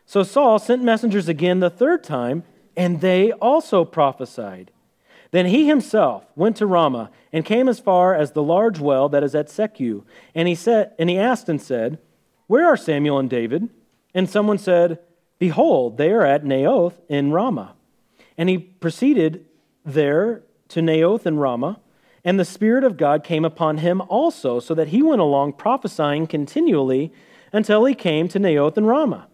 So 0.05 0.23
Saul 0.23 0.59
sent 0.59 0.83
messengers 0.83 1.27
again 1.27 1.59
the 1.59 1.69
third 1.69 2.03
time, 2.03 2.43
and 2.75 3.01
they 3.01 3.31
also 3.33 3.85
prophesied. 3.85 4.71
Then 5.31 5.47
he 5.47 5.67
himself 5.67 6.25
went 6.35 6.57
to 6.57 6.67
Ramah 6.67 7.09
and 7.31 7.43
came 7.43 7.67
as 7.67 7.79
far 7.79 8.13
as 8.13 8.31
the 8.31 8.43
large 8.43 8.79
well 8.79 9.09
that 9.09 9.23
is 9.23 9.33
at 9.33 9.47
Secu. 9.47 10.03
And 10.35 10.47
he 10.47 10.53
said, 10.53 10.93
and 10.99 11.09
he 11.09 11.17
asked 11.17 11.49
and 11.49 11.61
said, 11.61 11.97
Where 12.45 12.67
are 12.67 12.77
Samuel 12.77 13.17
and 13.17 13.29
David? 13.29 13.69
And 14.13 14.29
someone 14.29 14.59
said, 14.59 14.99
Behold, 15.39 15.97
they 15.97 16.11
are 16.11 16.25
at 16.25 16.43
Naioth 16.43 16.93
in 17.09 17.31
Ramah. 17.31 17.73
And 18.37 18.47
he 18.47 18.59
proceeded 18.59 19.45
there 19.83 20.43
to 20.69 20.81
Naioth 20.81 21.25
in 21.25 21.37
Ramah, 21.37 21.79
and 22.23 22.39
the 22.39 22.45
Spirit 22.45 22.83
of 22.83 22.97
God 22.97 23.23
came 23.23 23.43
upon 23.43 23.79
him 23.79 24.01
also, 24.01 24.59
so 24.59 24.73
that 24.73 24.89
he 24.89 25.01
went 25.01 25.21
along 25.21 25.53
prophesying 25.53 26.25
continually 26.25 27.11
until 27.51 27.85
he 27.85 27.93
came 27.93 28.27
to 28.29 28.39
Naioth 28.39 28.77
in 28.77 28.85
Ramah. 28.85 29.27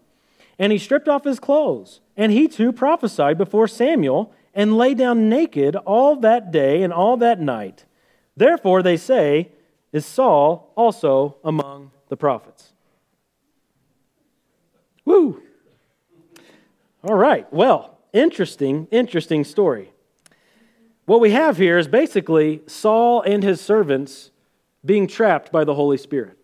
And 0.60 0.72
he 0.72 0.78
stripped 0.78 1.08
off 1.08 1.24
his 1.24 1.40
clothes, 1.40 2.00
and 2.18 2.30
he 2.30 2.46
too 2.46 2.70
prophesied 2.70 3.38
before 3.38 3.66
Samuel 3.66 4.32
and 4.54 4.76
lay 4.76 4.92
down 4.92 5.30
naked 5.30 5.74
all 5.74 6.16
that 6.16 6.52
day 6.52 6.82
and 6.82 6.92
all 6.92 7.16
that 7.16 7.40
night. 7.40 7.86
Therefore, 8.36 8.82
they 8.82 8.98
say, 8.98 9.52
is 9.90 10.04
Saul 10.04 10.70
also 10.76 11.38
among 11.42 11.92
the 12.10 12.16
prophets? 12.16 12.74
Woo! 15.06 15.40
All 17.04 17.16
right, 17.16 17.50
well, 17.50 17.98
interesting, 18.12 18.86
interesting 18.90 19.44
story. 19.44 19.92
What 21.06 21.20
we 21.20 21.30
have 21.30 21.56
here 21.56 21.78
is 21.78 21.88
basically 21.88 22.60
Saul 22.66 23.22
and 23.22 23.42
his 23.42 23.62
servants 23.62 24.30
being 24.84 25.06
trapped 25.06 25.50
by 25.50 25.64
the 25.64 25.74
Holy 25.74 25.96
Spirit. 25.96 26.39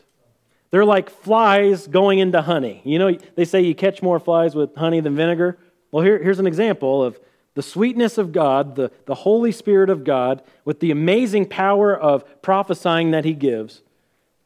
They're 0.76 0.84
like 0.84 1.08
flies 1.08 1.86
going 1.86 2.18
into 2.18 2.42
honey. 2.42 2.82
You 2.84 2.98
know, 2.98 3.16
they 3.34 3.46
say 3.46 3.62
you 3.62 3.74
catch 3.74 4.02
more 4.02 4.20
flies 4.20 4.54
with 4.54 4.76
honey 4.76 5.00
than 5.00 5.16
vinegar. 5.16 5.56
Well, 5.90 6.04
here, 6.04 6.22
here's 6.22 6.38
an 6.38 6.46
example 6.46 7.02
of 7.02 7.18
the 7.54 7.62
sweetness 7.62 8.18
of 8.18 8.30
God, 8.30 8.76
the, 8.76 8.92
the 9.06 9.14
Holy 9.14 9.52
Spirit 9.52 9.88
of 9.88 10.04
God, 10.04 10.42
with 10.66 10.80
the 10.80 10.90
amazing 10.90 11.46
power 11.46 11.98
of 11.98 12.42
prophesying 12.42 13.10
that 13.12 13.24
he 13.24 13.32
gives, 13.32 13.80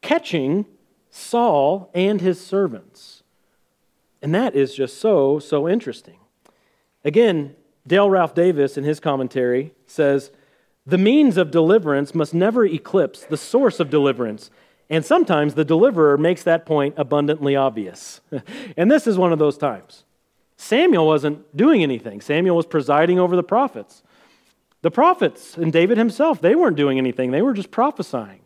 catching 0.03 0.67
Saul 1.11 1.91
and 1.95 2.21
his 2.21 2.41
servants. 2.41 3.25
And 4.23 4.33
that 4.33 4.55
is 4.55 4.73
just 4.73 5.01
so, 5.01 5.41
so 5.41 5.69
interesting. 5.69 6.21
Again, 7.05 7.57
Dale 7.85 8.09
Ralph 8.09 8.37
Davis, 8.37 8.77
in 8.77 8.85
his 8.85 9.01
commentary, 9.01 9.75
says 9.85 10.31
the 10.87 10.97
means 10.97 11.37
of 11.37 11.51
deliverance 11.51 12.15
must 12.15 12.35
never 12.35 12.65
eclipse 12.65 13.25
the 13.25 13.37
source 13.37 13.81
of 13.81 13.91
deliverance. 13.91 14.49
And 14.91 15.05
sometimes 15.05 15.55
the 15.55 15.65
deliverer 15.65 16.19
makes 16.19 16.43
that 16.43 16.67
point 16.67 16.95
abundantly 16.97 17.55
obvious. 17.55 18.21
and 18.77 18.91
this 18.91 19.07
is 19.07 19.17
one 19.17 19.33
of 19.33 19.39
those 19.39 19.57
times. 19.57 20.05
Samuel 20.57 21.07
wasn't 21.07 21.57
doing 21.57 21.83
anything, 21.83 22.21
Samuel 22.21 22.57
was 22.57 22.67
presiding 22.67 23.19
over 23.19 23.37
the 23.37 23.43
prophets. 23.43 24.03
The 24.83 24.91
prophets 24.91 25.57
and 25.57 25.73
David 25.73 25.99
himself, 25.99 26.41
they 26.41 26.55
weren't 26.55 26.77
doing 26.77 26.99
anything, 26.99 27.31
they 27.31 27.43
were 27.43 27.55
just 27.55 27.71
prophesying. 27.71 28.41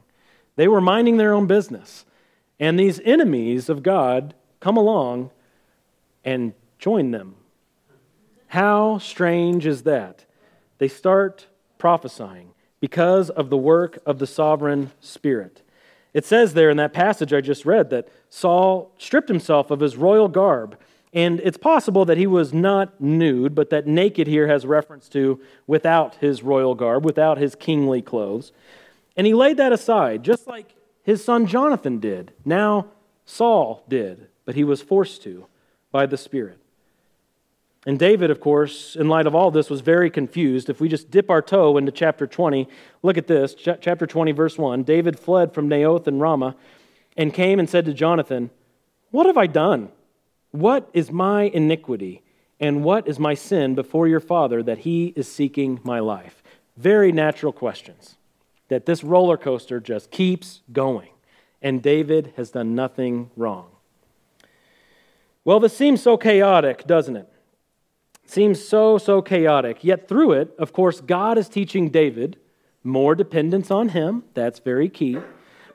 They 0.57 0.69
were 0.69 0.81
minding 0.81 1.17
their 1.17 1.33
own 1.35 1.47
business. 1.47 2.05
And 2.61 2.79
these 2.79 3.01
enemies 3.05 3.69
of 3.69 3.83
God 3.83 4.35
come 4.61 4.77
along 4.77 5.31
and 6.25 6.53
join 6.79 7.11
them. 7.11 7.35
How 8.49 8.99
strange 8.99 9.67
is 9.67 9.83
that? 9.83 10.25
They 10.79 10.87
start 10.87 11.47
prophesying 11.79 12.51
because 12.79 13.31
of 13.31 13.51
the 13.51 13.57
work 13.57 13.99
of 14.07 14.21
the 14.21 14.27
sovereign 14.27 14.93
Spirit. 15.01 15.63
It 16.15 16.25
says 16.25 16.55
there 16.55 16.71
in 16.71 16.77
that 16.79 16.93
passage 16.93 17.33
I 17.33 17.41
just 17.41 17.67
read 17.67 17.91
that 17.91 18.09
Saul 18.31 18.93
stripped 18.97 19.29
himself 19.29 19.71
of 19.71 19.81
his 19.81 19.97
royal 19.97 20.29
garb 20.29 20.79
and 21.15 21.41
it's 21.45 21.57
possible 21.57 22.05
that 22.07 22.19
he 22.19 22.27
was 22.27 22.53
not 22.53 23.01
nude, 23.01 23.55
but 23.55 23.71
that 23.71 23.87
naked 23.87 24.27
here 24.27 24.49
has 24.49 24.67
reference 24.67 25.09
to 25.11 25.41
without 25.65 26.17
his 26.17 26.43
royal 26.43 26.75
garb, 26.75 27.05
without 27.05 27.39
his 27.39 27.55
kingly 27.55 28.03
clothes. 28.03 28.51
And 29.17 29.25
he 29.25 29.33
laid 29.33 29.57
that 29.59 29.73
aside, 29.73 30.25
just 30.25 30.49
like 30.49 30.75
his 31.05 31.25
son 31.25 31.47
Jonathan 31.47 32.01
did. 32.01 32.33
Now 32.45 32.89
Saul 33.25 33.85
did, 33.89 34.27
but 34.45 34.57
he 34.57 34.65
was 34.65 34.83
forced 34.83 35.23
to 35.23 35.47
by 35.93 36.07
the 36.07 36.17
Spirit. 36.17 36.59
And 37.87 37.99
David, 37.99 38.31
of 38.31 38.41
course, 38.41 38.97
in 38.97 39.09
light 39.09 39.27
of 39.27 39.35
all 39.35 39.51
this, 39.51 39.69
was 39.69 39.83
very 39.83 40.11
confused. 40.11 40.71
If 40.71 40.81
we 40.81 40.89
just 40.89 41.11
dip 41.11 41.31
our 41.31 41.43
toe 41.43 41.77
into 41.77 41.93
chapter 41.93 42.27
20, 42.27 42.67
look 43.03 43.19
at 43.19 43.27
this. 43.27 43.55
Ch- 43.55 43.81
chapter 43.81 44.07
20, 44.07 44.33
verse 44.33 44.57
1. 44.57 44.85
David 44.85 45.19
fled 45.19 45.53
from 45.53 45.69
Naioth 45.69 46.07
and 46.07 46.21
Ramah 46.21 46.57
and 47.17 47.35
came 47.35 47.59
and 47.59 47.69
said 47.69 47.85
to 47.85 47.93
Jonathan, 47.93 48.51
What 49.11 49.27
have 49.27 49.37
I 49.37 49.47
done? 49.47 49.91
What 50.51 50.89
is 50.95 51.11
my 51.11 51.43
iniquity 51.43 52.23
and 52.59 52.85
what 52.85 53.07
is 53.07 53.19
my 53.19 53.35
sin 53.35 53.75
before 53.75 54.09
your 54.09 54.21
father 54.21 54.63
that 54.63 54.79
he 54.79 55.13
is 55.17 55.31
seeking 55.31 55.81
my 55.83 55.99
life? 55.99 56.43
Very 56.77 57.13
natural 57.13 57.53
questions 57.53 58.17
that 58.69 58.87
this 58.87 59.05
roller 59.05 59.37
coaster 59.37 59.79
just 59.79 60.11
keeps 60.11 60.63
going. 60.73 61.11
And 61.61 61.83
David 61.83 62.33
has 62.37 62.51
done 62.51 62.75
nothing 62.75 63.31
wrong. 63.37 63.67
Well, 65.45 65.61
this 65.61 65.77
seems 65.77 66.03
so 66.03 66.17
chaotic, 66.17 66.87
doesn't 66.87 67.17
it? 67.17 67.34
Seems 68.27 68.67
so, 68.67 68.99
so 68.99 69.23
chaotic. 69.23 69.85
Yet 69.85 70.09
through 70.09 70.33
it, 70.33 70.55
of 70.59 70.73
course, 70.73 71.01
God 71.01 71.39
is 71.39 71.49
teaching 71.49 71.91
David 71.91 72.39
more 72.83 73.15
dependence 73.15 73.71
on 73.71 73.91
him. 73.91 74.25
That's 74.35 74.59
very 74.59 74.89
key. 74.89 75.19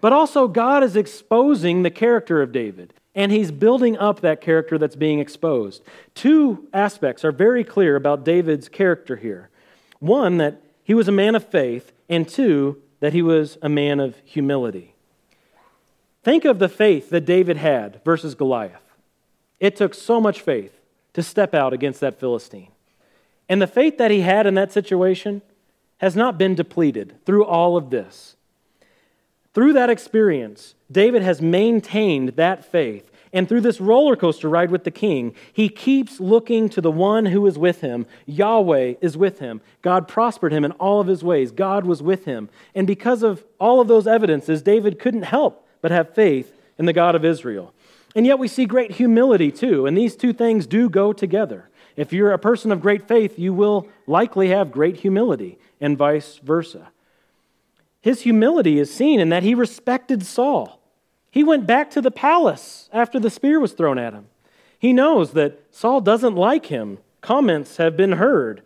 But 0.02 0.14
also, 0.14 0.48
God 0.48 0.84
is 0.84 0.96
exposing 0.96 1.84
the 1.84 1.92
character 1.92 2.42
of 2.42 2.52
David 2.52 2.94
and 3.16 3.32
he's 3.32 3.52
building 3.52 3.98
up 3.98 4.22
that 4.22 4.40
character 4.40 4.78
that's 4.78 4.96
being 4.96 5.20
exposed. 5.20 5.84
Two 6.16 6.68
aspects 6.74 7.26
are 7.26 7.32
very 7.32 7.64
clear 7.64 7.96
about 7.96 8.24
David's 8.24 8.70
character 8.70 9.18
here 9.18 9.50
one, 10.00 10.38
that 10.38 10.62
he 10.82 10.94
was 10.94 11.10
a 11.10 11.12
man 11.12 11.36
of 11.36 11.46
faith, 11.46 11.92
and 12.08 12.26
two, 12.28 12.82
that 13.02 13.12
he 13.12 13.22
was 13.22 13.58
a 13.62 13.68
man 13.68 14.00
of 14.00 14.16
humility. 14.24 14.96
Think 16.24 16.46
of 16.46 16.60
the 16.60 16.70
faith 16.70 17.10
that 17.10 17.26
David 17.26 17.58
had 17.58 18.00
versus 18.06 18.34
Goliath. 18.34 18.96
It 19.60 19.76
took 19.76 19.94
so 19.94 20.22
much 20.22 20.40
faith 20.40 20.79
to 21.20 21.24
step 21.24 21.54
out 21.54 21.74
against 21.74 22.00
that 22.00 22.20
Philistine. 22.20 22.72
And 23.48 23.62
the 23.62 23.68
faith 23.68 23.98
that 23.98 24.12
he 24.12 24.22
had 24.22 24.48
in 24.48 24.54
that 24.56 24.72
situation 24.72 25.42
has 25.98 26.16
not 26.16 26.38
been 26.38 26.56
depleted 26.56 27.16
through 27.26 27.46
all 27.46 27.76
of 27.76 27.90
this. 27.90 28.36
Through 29.54 29.74
that 29.74 29.90
experience, 29.90 30.76
David 30.92 31.22
has 31.22 31.42
maintained 31.42 32.30
that 32.30 32.64
faith. 32.64 33.12
And 33.34 33.48
through 33.48 33.62
this 33.62 33.82
roller 33.82 34.16
coaster 34.16 34.50
ride 34.50 34.72
with 34.72 34.86
the 34.86 34.92
king, 34.92 35.36
he 35.52 35.70
keeps 35.70 36.20
looking 36.20 36.70
to 36.70 36.82
the 36.82 36.92
one 36.92 37.28
who 37.28 37.46
is 37.46 37.58
with 37.58 37.82
him. 37.82 38.08
Yahweh 38.26 38.96
is 39.02 39.18
with 39.18 39.40
him. 39.40 39.62
God 39.82 40.08
prospered 40.08 40.52
him 40.52 40.66
in 40.66 40.72
all 40.74 41.00
of 41.00 41.08
his 41.08 41.24
ways. 41.24 41.52
God 41.52 41.86
was 41.86 42.02
with 42.02 42.26
him. 42.26 42.50
And 42.74 42.88
because 42.88 43.22
of 43.22 43.44
all 43.60 43.82
of 43.82 43.88
those 43.88 44.08
evidences, 44.08 44.62
David 44.62 45.00
couldn't 45.00 45.24
help 45.24 45.68
but 45.82 45.92
have 45.92 46.14
faith 46.14 46.54
in 46.78 46.86
the 46.86 46.94
God 46.94 47.14
of 47.14 47.26
Israel. 47.26 47.74
And 48.16 48.26
yet 48.26 48.40
we 48.40 48.48
see 48.48 48.66
great 48.66 48.92
humility 48.92 49.52
too. 49.52 49.86
And 49.86 49.98
these 49.98 50.16
two 50.16 50.34
things 50.34 50.66
do 50.66 50.90
go 50.90 51.14
together. 51.14 51.70
If 51.96 52.14
you're 52.14 52.32
a 52.32 52.40
person 52.40 52.72
of 52.72 52.82
great 52.82 53.08
faith, 53.08 53.38
you 53.38 53.54
will 53.54 53.88
likely 54.08 54.50
have 54.50 54.72
great 54.72 54.98
humility, 54.98 55.60
and 55.82 55.98
vice 55.98 56.38
versa. 56.38 56.90
His 58.02 58.22
humility 58.22 58.80
is 58.80 58.94
seen 58.94 59.20
in 59.20 59.30
that 59.30 59.44
he 59.44 59.54
respected 59.54 60.26
Saul. 60.26 60.80
He 61.30 61.44
went 61.44 61.68
back 61.68 61.92
to 61.92 62.02
the 62.02 62.12
palace 62.12 62.90
after 62.94 63.20
the 63.20 63.30
spear 63.30 63.60
was 63.60 63.74
thrown 63.74 64.00
at 64.00 64.14
him. 64.14 64.28
He 64.80 64.94
knows 64.94 65.34
that 65.34 65.60
Saul 65.72 66.00
doesn't 66.00 66.36
like 66.36 66.68
him. 66.68 67.00
Comments 67.22 67.76
have 67.78 67.98
been 67.98 68.14
heard, 68.14 68.62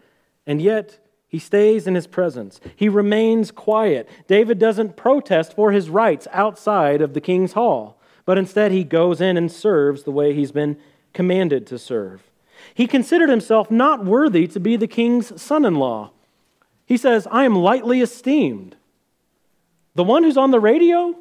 and 0.46 0.62
yet 0.62 1.00
he 1.28 1.40
stays 1.40 1.88
in 1.88 1.96
his 1.96 2.06
presence. 2.06 2.62
He 2.76 2.88
remains 2.88 3.50
quiet. 3.50 4.08
David 4.28 4.60
doesn't 4.60 4.96
protest 4.96 5.56
for 5.56 5.72
his 5.72 5.90
rights 5.90 6.28
outside 6.32 7.02
of 7.02 7.16
the 7.16 7.22
king's 7.22 7.54
hall, 7.54 8.00
but 8.26 8.38
instead 8.38 8.72
he 8.72 8.84
goes 8.84 9.22
in 9.22 9.38
and 9.38 9.52
serves 9.52 10.04
the 10.04 10.12
way 10.12 10.34
he's 10.34 10.52
been 10.52 10.78
commanded 11.14 11.68
to 11.68 11.78
serve. 11.78 12.24
He 12.74 12.88
considered 12.88 13.30
himself 13.30 13.70
not 13.70 14.06
worthy 14.06 14.48
to 14.48 14.60
be 14.60 14.76
the 14.76 14.88
king's 14.88 15.42
son 15.42 15.66
in 15.66 15.76
law. 15.76 16.12
He 16.86 16.98
says, 16.98 17.28
I 17.32 17.44
am 17.44 17.56
lightly 17.56 18.02
esteemed. 18.02 18.76
The 19.96 20.04
one 20.04 20.24
who's 20.24 20.38
on 20.38 20.52
the 20.52 20.60
radio, 20.60 21.16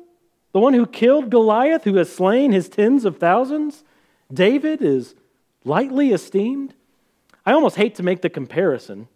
the 0.53 0.61
one 0.61 0.75
who 0.75 0.87
killed 0.87 1.31
Goliath, 1.31 1.85
who 1.85 1.97
has 1.97 2.15
slain 2.15 2.53
his 2.53 2.69
tens 2.69 3.05
of 3.05 3.19
thousands, 3.19 3.85
David 4.33 4.83
is 4.83 5.15
lightly 5.65 6.13
esteemed. 6.13 6.75
I 7.45 7.53
almost 7.53 7.77
hate 7.77 7.97
to 7.97 8.03
make 8.03 8.23
the 8.23 8.31
comparison, 8.31 9.09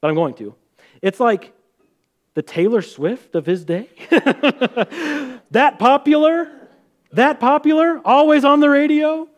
but 0.00 0.08
I'm 0.08 0.14
going 0.14 0.34
to. 0.34 0.54
It's 1.02 1.20
like 1.20 1.52
the 2.34 2.42
Taylor 2.42 2.82
Swift 2.82 3.34
of 3.34 3.46
his 3.46 3.64
day. 3.64 3.88
that 5.50 5.78
popular, 5.78 6.50
that 7.12 7.40
popular, 7.40 8.00
always 8.04 8.44
on 8.44 8.60
the 8.60 8.68
radio. 8.68 9.28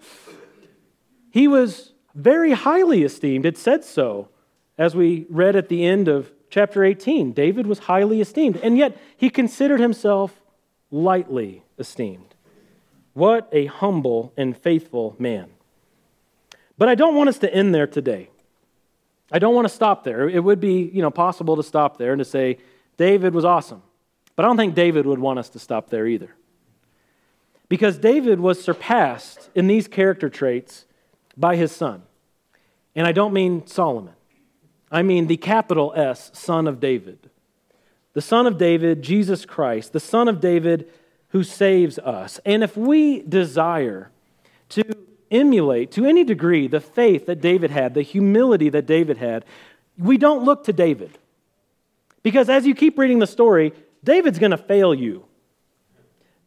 He 1.31 1.47
was 1.47 1.93
very 2.15 2.53
highly 2.53 3.03
esteemed. 3.05 3.47
It 3.47 3.57
said 3.57 3.85
so, 3.85 4.29
as 4.77 4.95
we 4.95 5.27
read 5.29 5.57
at 5.57 5.69
the 5.69 5.85
end 5.85 6.09
of 6.09 6.33
chapter 6.51 6.85
18. 6.85 7.33
David 7.33 7.67
was 7.67 7.81
highly 7.81 8.21
esteemed, 8.21 8.57
and 8.57 8.77
yet 8.77 8.99
he 9.17 9.31
considered 9.31 9.81
himself 9.81 10.41
lightly 10.91 11.63
esteemed. 11.79 12.35
What 13.15 13.49
a 13.53 13.67
humble 13.67 14.33
and 14.37 14.57
faithful 14.57 15.17
man. 15.19 15.51
But 16.77 16.89
I 16.89 16.95
don't 16.95 17.15
want 17.15 17.29
us 17.29 17.39
to 17.39 17.55
end 17.55 17.75
there 17.75 17.87
today. 17.87 18.31
I 19.33 19.39
don't 19.39 19.55
want 19.55 19.69
to 19.69 19.75
stop 19.75 20.03
there. 20.03 20.29
It 20.29 20.43
would 20.43 20.61
be, 20.61 20.91
you 20.93 21.03
know, 21.03 21.11
possible 21.11 21.57
to 21.57 21.63
stop 21.63 21.99
there 21.99 22.13
and 22.13 22.19
to 22.19 22.25
say 22.25 22.59
David 22.97 23.33
was 23.35 23.45
awesome. 23.45 23.83
But 24.35 24.45
I 24.45 24.49
don't 24.49 24.57
think 24.57 24.75
David 24.75 25.07
would 25.07 25.19
want 25.19 25.39
us 25.39 25.51
to 25.51 25.59
stop 25.59 25.91
there 25.91 26.07
either. 26.07 26.35
Because 27.71 27.97
David 27.97 28.41
was 28.41 28.63
surpassed 28.63 29.49
in 29.55 29.69
these 29.69 29.89
character 29.89 30.29
traits 30.29 30.85
by 31.37 31.57
his 31.57 31.73
son. 31.73 32.03
And 32.95 33.07
I 33.07 33.13
don't 33.13 33.33
mean 33.33 33.67
Solomon. 33.67 34.13
I 34.91 35.03
mean 35.03 35.29
the 35.29 35.37
capital 35.37 35.93
S, 35.97 36.33
Son 36.35 36.67
of 36.67 36.81
David. 36.81 37.31
The 38.13 38.21
Son 38.21 38.49
of 38.49 38.59
David, 38.59 39.03
Jesus 39.03 39.47
Christ, 39.47 39.93
the 39.93 40.01
Son 40.01 40.27
of 40.27 40.41
David 40.41 40.91
who 41.29 41.45
saves 41.45 41.97
us. 42.01 42.41
And 42.45 42.65
if 42.65 42.77
we 42.77 43.23
desire 43.23 44.11
to 44.71 44.83
emulate 45.31 45.93
to 45.93 46.05
any 46.05 46.25
degree 46.25 46.67
the 46.67 46.81
faith 46.81 47.27
that 47.27 47.41
David 47.41 47.71
had, 47.71 47.95
the 47.95 48.03
humility 48.03 48.69
that 48.69 48.87
David 48.87 49.19
had, 49.19 49.45
we 49.97 50.19
don't 50.19 50.45
look 50.45 50.65
to 50.65 50.73
David. 50.73 51.17
Because 52.25 52.49
as 52.49 52.67
you 52.67 52.75
keep 52.75 52.99
reading 52.99 53.21
the 53.21 53.29
story, 53.29 53.73
David's 54.03 54.41
going 54.41 54.51
to 54.51 54.59
fail 54.59 54.93
you. 54.93 55.25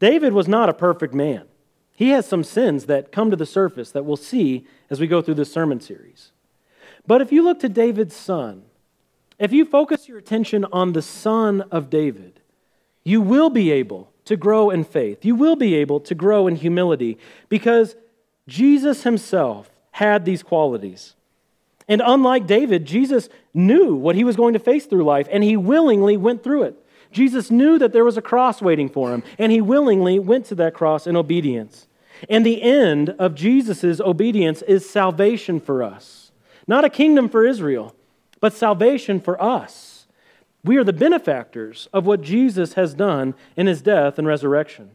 David 0.04 0.34
was 0.34 0.49
not 0.49 0.68
a 0.68 0.74
perfect 0.74 1.14
man. 1.14 1.45
He 1.95 2.10
has 2.10 2.26
some 2.26 2.43
sins 2.43 2.88
that 2.88 3.14
come 3.14 3.32
to 3.32 3.38
the 3.38 3.45
surface 3.45 3.89
that 3.91 4.04
we'll 4.04 4.18
see 4.18 4.68
as 4.89 4.99
we 4.99 5.08
go 5.08 5.22
through 5.22 5.36
this 5.36 5.54
sermon 5.54 5.80
series. 5.80 6.34
But 7.08 7.22
if 7.22 7.32
you 7.32 7.41
look 7.41 7.62
to 7.62 7.70
David's 7.70 8.14
son, 8.14 8.64
if 9.39 9.54
you 9.54 9.64
focus 9.64 10.10
your 10.10 10.18
attention 10.18 10.66
on 10.74 10.91
the 10.91 11.01
son 11.01 11.62
of 11.72 11.89
David, 11.89 12.41
you 13.06 13.22
will 13.22 13.49
be 13.49 13.72
able 13.72 14.12
to 14.26 14.36
grow 14.36 14.70
in 14.70 14.84
faith. 14.84 15.24
You 15.24 15.36
will 15.36 15.56
be 15.56 15.74
able 15.76 16.01
to 16.01 16.14
grow 16.14 16.47
in 16.47 16.58
humility 16.58 17.18
because 17.47 17.95
Jesus 18.45 19.04
himself 19.04 19.72
had 19.91 20.26
these 20.26 20.43
qualities. 20.43 21.16
And 21.88 22.01
unlike 22.06 22.45
David, 22.45 22.84
Jesus 22.84 23.30
knew 23.54 23.95
what 23.95 24.18
he 24.18 24.26
was 24.26 24.36
going 24.36 24.51
to 24.51 24.60
face 24.60 24.86
through 24.86 25.06
life, 25.06 25.30
and 25.32 25.45
he 25.45 25.56
willingly 25.56 26.18
went 26.18 26.43
through 26.43 26.64
it. 26.64 26.83
Jesus 27.14 27.49
knew 27.51 27.78
that 27.80 27.93
there 27.93 28.03
was 28.03 28.18
a 28.18 28.22
cross 28.22 28.61
waiting 28.61 28.89
for 28.89 29.11
him, 29.14 29.24
and 29.38 29.51
he 29.51 29.61
willingly 29.61 30.20
went 30.20 30.45
to 30.47 30.55
that 30.55 30.74
cross 30.74 31.07
in 31.07 31.16
obedience. 31.16 31.88
And 32.30 32.45
the 32.45 32.61
end 32.61 33.09
of 33.11 33.36
Jesus' 33.36 33.99
obedience 33.99 34.61
is 34.64 34.89
salvation 34.89 35.59
for 35.59 35.84
us. 35.84 36.32
Not 36.68 36.86
a 36.86 36.89
kingdom 36.89 37.30
for 37.30 37.45
Israel, 37.45 37.95
but 38.39 38.53
salvation 38.53 39.20
for 39.20 39.41
us. 39.41 40.07
We 40.64 40.78
are 40.78 40.84
the 40.84 40.93
benefactors 40.93 41.89
of 41.91 42.05
what 42.05 42.22
Jesus 42.22 42.74
has 42.74 42.93
done 42.93 43.36
in 43.57 43.68
his 43.68 43.82
death 43.82 44.18
and 44.18 44.26
resurrection. 44.26 44.91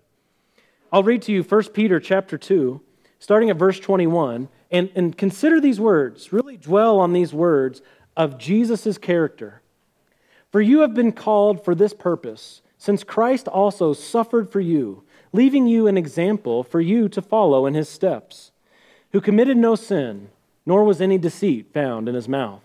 I'll 0.90 1.02
read 1.02 1.22
to 1.22 1.32
you 1.32 1.42
1 1.42 1.64
Peter 1.74 2.00
chapter 2.00 2.38
2, 2.38 2.80
starting 3.18 3.50
at 3.50 3.56
verse 3.56 3.78
21, 3.78 4.48
and, 4.70 4.90
and 4.94 5.16
consider 5.16 5.60
these 5.60 5.78
words. 5.78 6.32
Really 6.32 6.56
dwell 6.56 6.98
on 6.98 7.12
these 7.12 7.34
words 7.34 7.82
of 8.16 8.38
Jesus' 8.38 8.96
character. 8.96 9.60
For 10.50 10.60
you 10.60 10.80
have 10.80 10.94
been 10.94 11.12
called 11.12 11.64
for 11.64 11.74
this 11.74 11.92
purpose, 11.92 12.62
since 12.78 13.04
Christ 13.04 13.48
also 13.48 13.92
suffered 13.92 14.50
for 14.50 14.60
you, 14.60 15.02
leaving 15.32 15.66
you 15.66 15.86
an 15.86 15.98
example 15.98 16.62
for 16.62 16.80
you 16.80 17.08
to 17.10 17.20
follow 17.20 17.66
in 17.66 17.74
his 17.74 17.88
steps, 17.88 18.50
who 19.12 19.20
committed 19.20 19.56
no 19.56 19.74
sin 19.74 20.30
nor 20.68 20.84
was 20.84 21.00
any 21.00 21.16
deceit 21.16 21.72
found 21.72 22.10
in 22.10 22.14
his 22.14 22.28
mouth. 22.28 22.60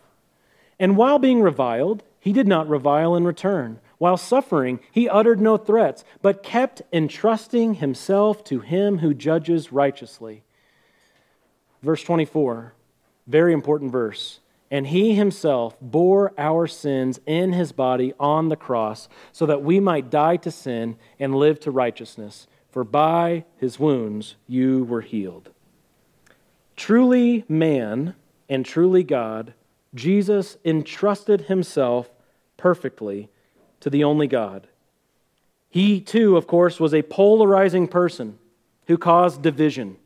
And 0.78 0.98
while 0.98 1.20
being 1.20 1.42
reviled, 1.42 2.04
he 2.20 2.34
did 2.34 2.48
not 2.50 2.68
revile 2.68 3.16
in 3.16 3.24
return. 3.24 3.80
While 3.98 4.18
suffering, 4.18 4.82
he 4.92 5.08
uttered 5.08 5.40
no 5.40 5.56
threats, 5.56 6.04
but 6.22 6.44
kept 6.44 6.82
entrusting 6.92 7.76
himself 7.76 8.44
to 8.46 8.60
him 8.60 8.98
who 8.98 9.14
judges 9.14 9.72
righteously. 9.72 10.44
Verse 11.82 12.04
24, 12.04 12.74
very 13.26 13.54
important 13.54 13.94
verse. 13.94 14.40
And 14.74 14.88
he 14.88 15.14
himself 15.14 15.78
bore 15.80 16.34
our 16.36 16.66
sins 16.66 17.20
in 17.28 17.54
his 17.54 17.72
body 17.72 18.12
on 18.20 18.50
the 18.50 18.56
cross, 18.56 19.08
so 19.32 19.46
that 19.46 19.62
we 19.62 19.80
might 19.80 20.10
die 20.10 20.38
to 20.38 20.50
sin 20.50 20.98
and 21.20 21.36
live 21.36 21.60
to 21.60 21.70
righteousness. 21.70 22.48
For 22.72 22.84
by 22.84 23.46
his 23.58 23.78
wounds 23.78 24.36
you 24.48 24.84
were 24.84 25.02
healed. 25.02 25.52
Truly 26.76 27.46
man 27.48 28.16
and 28.50 28.66
truly 28.66 29.04
God, 29.04 29.54
Jesus 29.94 30.58
entrusted 30.66 31.42
himself 31.42 32.10
perfectly 32.58 33.30
to 33.80 33.92
the 33.92 34.04
only 34.04 34.26
God. 34.26 34.66
He, 35.70 36.02
too, 36.02 36.36
of 36.36 36.48
course, 36.48 36.80
was 36.80 36.96
a 36.96 37.04
polarizing 37.04 37.88
person 37.88 38.40
who 38.88 38.98
caused 38.98 39.44
division. 39.44 39.98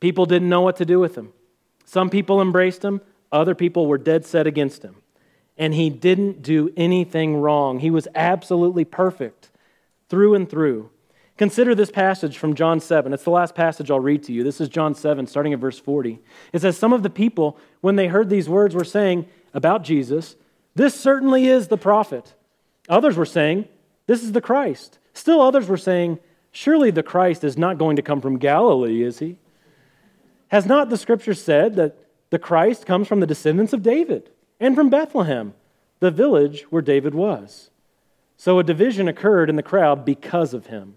People 0.00 0.26
didn't 0.26 0.48
know 0.48 0.62
what 0.62 0.76
to 0.78 0.84
do 0.84 0.98
with 0.98 1.14
him. 1.14 1.32
Some 1.84 2.10
people 2.10 2.42
embraced 2.42 2.84
him, 2.84 3.00
other 3.32 3.54
people 3.54 3.86
were 3.86 3.98
dead 3.98 4.24
set 4.24 4.46
against 4.46 4.82
him. 4.82 4.96
And 5.56 5.74
he 5.74 5.90
didn't 5.90 6.42
do 6.42 6.72
anything 6.76 7.36
wrong. 7.36 7.80
He 7.80 7.90
was 7.90 8.08
absolutely 8.14 8.84
perfect 8.84 9.50
through 10.08 10.34
and 10.34 10.48
through. 10.48 10.90
Consider 11.36 11.74
this 11.74 11.90
passage 11.90 12.36
from 12.36 12.54
John 12.54 12.80
7. 12.80 13.12
It's 13.12 13.24
the 13.24 13.30
last 13.30 13.54
passage 13.54 13.90
I'll 13.90 14.00
read 14.00 14.22
to 14.24 14.32
you. 14.32 14.44
This 14.44 14.60
is 14.60 14.68
John 14.68 14.94
7, 14.94 15.26
starting 15.26 15.54
at 15.54 15.58
verse 15.58 15.78
40. 15.78 16.18
It 16.52 16.60
says, 16.60 16.76
Some 16.76 16.92
of 16.92 17.02
the 17.02 17.08
people, 17.08 17.58
when 17.80 17.96
they 17.96 18.08
heard 18.08 18.28
these 18.28 18.48
words, 18.48 18.74
were 18.74 18.84
saying 18.84 19.26
about 19.54 19.82
Jesus, 19.82 20.36
This 20.74 20.94
certainly 20.94 21.46
is 21.46 21.68
the 21.68 21.78
prophet. 21.78 22.34
Others 22.90 23.16
were 23.16 23.24
saying, 23.24 23.66
This 24.06 24.22
is 24.22 24.32
the 24.32 24.42
Christ. 24.42 24.98
Still 25.14 25.40
others 25.40 25.66
were 25.66 25.78
saying, 25.78 26.18
Surely 26.52 26.90
the 26.90 27.02
Christ 27.02 27.42
is 27.42 27.56
not 27.56 27.78
going 27.78 27.96
to 27.96 28.02
come 28.02 28.20
from 28.20 28.38
Galilee, 28.38 29.02
is 29.02 29.20
he? 29.20 29.36
Has 30.48 30.66
not 30.66 30.90
the 30.90 30.98
scripture 30.98 31.32
said 31.32 31.76
that 31.76 31.96
the 32.30 32.38
Christ 32.38 32.86
comes 32.86 33.06
from 33.06 33.20
the 33.20 33.26
descendants 33.26 33.72
of 33.72 33.82
David 33.82 34.30
and 34.58 34.74
from 34.74 34.88
Bethlehem, 34.90 35.54
the 35.98 36.10
village 36.10 36.62
where 36.70 36.82
David 36.82 37.14
was? 37.14 37.70
So 38.36 38.58
a 38.58 38.64
division 38.64 39.06
occurred 39.08 39.50
in 39.50 39.56
the 39.56 39.62
crowd 39.62 40.04
because 40.04 40.54
of 40.54 40.66
him. 40.66 40.96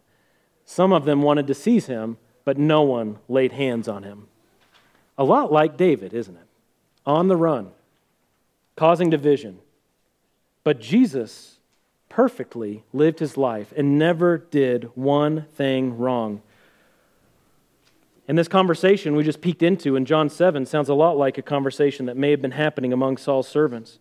Some 0.65 0.93
of 0.93 1.05
them 1.05 1.21
wanted 1.21 1.47
to 1.47 1.53
seize 1.53 1.87
him, 1.87 2.17
but 2.45 2.57
no 2.57 2.83
one 2.83 3.19
laid 3.27 3.51
hands 3.51 3.87
on 3.87 4.03
him. 4.03 4.27
A 5.17 5.23
lot 5.23 5.51
like 5.51 5.77
David, 5.77 6.13
isn't 6.13 6.35
it? 6.35 6.47
On 7.05 7.27
the 7.27 7.35
run, 7.35 7.71
causing 8.75 9.09
division. 9.09 9.59
But 10.63 10.79
Jesus 10.79 11.59
perfectly 12.07 12.83
lived 12.93 13.19
his 13.19 13.37
life 13.37 13.73
and 13.75 13.99
never 13.99 14.37
did 14.37 14.89
one 14.95 15.45
thing 15.55 15.97
wrong. 15.97 16.41
And 18.27 18.37
this 18.37 18.47
conversation 18.47 19.15
we 19.15 19.23
just 19.23 19.41
peeked 19.41 19.63
into 19.63 19.95
in 19.95 20.05
John 20.05 20.29
7 20.29 20.65
sounds 20.65 20.89
a 20.89 20.93
lot 20.93 21.17
like 21.17 21.37
a 21.37 21.41
conversation 21.41 22.05
that 22.05 22.17
may 22.17 22.31
have 22.31 22.41
been 22.41 22.51
happening 22.51 22.93
among 22.93 23.17
Saul's 23.17 23.47
servants. 23.47 23.99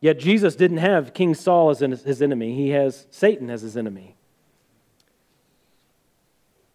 Yet 0.00 0.18
Jesus 0.18 0.56
didn't 0.56 0.78
have 0.78 1.14
King 1.14 1.34
Saul 1.34 1.70
as 1.70 1.80
his 1.80 2.20
enemy, 2.20 2.54
he 2.54 2.70
has 2.70 3.06
Satan 3.10 3.50
as 3.50 3.62
his 3.62 3.76
enemy. 3.76 4.16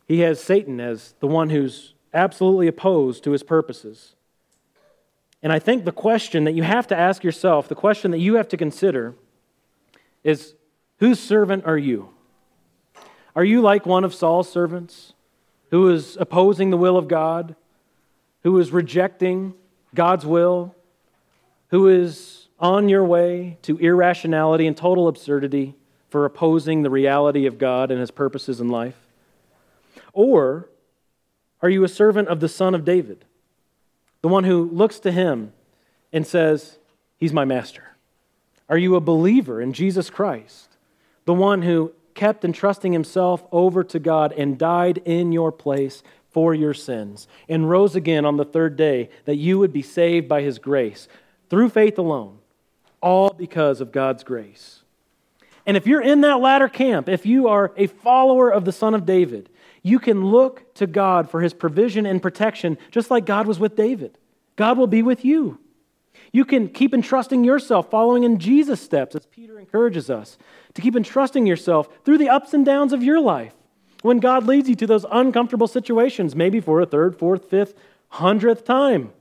He 0.08 0.20
has 0.22 0.42
Satan 0.42 0.80
as 0.80 1.16
the 1.20 1.28
one 1.28 1.50
who's 1.50 1.94
absolutely 2.14 2.68
opposed 2.68 3.26
to 3.26 3.32
his 3.32 3.44
purposes. 3.44 4.16
And 5.44 5.52
I 5.52 5.60
think 5.60 5.84
the 5.84 5.92
question 5.92 6.46
that 6.46 6.54
you 6.54 6.64
have 6.64 6.88
to 6.88 6.98
ask 6.98 7.26
yourself, 7.26 7.68
the 7.68 7.76
question 7.76 8.12
that 8.12 8.20
you 8.20 8.36
have 8.36 8.48
to 8.48 8.58
consider, 8.58 9.16
is 10.24 10.56
whose 11.00 11.20
servant 11.20 11.66
are 11.66 11.78
you? 11.78 12.10
Are 13.36 13.44
you 13.44 13.62
like 13.62 13.86
one 13.86 14.06
of 14.06 14.16
Saul's 14.16 14.50
servants 14.50 15.14
who 15.72 15.90
is 15.90 16.18
opposing 16.20 16.70
the 16.70 16.78
will 16.78 16.98
of 16.98 17.08
God, 17.08 17.56
who 18.44 18.58
is 18.60 18.72
rejecting 18.72 19.54
God's 19.94 20.26
will, 20.26 20.76
who 21.70 21.88
is 21.88 22.48
on 22.60 22.90
your 22.90 23.04
way 23.04 23.58
to 23.64 23.78
irrationality 23.78 24.66
and 24.68 24.76
total 24.76 25.08
absurdity 25.08 25.76
for 26.10 26.26
opposing 26.26 26.82
the 26.82 26.90
reality 26.90 27.46
of 27.46 27.58
God 27.58 27.92
and 27.92 28.00
his 28.00 28.12
purposes 28.12 28.62
in 28.62 28.70
life? 28.70 29.08
Or 30.14 30.70
are 31.62 31.70
you 31.70 31.84
a 31.84 31.90
servant 31.90 32.28
of 32.28 32.40
the 32.40 32.50
Son 32.50 32.74
of 32.74 32.86
David, 32.86 33.26
the 34.22 34.28
one 34.28 34.44
who 34.44 34.70
looks 34.70 35.00
to 35.00 35.12
him 35.12 35.54
and 36.14 36.26
says, 36.26 36.78
He's 37.18 37.34
my 37.34 37.46
master? 37.46 37.84
Are 38.70 38.78
you 38.78 38.96
a 38.96 39.02
believer 39.02 39.62
in 39.62 39.74
Jesus 39.74 40.10
Christ, 40.10 40.70
the 41.26 41.34
one 41.34 41.62
who 41.62 41.94
kept 42.18 42.44
entrusting 42.44 42.92
himself 42.92 43.46
over 43.52 43.84
to 43.86 44.00
God 44.00 44.34
and 44.34 44.58
died 44.58 44.98
in 45.06 45.32
your 45.32 45.54
place 45.54 46.04
for 46.32 46.54
your 46.54 46.74
sins 46.74 47.28
and 47.48 47.70
rose 47.70 47.96
again 47.96 48.26
on 48.26 48.36
the 48.36 48.44
third 48.44 48.76
day 48.76 49.10
that 49.24 49.38
you 49.38 49.58
would 49.60 49.72
be 49.72 49.82
saved 49.82 50.28
by 50.28 50.42
his 50.42 50.60
grace 50.60 51.08
through 51.50 51.70
faith 51.70 51.98
alone, 51.98 52.40
all 53.02 53.30
because 53.30 53.80
of 53.80 53.94
God's 53.94 54.26
grace? 54.26 54.84
And 55.66 55.78
if 55.78 55.86
you're 55.86 56.02
in 56.02 56.22
that 56.22 56.40
latter 56.40 56.68
camp, 56.68 57.08
if 57.08 57.26
you 57.26 57.48
are 57.48 57.72
a 57.78 57.88
follower 57.88 58.50
of 58.50 58.66
the 58.66 58.72
Son 58.72 58.94
of 58.94 59.06
David, 59.06 59.50
you 59.84 60.00
can 60.00 60.26
look 60.26 60.74
to 60.76 60.88
God 60.88 61.30
for 61.30 61.42
his 61.42 61.54
provision 61.54 62.06
and 62.06 62.22
protection, 62.22 62.78
just 62.92 63.12
like 63.12 63.26
God 63.26 63.48
was 63.48 63.60
with 63.60 63.76
David. 63.76 64.18
God 64.56 64.78
will 64.78 64.88
be 64.88 65.04
with 65.04 65.24
you. 65.24 65.60
You 66.32 66.46
can 66.46 66.68
keep 66.68 66.94
entrusting 66.94 67.44
yourself, 67.44 67.90
following 67.90 68.24
in 68.24 68.38
Jesus' 68.40 68.82
steps, 68.82 69.16
as 69.16 69.26
Peter 69.26 69.60
encourages 69.60 70.10
us, 70.10 70.38
to 70.74 70.82
keep 70.82 70.96
entrusting 70.96 71.46
yourself 71.46 71.90
through 72.04 72.18
the 72.18 72.30
ups 72.30 72.54
and 72.54 72.66
downs 72.66 72.94
of 72.94 73.04
your 73.04 73.20
life. 73.20 73.54
When 74.02 74.20
God 74.20 74.46
leads 74.46 74.70
you 74.70 74.76
to 74.76 74.88
those 74.88 75.06
uncomfortable 75.12 75.68
situations, 75.68 76.36
maybe 76.36 76.60
for 76.60 76.82
a 76.82 76.86
third, 76.86 77.18
fourth, 77.18 77.50
fifth, 77.50 77.74
hundredth 78.10 78.64
time, 78.64 79.12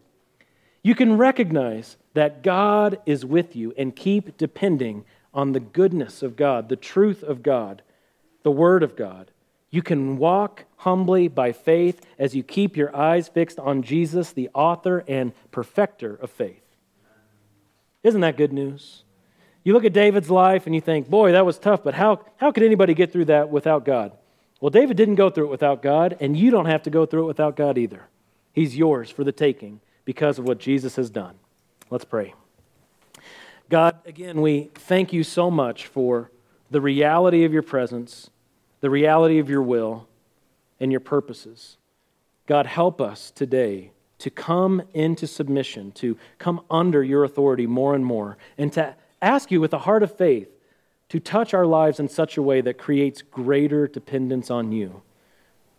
you 0.82 0.94
can 0.94 1.16
recognize 1.16 1.96
that 2.14 2.42
God 2.42 2.98
is 3.07 3.24
with 3.24 3.57
you 3.57 3.74
and 3.76 3.96
keep 3.96 4.36
depending 4.36 5.04
on 5.34 5.52
the 5.52 5.61
goodness 5.61 6.22
of 6.22 6.36
God, 6.36 6.68
the 6.68 6.76
truth 6.76 7.22
of 7.22 7.42
God, 7.42 7.82
the 8.42 8.50
Word 8.50 8.82
of 8.82 8.96
God. 8.96 9.30
You 9.70 9.82
can 9.82 10.16
walk 10.16 10.64
humbly 10.76 11.28
by 11.28 11.52
faith 11.52 12.00
as 12.18 12.34
you 12.34 12.42
keep 12.42 12.76
your 12.76 12.94
eyes 12.94 13.28
fixed 13.28 13.59
on 13.59 13.82
Jesus, 13.82 14.32
the 14.32 14.48
author 14.54 15.04
and 15.09 15.32
perfecter 15.50 16.14
of 16.14 16.30
faith. 16.30 16.62
Isn't 18.07 18.20
that 18.20 18.36
good 18.36 18.52
news? 18.52 19.02
You 19.64 19.72
look 19.72 19.84
at 19.84 19.92
David's 19.92 20.30
life 20.30 20.66
and 20.66 20.74
you 20.76 20.80
think, 20.80 21.09
boy, 21.09 21.32
that 21.32 21.44
was 21.44 21.59
tough, 21.59 21.82
but 21.82 21.94
how, 21.94 22.24
how 22.36 22.52
could 22.52 22.62
anybody 22.62 22.94
get 22.94 23.11
through 23.11 23.24
that 23.24 23.48
without 23.48 23.84
God? 23.84 24.12
Well, 24.61 24.70
David 24.70 24.96
didn't 24.96 25.16
go 25.16 25.28
through 25.28 25.46
it 25.46 25.50
without 25.50 25.82
God, 25.82 26.16
and 26.20 26.36
you 26.36 26.52
don't 26.52 26.66
have 26.66 26.84
to 26.84 26.90
go 26.90 27.04
through 27.04 27.24
it 27.24 27.26
without 27.26 27.57
God 27.57 27.76
either. 27.76 28.07
He's 28.52 28.76
yours 28.76 29.11
for 29.11 29.24
the 29.24 29.32
taking 29.32 29.80
because 30.04 30.38
of 30.38 30.44
what 30.44 30.61
Jesus 30.61 30.94
has 30.94 31.11
done. 31.11 31.34
Let's 31.90 32.04
pray. 32.04 32.34
God, 33.68 33.98
again, 34.07 34.40
we 34.40 34.70
thank 34.76 35.12
you 35.12 35.24
so 35.24 35.50
much 35.50 35.86
for 35.86 36.30
the 36.70 36.80
reality 36.80 37.42
of 37.42 37.52
your 37.52 37.62
presence 37.62 38.30
the 38.82 38.90
reality 38.90 39.38
of 39.38 39.50
your 39.50 39.62
will 39.62 40.07
and 40.78 40.92
your 40.92 41.00
purposes. 41.00 41.76
God, 42.46 42.66
help 42.66 43.00
us 43.00 43.32
today 43.32 43.90
to 44.19 44.31
come 44.31 44.83
into 44.95 45.27
submission, 45.27 45.93
to 45.93 46.17
come 46.39 46.61
under 46.71 47.03
your 47.03 47.25
authority 47.25 47.67
more 47.67 47.95
and 47.95 48.05
more, 48.05 48.37
and 48.57 48.73
to 48.73 48.95
ask 49.21 49.51
you 49.51 49.61
with 49.61 49.73
a 49.73 49.79
heart 49.79 50.03
of 50.03 50.17
faith 50.17 50.49
to 51.09 51.21
touch 51.21 51.55
our 51.55 51.67
lives 51.67 52.01
in 52.01 52.09
such 52.09 52.37
a 52.37 52.43
way 52.43 52.61
that 52.61 52.79
creates 52.79 53.23
greater 53.23 53.87
dependence 53.87 54.51
on 54.51 54.73
you. 54.73 55.03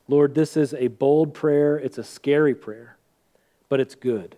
Lord, 0.08 0.36
this 0.36 0.56
is 0.56 0.74
a 0.74 0.88
bold 0.88 1.34
prayer, 1.34 1.78
it's 1.78 1.98
a 1.98 2.04
scary 2.04 2.56
prayer, 2.56 2.98
but 3.68 3.80
it's 3.80 3.96
good. 3.96 4.38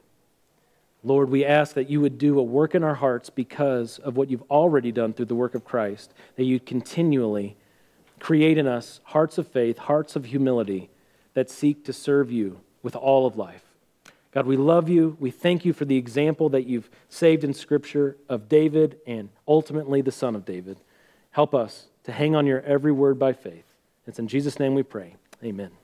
Lord, 1.04 1.30
we 1.30 1.46
ask 1.46 1.76
that 1.76 1.90
you 1.90 2.02
would 2.02 2.18
do 2.18 2.40
a 2.40 2.44
work 2.44 2.76
in 2.76 2.84
our 2.84 2.96
hearts 2.96 3.30
because 3.30 4.00
of 4.00 4.18
what 4.18 4.30
you've 4.30 4.50
already 4.50 4.92
done 4.92 5.14
through 5.14 5.26
the 5.26 5.36
work 5.36 5.56
of 5.56 5.64
Christ, 5.64 6.14
that 6.36 6.44
you'd 6.44 6.66
continually 6.66 7.56
Create 8.20 8.58
in 8.58 8.68
us 8.68 9.00
hearts 9.06 9.38
of 9.38 9.48
faith, 9.48 9.78
hearts 9.78 10.16
of 10.16 10.26
humility 10.26 10.90
that 11.34 11.50
seek 11.50 11.86
to 11.86 11.94
serve 11.94 12.32
you 12.32 12.60
with 12.84 12.96
all 12.96 13.26
of 13.26 13.38
life. 13.38 13.64
God, 14.32 14.46
we 14.46 14.58
love 14.58 14.90
you. 14.90 15.18
We 15.20 15.32
thank 15.32 15.66
you 15.66 15.74
for 15.74 15.86
the 15.86 15.98
example 15.98 16.50
that 16.50 16.68
you've 16.68 16.90
saved 17.10 17.44
in 17.44 17.54
Scripture 17.54 18.18
of 18.28 18.48
David 18.48 19.00
and 19.08 19.30
ultimately 19.48 20.02
the 20.02 20.12
Son 20.12 20.36
of 20.36 20.46
David. 20.46 20.78
Help 21.32 21.56
us 21.56 21.88
to 22.04 22.12
hang 22.12 22.36
on 22.36 22.46
your 22.46 22.62
every 22.62 22.92
word 22.92 23.18
by 23.18 23.34
faith. 23.34 23.66
It's 24.06 24.20
in 24.20 24.28
Jesus' 24.28 24.60
name 24.60 24.76
we 24.76 24.84
pray. 24.84 25.16
Amen. 25.44 25.72